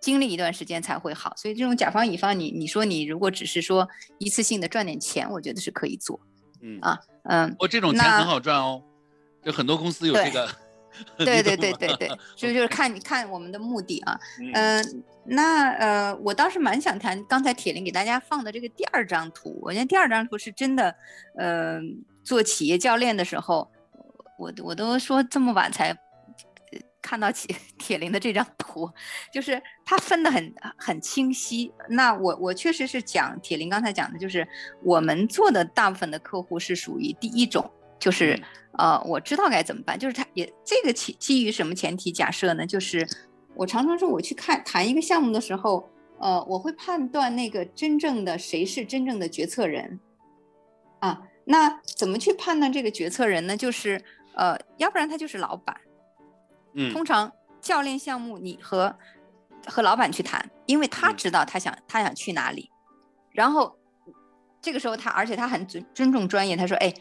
[0.00, 1.34] 经历一段时间才会好。
[1.36, 3.88] 所以这种甲方乙方，你你说你如果只是说
[4.18, 6.20] 一次性的赚点钱，我觉得是可以做。
[6.60, 8.80] 嗯啊嗯，我这种钱很好赚哦，
[9.44, 10.48] 就很多公司有这个。
[11.18, 14.16] 对对对对对， 就就是看你看我们的目的啊。
[14.54, 20.94] 嗯，那呃，我倒是蛮想谈刚才铁林给大家放的这个第二张图，我觉得第二张图是真的，
[21.36, 21.80] 呃。
[22.24, 23.68] 做企业教练的时候，
[24.42, 25.96] 我我都说这么晚才
[27.00, 28.90] 看到铁 铁林的这张图，
[29.32, 31.72] 就是他分的很很清晰。
[31.90, 34.46] 那我我确实是讲铁林刚才讲的，就是
[34.82, 38.40] 我们做的大部分的客户是属于第一种，就是
[38.78, 42.66] 呃我知道该怎么办，就是他也这个基基于什么前提假设呢？
[42.66, 43.06] 就是
[43.54, 45.88] 我常常说我去看谈一个项目的时候，
[46.18, 50.00] 呃我会判断那个真正的谁是真正的决策人
[51.00, 51.22] 啊。
[51.44, 53.56] 那怎么去判断这个决策人呢？
[53.56, 54.00] 就是，
[54.34, 55.76] 呃，要不然他就是老板。
[56.74, 57.30] 嗯，通常
[57.60, 58.96] 教练项目你和
[59.66, 62.70] 和老板去谈，因为他知道他想他想去哪里，
[63.30, 63.76] 然后
[64.60, 66.92] 这个时候他而且他很尊尊重专业，他说，哎，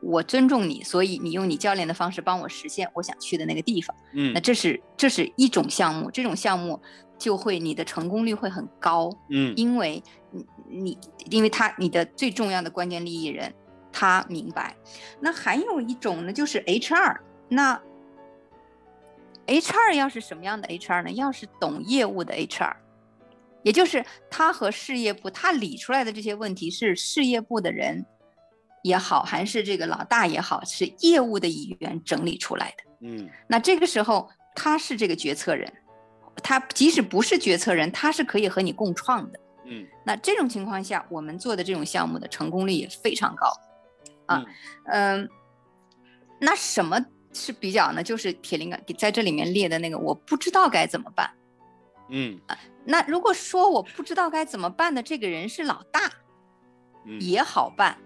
[0.00, 3.94] 我尊重你，所以你用你教练的方式帮我实现我想去的那个地方。
[4.14, 6.80] 嗯，那这是这是一种项目，这种项目
[7.18, 9.10] 就会你的成功率会很高。
[9.28, 10.02] 嗯，因为
[10.32, 10.98] 你你
[11.28, 13.54] 因为他你的最重要的关键利益人。
[13.92, 14.76] 他明白，
[15.20, 17.18] 那还有一种呢，就是 HR。
[17.48, 17.80] 那
[19.46, 21.10] HR 要是什么样的 HR 呢？
[21.10, 22.76] 要是懂业务的 HR，
[23.64, 28.06] 也就是他和事业部他理出来的这些问题是事业部的人
[28.82, 32.84] 也好，还是这个老大也好，是业务的一员整理出来的。
[33.00, 35.72] 嗯，那这个时候他是这个决策人，
[36.44, 39.40] 他即使不是决策人，他是可以和你共创的。
[39.64, 43.52] 嗯，那这种情况下，我们做的这种项目的成功率也非常高。
[44.30, 44.44] 啊，
[44.84, 45.28] 嗯，
[46.38, 48.02] 那什么是比较呢？
[48.02, 51.30] 就是铁灵感在这里面列的那个，我不知道该怎么办。
[52.08, 56.12] 嗯啊，那如果说我不知道该怎么办的这个人是老大，
[57.20, 57.98] 也好办。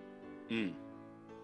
[0.48, 0.72] 嗯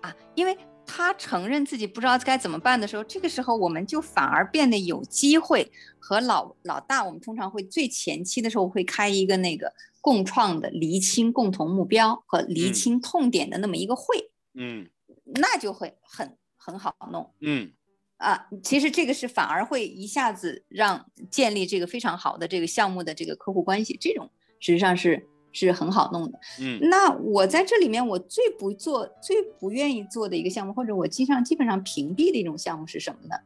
[0.00, 7.04] 啊，因为他承认自己不知道该怎么办的时候，这个时候我们就反而变得有机会和老老大。
[7.04, 14.30] 我们通常会最前期的时候会开一个那个共创的厘清共同目标和厘清痛点的那么一个会。
[14.54, 14.88] 嗯，
[15.34, 17.32] 那就会很很好弄。
[17.40, 17.72] 嗯，
[18.16, 26.38] 啊，其实这个是反而会一下子让建立这个非常好的这个项目的这个客户关系，这种实际上是是很好弄的。
[26.60, 33.36] 嗯，那我在这里面我最不做、最不愿意做的一个项目，或者我经常基本上屏蔽的一种项目是什么呢？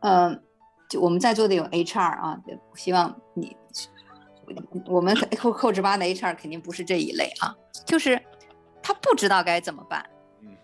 [0.00, 0.42] 嗯，
[0.88, 2.40] 就我们在座的有 HR 啊，
[2.74, 3.56] 希望你
[4.86, 7.56] 我们 扣扣值八的 HR 肯定不是这一类啊，
[7.86, 8.20] 就是。
[8.88, 10.08] 他不知道该怎么办，
[10.40, 10.56] 嗯，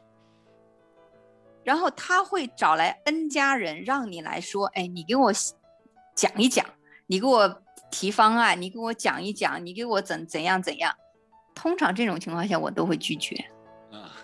[1.62, 5.30] 然后他会找来 N 家人让你来说，哎，你给我
[6.14, 6.64] 讲一讲，
[7.06, 10.96] 你给我提方案，你给我讲一讲，你给我怎怎样怎样。
[11.54, 13.36] 通常这种情况下我都会拒绝，
[13.92, 14.16] 啊，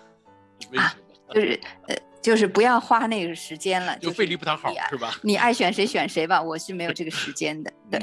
[0.75, 0.95] 啊，
[1.29, 5.13] 就是呃，就是不要花那个时间了，就费力不讨好是吧？
[5.21, 7.99] 你爱选谁选谁吧，我是没有这个时间的， 对，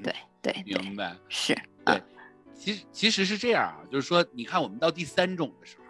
[0.00, 1.62] 对对，明白，是，对。
[2.60, 5.84] 其实其实是这样啊，就是说，你看我们到第三种的时候，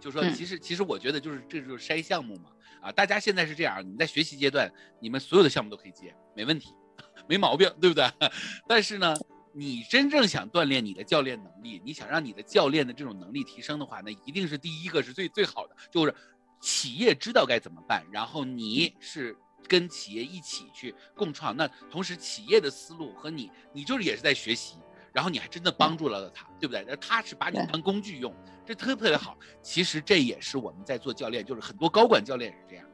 [0.00, 2.50] 就是说，其实其实我觉得就是这就是筛项目嘛，
[2.82, 4.68] 啊，大家现在是这样，你在学习阶段，
[4.98, 6.74] 你们所有的项目都可以接，没问题，
[7.28, 8.10] 没毛病，对不对？
[8.66, 9.16] 但是呢，
[9.52, 16.12] 你真正想锻炼你的教练能力，你想让你的教练的这种能力提升的话，那一定是第一个是最最好的，就是
[16.60, 19.36] 企业知道该怎么办，然后你是
[19.68, 24.76] 跟企业一起去共创，那同时企业的思路和你，你就是也是在学习。
[25.12, 26.84] 然后你还真的帮助了他，对不对？
[26.88, 28.34] 那他是把你当工具用，
[28.64, 29.36] 这特特别好。
[29.62, 32.86] 其实这也是我们在做教练，就是很多高管教练也是这样。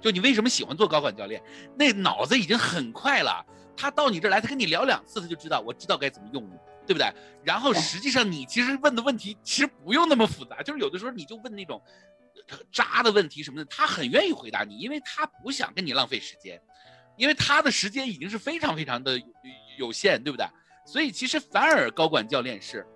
[0.00, 1.42] 就你为什么喜欢做高管教练？
[1.76, 3.44] 那脑子已经很快了，
[3.76, 6.56] 他到你这儿来，他跟你聊两次，他就知道我知道该怎么用你，
[6.86, 7.12] 对不对？
[7.44, 11.80] 然后实际上你其实问的问题其实不用那么复杂，就是有的时候你就问那种
[12.72, 16.60] 渣的问题什么的，他很愿意回答你，因为他不想跟你浪费时间，
[17.16, 19.20] 因为他的时间已经是非常非常的
[19.78, 20.44] 有限，对不对？
[20.84, 22.86] 所以其实反而高管教练是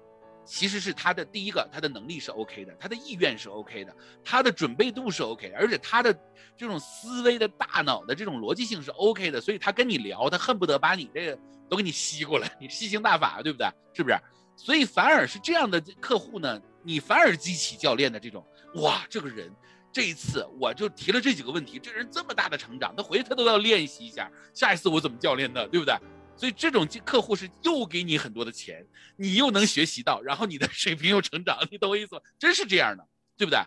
[0.44, 3.94] 其实是他的第一个，他的能力是 OK 的，他的意愿是 OK 的，
[4.24, 6.16] 他的准备度是 OK，的而且他的
[6.56, 11.38] 这种思维的大脑的这种逻辑性是 OK 的，所以他跟你聊，他恨不得把你这个
[11.68, 13.66] 都给你吸过来，你吸星大法，对不对？
[13.92, 14.16] 是不是？
[14.56, 18.46] 所以反而是这样的客户呢，你反而激起教练的这种，
[18.76, 19.52] 哇，这个人
[19.92, 25.94] 这一次我就提了这几个问题，这人这么大的成长，他回去他都要练习一下，下一次我怎么教练的，对不对？
[26.36, 28.86] 所以这种客户是又给你很多的钱，
[29.16, 32.20] 你又能学习到，然后你的 水平又成长，你懂我意思吗？
[32.38, 33.58] 真是这样的，对不对？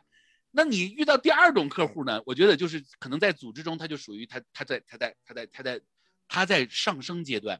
[0.51, 2.21] 那你遇到第二种客户呢？
[2.25, 5.81] 我觉得就是可能在组织中，他就属于他他在他在他在他在
[6.27, 7.59] 他在上升阶段，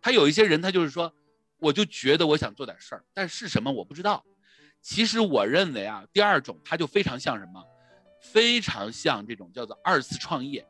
[0.00, 1.14] 他有一些人他就是说，
[1.58, 4.24] 我就觉得我想做点事儿，但是什么我不知道。
[4.82, 7.62] 其实我认为啊，第二种他就非常像什么，
[8.32, 10.66] 非常像这种叫做二次创业。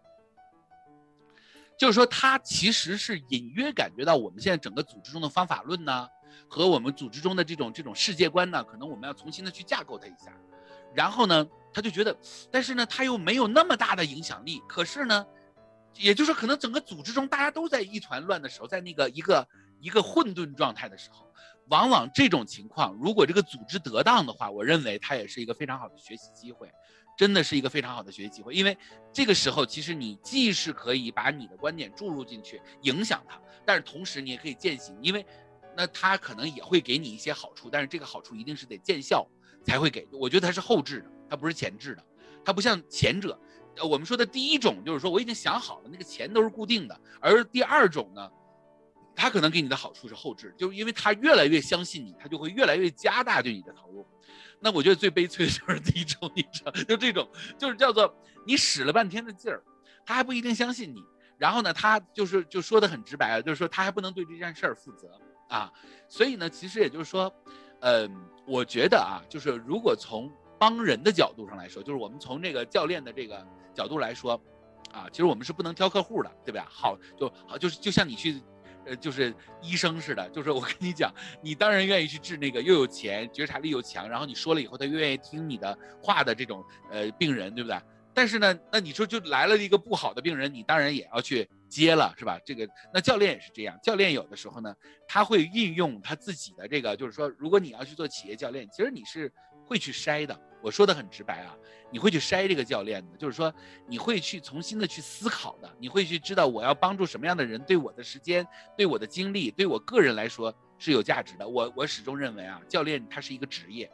[1.81, 6.07] 就是说，他其实是隐约感觉到我们现在整个组织中的方法论呢，
[6.47, 10.31] 和我们组织中的这种这种世界观呢，可能我们要重新的去架构它一下。
[10.95, 12.15] 然后呢，他就觉得，
[12.51, 14.61] 但是呢，他又没有那么大的影响力。
[14.69, 15.25] 可是呢，
[15.97, 19.49] 也就是，可能整个组织中大家都在一团乱的时候，在那个一个
[19.81, 21.33] 一个混沌状态的时候，
[21.69, 26.71] 往往这种情况，如果这个组织得当的话，我认为它也是一个非常好的学习机会。
[27.17, 28.77] 真的是一个非常好的学习机会，因为
[29.13, 35.25] 这个时候其实你既是可以把你的观点注入进去，影响他，但是同时你也可以践行，因为
[35.77, 39.27] 那他可能也会给你一些好处，但是这个好处一定是得见效
[39.65, 40.09] 才会给。
[40.13, 42.05] 我觉得它是后置的，它不是前置的，
[42.45, 43.39] 它不像前者。
[43.77, 48.29] 呃，我们说的第一种就是说我已经想好了，那个钱都是固定的，而第二种呢，
[49.15, 54.05] 他可能给你的好处是后置，就是因为他越来越相信你，他就会越来越加大对你的投入。
[54.61, 58.15] 那我觉得最悲催的就是第一种，你知道，就这种，就是叫做
[58.47, 59.63] 你使了半天的劲儿，
[60.05, 61.03] 他还不一定相信你。
[61.39, 65.09] 然后呢，他就是就说的很直白，就是说他还不能对这件事儿负责
[65.49, 65.73] 啊。
[66.09, 67.33] 所以呢，其实也就是说，
[67.81, 68.11] 嗯，
[68.47, 74.39] 我觉得啊，就是如果从帮人的角度上来说，就是我们从这个教练的这个角度来说，
[74.93, 76.67] 啊，其实我们是不能挑客户的，对吧？
[76.71, 78.41] 好，就好，就是就像你去。
[78.87, 81.13] 呃，就是医生似的，就是我跟你讲，
[81.43, 87.79] 你当然愿意去治那个又有钱、觉察力又强，然后你说了以后他又愿意听你的话的这种呃病人，对不对？
[88.13, 92.39] 但是呢，那你说就来了一个不好的病人，你当然也要去接了，是吧？
[92.45, 94.75] 这个那教练也是这样，教练有的时候呢，
[95.07, 99.33] 他会运用他自己的这个，就是说，如果你要去做企业教练，其实你是
[99.65, 100.39] 会去筛的。
[100.63, 101.57] 我说的很直白啊，
[101.91, 103.53] 你会去筛这个教练的，就是说
[103.87, 108.47] 你会去重新的去思考的，你会去知道我要帮助什么样的人，对我的时间、
[108.77, 111.49] 对我的精力、对我个人来说是有价值的。
[111.49, 113.91] 我我始终认为啊，教练他是一个职业，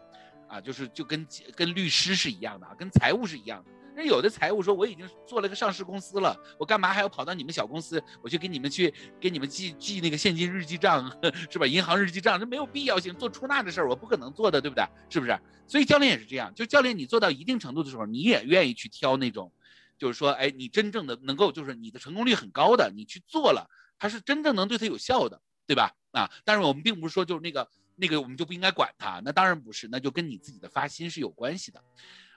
[0.49, 3.71] 啊，就是就跟跟律师是一样的啊，跟财务是一样的。
[3.97, 8.03] 那有的财务说我已经做了个上市公司了，我干嘛还要跑到你们小公司？
[8.23, 11.11] 我去给你们去给你们记记那个现金日记账，
[11.51, 11.67] 是吧？
[11.67, 13.15] 银行日记账，这没有必要性。
[13.15, 14.87] 做出纳的事儿我不可能做的，对不对？
[15.09, 15.39] 是不是？
[15.67, 19.51] 所以教练也是这样，就教练你做到一定程度的时候，你也愿意去挑那种，
[19.97, 23.67] 就是说，哎，你真正的能够，就是你的成功率很高的，你去做了，
[23.99, 25.91] 他是真正能对他有效的，对吧？
[26.13, 31.83] 啊，但是我们并不是说就是那个那个我们就不应该管他，那当然不是，那就跟你自己的发心是有关系的，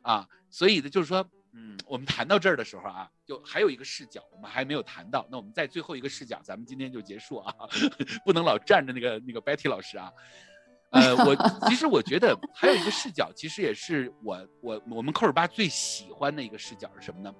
[0.02, 1.30] 啊，所以呢，就是说。
[1.61, 5.27] 嗯，我们谈到这儿的时候啊，就还有一个视角，我们还没有谈到。
[5.30, 7.53] 那我们在最后一个视角，咱们今天就结束啊，
[8.23, 10.10] 不能老站着那个那个 Betty 老师啊。
[10.91, 11.36] 呃，我
[11.68, 17.34] 其实我觉得还有一个视角，其实也是我我我们扣尔巴最喜欢的一个视角是什么呢？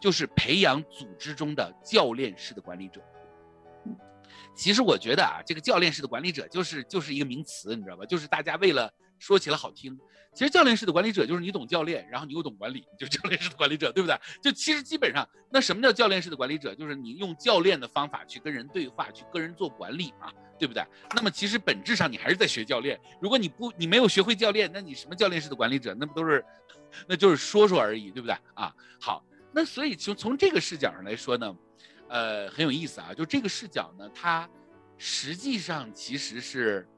[0.00, 3.02] 就是培养组织中的教练式的管理者。
[4.56, 8.06] 其实我觉得啊，这个教练式的管理者就是就是一个名词，你知道吧？
[8.06, 8.90] 就是大家为了
[9.20, 9.96] 说起来好听。
[10.32, 14.16] 其实教练式的管理者就是你懂教练，然后你又懂管理，你就是教练式的管理者，对不对？
[14.40, 16.72] 就其实基本上，那什么叫教练式的管理者？
[16.74, 20.84] 就是你用教练的方法去跟人对话，去跟人做管理嘛，对不对？
[21.16, 22.98] 那么其实本质上你还是在学教练。
[23.20, 25.94] 如果你不你没有学会教练，那你什么教练式的管理者？
[25.98, 26.44] 那不都是，
[27.08, 28.36] 那就是说说而已，对不对？
[28.54, 31.56] 啊，好，那所以从从这个视角上来说呢，
[32.08, 33.12] 呃，很有意思啊。
[33.12, 34.48] 就这个视角呢，它
[34.96, 36.88] 实际上其实是，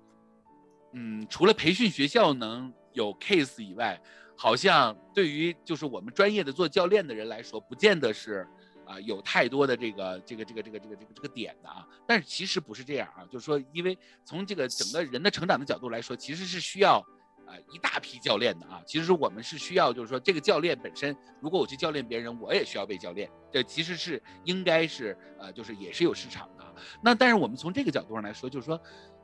[0.92, 2.72] 嗯，除了培训学校能。
[2.94, 3.98] 有 case 以外，
[4.36, 8.46] 好像对于就是我们专业的做教练的人来说，不见得是
[8.84, 11.88] 啊有太多的这个这个这个这个这个这个这个点的啊。
[12.06, 16.98] 但是其实不是这样啊，就是说，因为从这个整个人的成长的角度来说，其实是需要
[17.46, 18.82] 啊一大批教练的啊。
[18.86, 23.30] 其实我们是需要，就是说这个教练本身，如果我去教练别人，我也需要被教练。
[23.50, 26.74] 这其实是应该是呃，就是也是有市场的。
[27.02, 28.78] 那但是我们从这个角度上来说，就是说。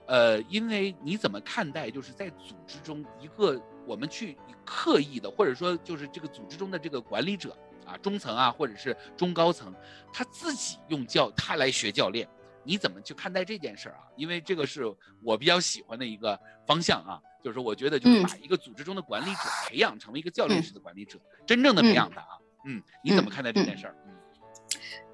[0.09, 7.57] 呃，因为你怎么看待，就是在组织中一个我们去刻意的，或者说就是这个组织中的这个管理者
[7.87, 9.73] 啊，中层啊，或者是中高层，
[10.13, 12.29] 他自己用教他来学教练，
[12.65, 14.09] 你怎么去看待这件事儿啊？
[14.17, 14.83] 因为这个是
[15.23, 17.21] 我比较喜欢的一个方向啊。
[17.41, 22.35] 就是说，我觉得就是把一个组织中的管理者培养成为一个教练式的管理者，真正的培养他啊。
[22.67, 23.95] 嗯，你怎么看待这件事儿？
[24.09, 24.13] 嗯，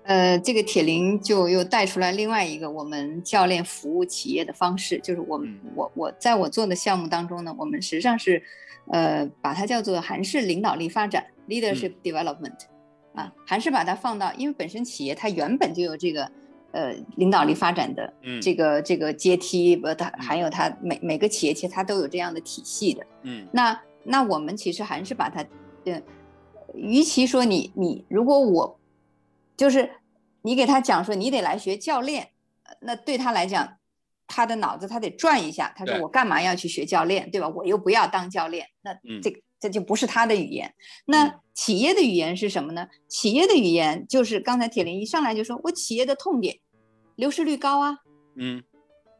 [0.05, 8.43] 呃，这个铁林就又带出来另外一个我们教练服务企业的方式，就是我们我我在我做的项目当中呢，我们实际上是，
[8.93, 12.61] 呃，把它叫做韩式领导力发展 （leadership development）
[13.15, 16.31] 啊，还是把它放到，因为本身企业它原本就有这个。
[16.77, 18.13] 呃，领导力发展的
[18.43, 23.07] 这个这个阶梯，不，它还有它每每个企业其实它都有这样的体系的。
[23.23, 25.47] 嗯，那那我们其实还是把它，
[25.85, 26.03] 呃，
[26.75, 28.77] 与其说你你如果我，
[29.57, 29.91] 就是
[30.43, 32.31] 你给他讲说你得来学教练，
[32.81, 33.77] 那对他来讲，
[34.27, 35.73] 他的脑子他得转一下。
[35.77, 37.49] 他说我干嘛要去学教练，对吧？
[37.49, 40.75] 我又不要当教练，那这这就不是他的语言。
[41.07, 42.89] 那企业的语言是什么呢？
[43.09, 46.59] 企业的语言就是刚才铁林一上来就说我企业的痛点。
[47.17, 47.99] 流失率高啊，
[48.35, 48.65] 嗯，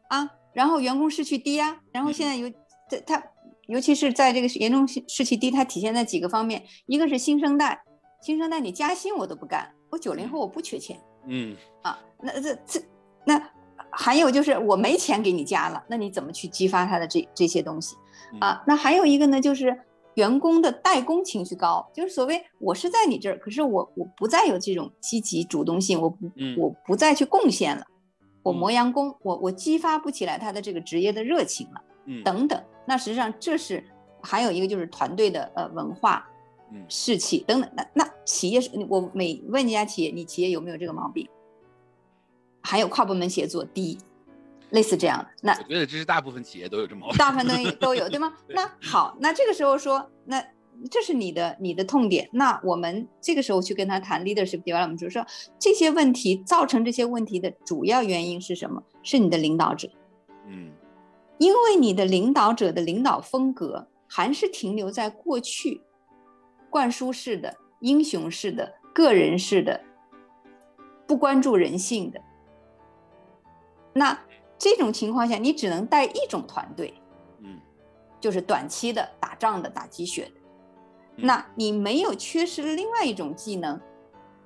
[0.09, 2.51] 啊，然后员工士气低啊，然后现在有
[2.89, 3.23] 这他，
[3.67, 7.85] 尤其是在这个严重士气低，它体现在几个方面，一个是新生代，
[8.21, 12.81] 新生代你加薪我都不干，我九零后我不缺钱，嗯，啊，那这这
[13.23, 13.41] 那
[13.89, 17.95] 还有就是我没钱给你加了，那你怎么去激发他的这这些东西
[18.41, 18.61] 啊？
[18.67, 19.79] 那还有一个呢，就是
[20.15, 27.85] 员工的代工情绪高，就是所谓我是在你这儿，可是我我不再有这种积极主动性，我不我不再去贡献了。
[28.43, 32.61] 我磨洋工，我我激发不起来他的这个职业的热情了，嗯，等等。
[32.85, 33.83] 那实际上这是
[34.21, 36.27] 还有一个就是团队的呃文化，
[36.75, 37.71] 嗯，士气等等。
[37.75, 41.27] 那那企业是，我每问一家企业，你企业有没有这个毛病？
[42.61, 43.97] 还有跨部门协作低，
[44.71, 45.27] 类似这样的。
[45.41, 48.33] 那我觉得这是大部分企业都有这毛病，大部分都都有对吗？
[48.49, 50.45] 那好，那这个时候说那。
[50.91, 55.25] 这是你的你的痛点，那我们这个时候去跟他谈 leadership development，就是说
[55.57, 58.83] 这些问题造成这些问题的主要原因是什么？
[59.01, 59.89] 是你的领导者，
[60.49, 60.73] 嗯，
[61.37, 65.79] 因为你的领导者的领导风格还是停留在过去，
[66.75, 69.81] 灌输式的、英雄式的、个人式的，
[71.07, 72.21] 不关注人性的。
[73.93, 74.19] 那
[74.57, 76.93] 这种情况下，你只能带一种团队，
[77.39, 77.61] 嗯，
[78.19, 80.31] 就是短期的打仗的、打鸡血的。
[81.15, 83.79] 那你没有缺失另外一种技能，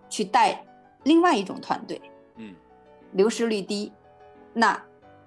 [0.07, 0.64] 去带
[1.06, 1.99] 另外一种团队，
[2.35, 2.53] 嗯，
[3.14, 3.91] 流失率低，
[4.53, 4.80] 那，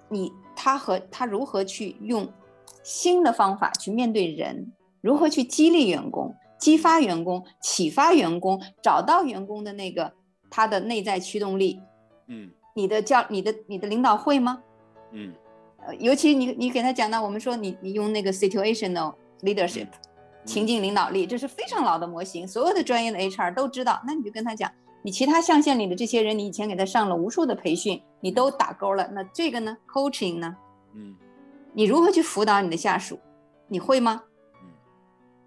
[0.07, 2.31] 你他和他如何去用
[2.81, 4.71] 新的方法去面对人，
[5.01, 6.33] 如何去激励员工、
[6.63, 10.13] 激发员工、启发员工，找到员工的那个
[10.49, 11.81] 他的内在驱动力，
[12.27, 14.63] 嗯，你的教你的你的领导会吗？
[15.11, 15.33] 嗯，
[15.85, 19.87] 呃，尤其你你给他讲到，我们说你你用那个 situational leadership。
[20.45, 24.01] 情境领导力，这是非常老的模型，所有的专业的 HR 都知道。
[24.05, 24.71] 那你就跟他讲，
[25.01, 29.07] 你其他象限里的这些人，你以前给他上了无数的培训，你都打勾了。
[29.13, 30.55] 那这个呢？coaching 呢？
[30.95, 31.15] 嗯，
[31.73, 33.19] 你如何去辅导你的下属？
[33.69, 34.23] 你会吗？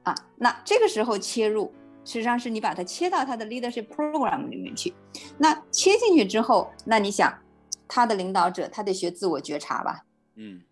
[0.07, 1.73] 嗯，啊，那这个时候切入，
[2.05, 4.95] 实际上是你把它切到他的 leadership program 里面去。
[5.39, 7.43] 那切进去之后，那你想，
[7.87, 10.05] 他的领导者他得学自我觉察吧？
[10.37, 10.63] 嗯，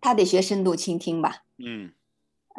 [0.00, 1.44] 他得学深度倾听吧？
[1.58, 1.92] 嗯。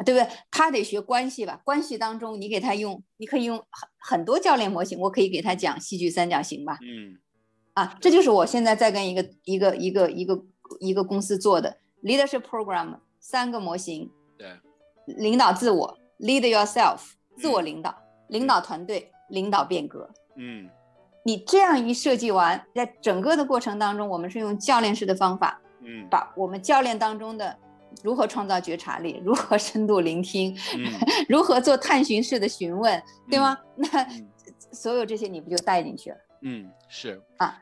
[0.04, 0.28] 对不对？
[0.50, 1.58] 他得学关系吧？
[1.64, 5.00] 关系当中，你给他用，你可以用很很多教练模型。
[5.00, 6.78] 我可以给他讲戏剧三角形吧？
[6.82, 7.16] 嗯，
[7.72, 10.44] 啊，这就是我现在在跟一个一个一个一个
[10.80, 14.10] 一个公司做的 leadership program 三个模型。
[14.36, 14.60] 对，
[15.06, 16.98] 领导自我，lead yourself，
[17.36, 17.94] 自我领导，
[18.28, 20.08] 领导团队，领导变革。
[20.36, 20.68] 嗯，
[21.24, 27.56] 你这样一设计完，在整个的过程当中，我们是用教练式的方法，嗯，把我们教练当中的。
[28.02, 29.22] 如何创造觉察力？
[29.24, 30.54] 如何深度聆听？
[31.30, 33.02] 如何做探寻式的询问？
[33.30, 33.56] 对吗？
[33.74, 33.88] 那
[34.70, 36.16] 所有这些你不就带进去了？
[36.42, 37.58] 嗯，是啊。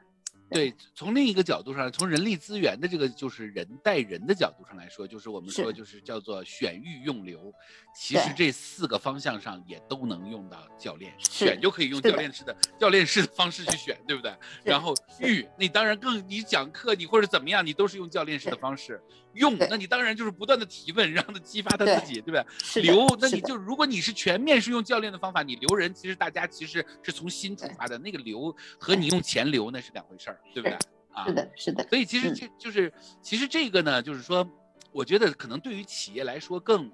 [0.55, 7.53] 对，从另一个角度上，从人力资源的这个就是人带人的角度上来说，就是我们说就是叫做选育用留，
[7.93, 14.33] 其实这四个方向上也都能用到教练，选就可以用教练式的教练式的方式去选，对不对？
[14.63, 19.03] 然后育，你当然更你讲课你或者怎么样，你都是用教练式的方式
[19.33, 22.83] 用，那你当然就是不断的提问，让他激发他自己，对不对？
[22.83, 30.39] 留，那你就如果你是全面是用教练的方法，你留人，其实大家其实是从心出发的，那个留和你用钱留那是两回事儿。
[30.53, 30.79] 对不对
[31.13, 31.27] 啊？
[31.27, 31.89] 是的，是的。
[31.89, 32.93] 所以其实这就是，
[33.23, 34.47] 其实这个呢，就是说，
[34.93, 36.91] 我觉得可能对于企业来说更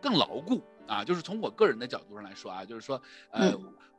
[0.00, 1.04] 更牢固啊。
[1.04, 3.00] 就是从我个人的角度上来说啊，就是说，
[3.30, 3.52] 呃，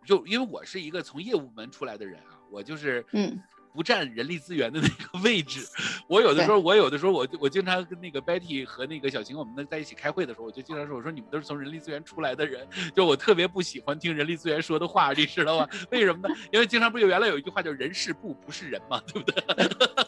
[0.05, 3.41] 就因为我是一个从业务门出来的人啊，我就是，嗯，
[3.75, 5.67] 不占人力资源的那个位置。
[6.07, 12.65] 我有的时候，我有的时候，我我经常跟那个 Betty 和那个小晴，我们在一起开会的时候，我就经常说，我说你们都是从人力资源出来的人，
[12.95, 15.67] 就我特别不喜欢听人力资源说的话，你知道吗？
[15.91, 16.33] 为什么呢？
[16.53, 19.43] 因为经常不有原来有一句话叫人事部不是人嘛，对不对？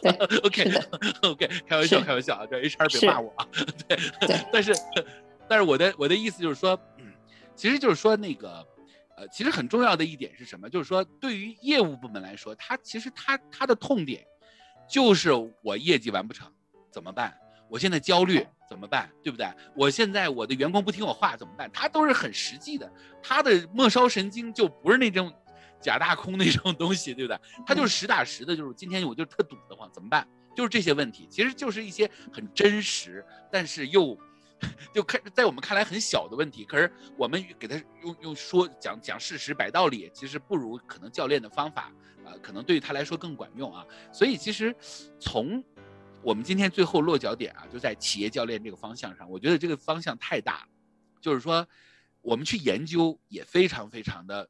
[0.00, 0.72] 对，OK
[1.28, 3.46] OK，开玩笑开玩笑啊，这 HR 别骂我啊。
[3.86, 3.98] 对，
[4.52, 4.72] 但是
[5.48, 7.12] 但是我的我的意思就是说，嗯，
[7.54, 8.66] 其实就是说那个。
[9.18, 10.70] 呃，其实很重要的一点是什么？
[10.70, 14.24] 就是说，对于业务部门来说，他其实他他的痛点，
[14.88, 15.32] 就是
[15.64, 16.48] 我业绩完不成，
[16.92, 17.36] 怎么办？
[17.68, 19.10] 我现在焦虑怎么办？
[19.22, 19.46] 对不对？
[19.74, 21.68] 我现在我的员工不听我话怎么办？
[21.72, 22.88] 他都是很实际的，
[23.20, 25.32] 他的末梢神经就不是那种
[25.80, 27.40] 假大空那种东西，对不对？
[27.66, 30.24] 他就是实打实的，就是今天我就特堵得慌，怎么办？
[30.54, 34.16] 就是这些问题，其实就是一些很真实，但是又。
[34.94, 41.92] 就看在我们看来很小的问题，可是我们给他用用说讲讲事实摆道理，其实不如可能教练的方法
[42.24, 43.86] 啊，可能对于他来说更管用啊。
[44.12, 44.74] 所以其实
[45.20, 45.62] 从
[46.22, 50.68] 我们今天最后落脚点啊，就在企业教练这个方向上，我觉得这个方向太大，
[51.20, 51.66] 就是说
[52.22, 54.48] 我们去研究也非常非常的。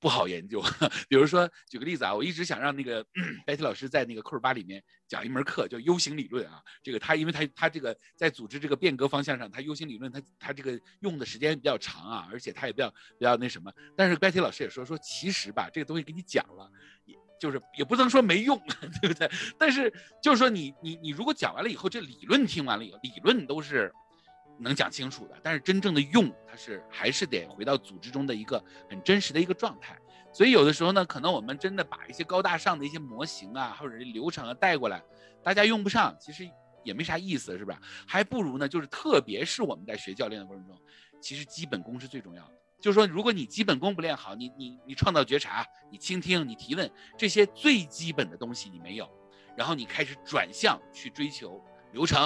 [0.00, 0.62] 不好研究，
[1.08, 3.04] 比如说举个例子啊，我一直想让那个
[3.44, 6.62] 白体老师在那个库尔巴里面讲一门课，叫 U 型理论啊。
[6.82, 13.72] 这个他因为他他这个在组织这个变革方向上，他 U 型理论他他这个用的时间比较长啊，而且他也比较比较那什么。
[13.96, 16.70] 但是白体老师也说说，其实吧，这个东西给你讲了，
[17.04, 18.56] 也就是也不能说没用，
[19.02, 19.28] 对不对？
[19.58, 19.92] 但是
[20.22, 23.92] 就是说你你你如果讲完了以后，这理论听完了以后，理论都是。
[24.58, 29.96] 能讲清楚的，但是真正的用，它是还是得回到组织中的一个很真实的一个状态。
[30.32, 35.02] 所以有的时候呢，可能我们真的把一些高大上的一些模型啊，或者流程啊带过来，
[35.42, 36.48] 大家用不上，其实
[36.84, 37.78] 也没啥意思，是不是？
[38.06, 40.78] 还不如呢，就是特别是我们在学教练的过程中，
[41.20, 42.52] 其实基本功是最重要的。
[42.80, 49.10] 就是说，如果你基本功不练好，你你你创造觉察，你倾听，你提问，这些最基本的东西你没有，
[49.56, 51.60] 然后你开始转向去追求
[51.92, 52.22] 流程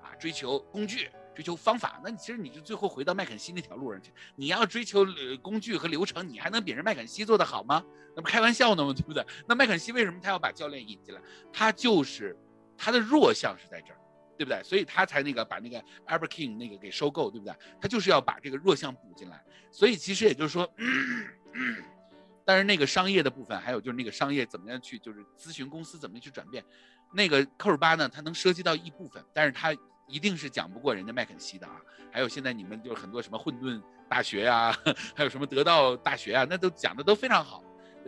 [0.00, 1.10] 啊，追求工具。
[1.36, 4.10] 追求方法，那你其实你就最后回到麦肯锡那条路上去。
[4.36, 5.04] 你要追求
[5.42, 7.84] 工具和流程，你还能比人麦肯锡做得好吗？
[8.16, 8.92] 那不开玩笑呢吗？
[8.96, 9.22] 对不对？
[9.46, 11.20] 那麦肯锡为什么他要把教练引进来？
[11.52, 12.34] 他就是
[12.78, 14.00] 他的弱项是在这儿，
[14.38, 14.62] 对不对？
[14.62, 17.54] 所以他才那个把那个 Albert King 那个给收购，对不对？
[17.78, 19.44] 他就是要把这个弱项补进来。
[19.70, 20.66] 所以其实也就是说，
[22.46, 26.64] 但是那个商业的部分，还有就是那个商业怎么样去，就是咨询公司怎么去转变，
[27.12, 29.76] 那个科尔巴呢，它能涉及到一部分，但是它。
[30.06, 31.80] 一定是讲不过人家麦肯锡的啊！
[32.12, 34.72] 还有现在你们就是很多什么混沌大学呀，
[35.14, 37.62] 还有什么得到大学啊，那都讲的都非常好。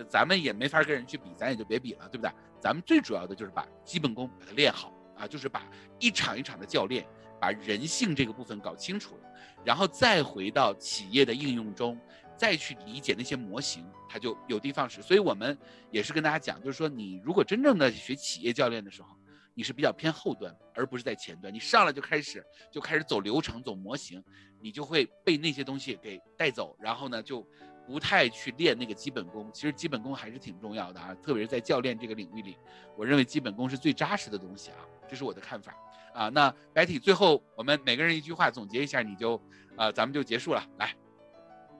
[0.09, 2.31] 咱们也没法跟人去比，咱也就别比了，对不对？
[2.61, 5.67] 咱们最主要的就是把基本功把它练好啊，就是把
[5.99, 7.05] 一场一场的教练，
[7.41, 9.31] 把人性这个部分搞清楚了，
[9.65, 11.99] 然后再回到企业的应用中，
[12.37, 15.03] 再去理解那些模型，它就有的放矢。
[15.03, 15.59] 所以我们
[15.91, 19.18] 也是跟大家讲，就是说你如果真正的学企业教练的时候。
[19.59, 21.53] 你是比较偏后端，而不是在前端。
[21.53, 24.23] 你上来就开始就开始走流程、走模型，
[24.61, 27.45] 你就会被那些东西给带走，然后呢，就
[27.85, 29.51] 不太去练那个基本功。
[29.53, 32.57] 其实基本功还是挺重要的啊，特别是在教练这个领域里，
[32.97, 34.79] 我认为基本功是最扎实的东西啊，
[35.09, 35.75] 这是我的看法
[36.15, 36.29] 啊。
[36.29, 39.43] 那白体，最后我们每个人一句话总结一下，你就
[39.75, 40.65] 啊，咱们就结束了。
[40.79, 40.95] 来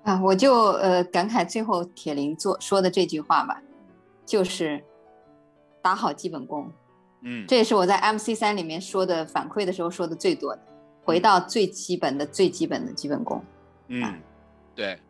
[0.03, 3.63] 啊，我就呃感慨最后铁林做说的这句话吧，
[4.27, 4.85] 就是
[5.81, 6.69] 打好基本功。
[7.23, 10.63] 嗯，这也是我在 MC 三里面说的反馈的时候说的最多的，
[11.03, 13.45] 回到最基本的最基本的基本功。
[13.89, 14.23] 嗯，
[14.75, 15.01] 对，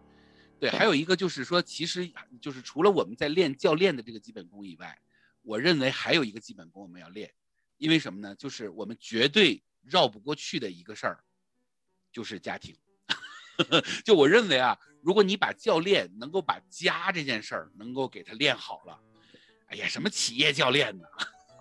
[0.59, 2.11] 对，还有一个就是说，其实
[2.41, 4.99] 就是除了我们在练教练的这个基本功以外，
[5.43, 7.31] 我认为还有一个基本功我们要练，
[7.77, 8.35] 因为什么呢？
[8.35, 11.19] 就是我们绝对绕不过去的一个事儿，
[12.13, 12.75] 就是家庭。
[14.05, 18.99] 就我认为啊，如果你把教练能够把家这件事儿能够给他练好了，
[19.67, 21.05] 哎呀，什么企业教练呢？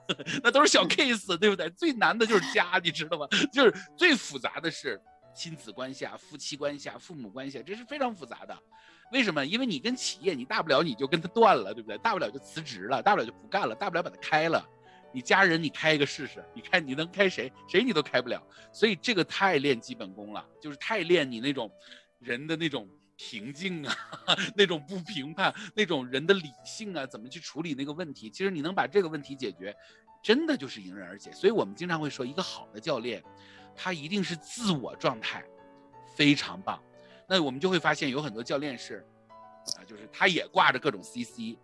[0.43, 1.69] 那都是小 case，对不对？
[1.71, 3.27] 最难的就是家，你知道吗？
[3.51, 4.99] 就是最复杂的是
[5.35, 8.57] 亲子关系啊、夫妻关系啊、父母关系，啊这是非常复杂的。
[9.11, 9.45] 为什么？
[9.45, 11.97] 因为你跟企业，你大不了你就跟他断了，对不对？
[11.99, 14.63] 大不了就辞职了，大不了就不干了，大不了把他开了。
[15.13, 17.51] 你家人，你开一个试试，你看你能开谁？
[17.67, 18.41] 谁你都开不了。
[18.73, 21.71] 所以这个太练基本功了，就是太练你那种
[22.19, 22.87] 人的那种。
[23.17, 23.93] 平静啊，
[24.55, 28.29] 那种不评判，那种人的理性啊，怎么去处理那个问题？
[28.29, 29.75] 其实你能把这个问题解决，
[30.21, 31.31] 真的就是迎刃而解。
[31.31, 33.21] 所以我们经常会说，一个好的教练，
[33.75, 35.43] 他一定是自我状态
[36.15, 36.81] 非常棒。
[37.27, 39.05] 那我们就会发现，有很多教练是，
[39.77, 41.57] 啊，就是他也挂着各种 CC。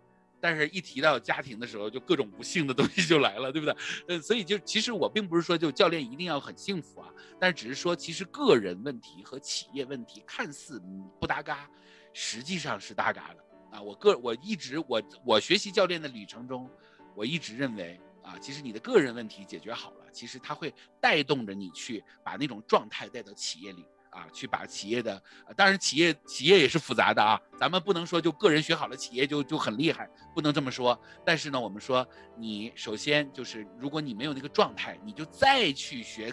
[0.44, 3.74] 但是，一提到家庭的时候，就各种不幸的东西就来了，对不对？
[4.08, 7.08] 呃，所以就其实我并不是说就教练一定要很幸福啊，
[7.40, 10.78] 但是只是说，其实个人问题和企业问题看似
[11.18, 11.66] 不搭嘎，
[12.12, 13.42] 实际上是搭嘎的
[13.72, 13.80] 啊。
[13.80, 16.68] 我个我一直我我学习教练的旅程中，
[17.16, 23.86] 我一直认为啊，其实你的个人问题解决好了，其实它会带动着你去把那种状态带到企业里。
[24.14, 25.20] 啊，去把企业的，
[25.56, 30.96] 当然企业企业也是复杂的啊，咱们不能说就个人学好了，企业就就很厉害，不能这么说。
[31.26, 32.06] 但是呢，我们说
[32.38, 36.32] 你首先就是，如果你没有那个状态，你就再去学，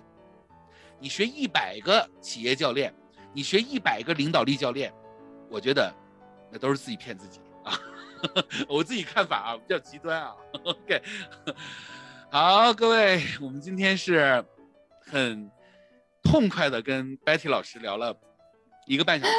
[0.99, 2.94] 你学一百个企业教练，
[3.34, 4.94] 你学一百个领导力教练，
[5.49, 5.91] 我觉得
[6.52, 7.74] 那都是自己骗自己啊。
[8.70, 10.36] 我自己看法啊，比较极端啊。
[10.64, 11.02] OK，
[12.30, 14.45] 好，各位，我们今天是
[14.99, 15.49] 很。
[16.23, 18.15] 痛快的跟 Betty 老师聊了
[18.88, 19.34] 一个半小时，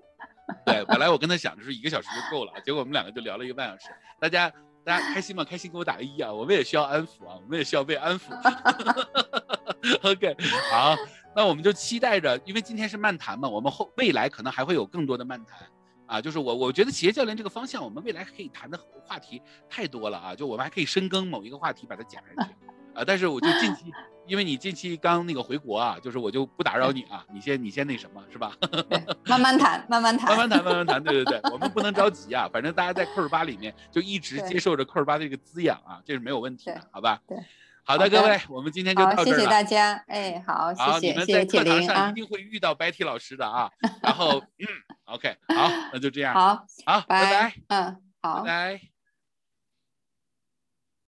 [0.66, 3.92] 对，本来我跟他想的是一个小时就够了，结果我们两个就聊了一个半小时。
[4.20, 4.52] 大家
[4.84, 5.44] 大家开心吗？
[5.44, 6.32] 开心给我打个一啊！
[6.32, 8.32] 我们也需要安抚啊，我们也需要被安抚。
[10.02, 10.36] OK，
[10.70, 10.96] 好，
[11.36, 15.66] 那我们就期待着，因为今天是漫谈嘛，我们后未来可能还会有更多的漫谈
[16.06, 16.20] 啊。
[16.20, 22.50] 就是我我觉得企业教练这个方向，我们未来可以谈的话题太多了啊，就我们还可以深耕某一个话题，把它讲下去
[22.98, 23.04] 啊。
[23.06, 23.92] 但是我就近 期。
[24.28, 28.52] 因为你近期刚那个回国啊，就是我就不打扰你啊，你先你先那什么是吧？
[29.24, 31.02] 慢慢谈，慢慢谈，慢慢谈，慢慢谈。
[31.02, 37.18] 对对对，我们不能着急啊，反正大家在扣儿八里面就一直接受着扣儿八的这个滋养啊，这是没有问题的，好吧？
[37.26, 37.38] 对，
[37.84, 39.24] 好的，各位，我们今天就到这儿了。
[39.24, 43.70] 谢谢大家，哎，好，谢谢，你们在课堂上一定会遇到白 T 老师的啊。
[44.02, 44.66] 然后，嗯
[45.06, 48.97] ，OK，好，那就这样，好，好，拜拜，嗯，好，拜拜。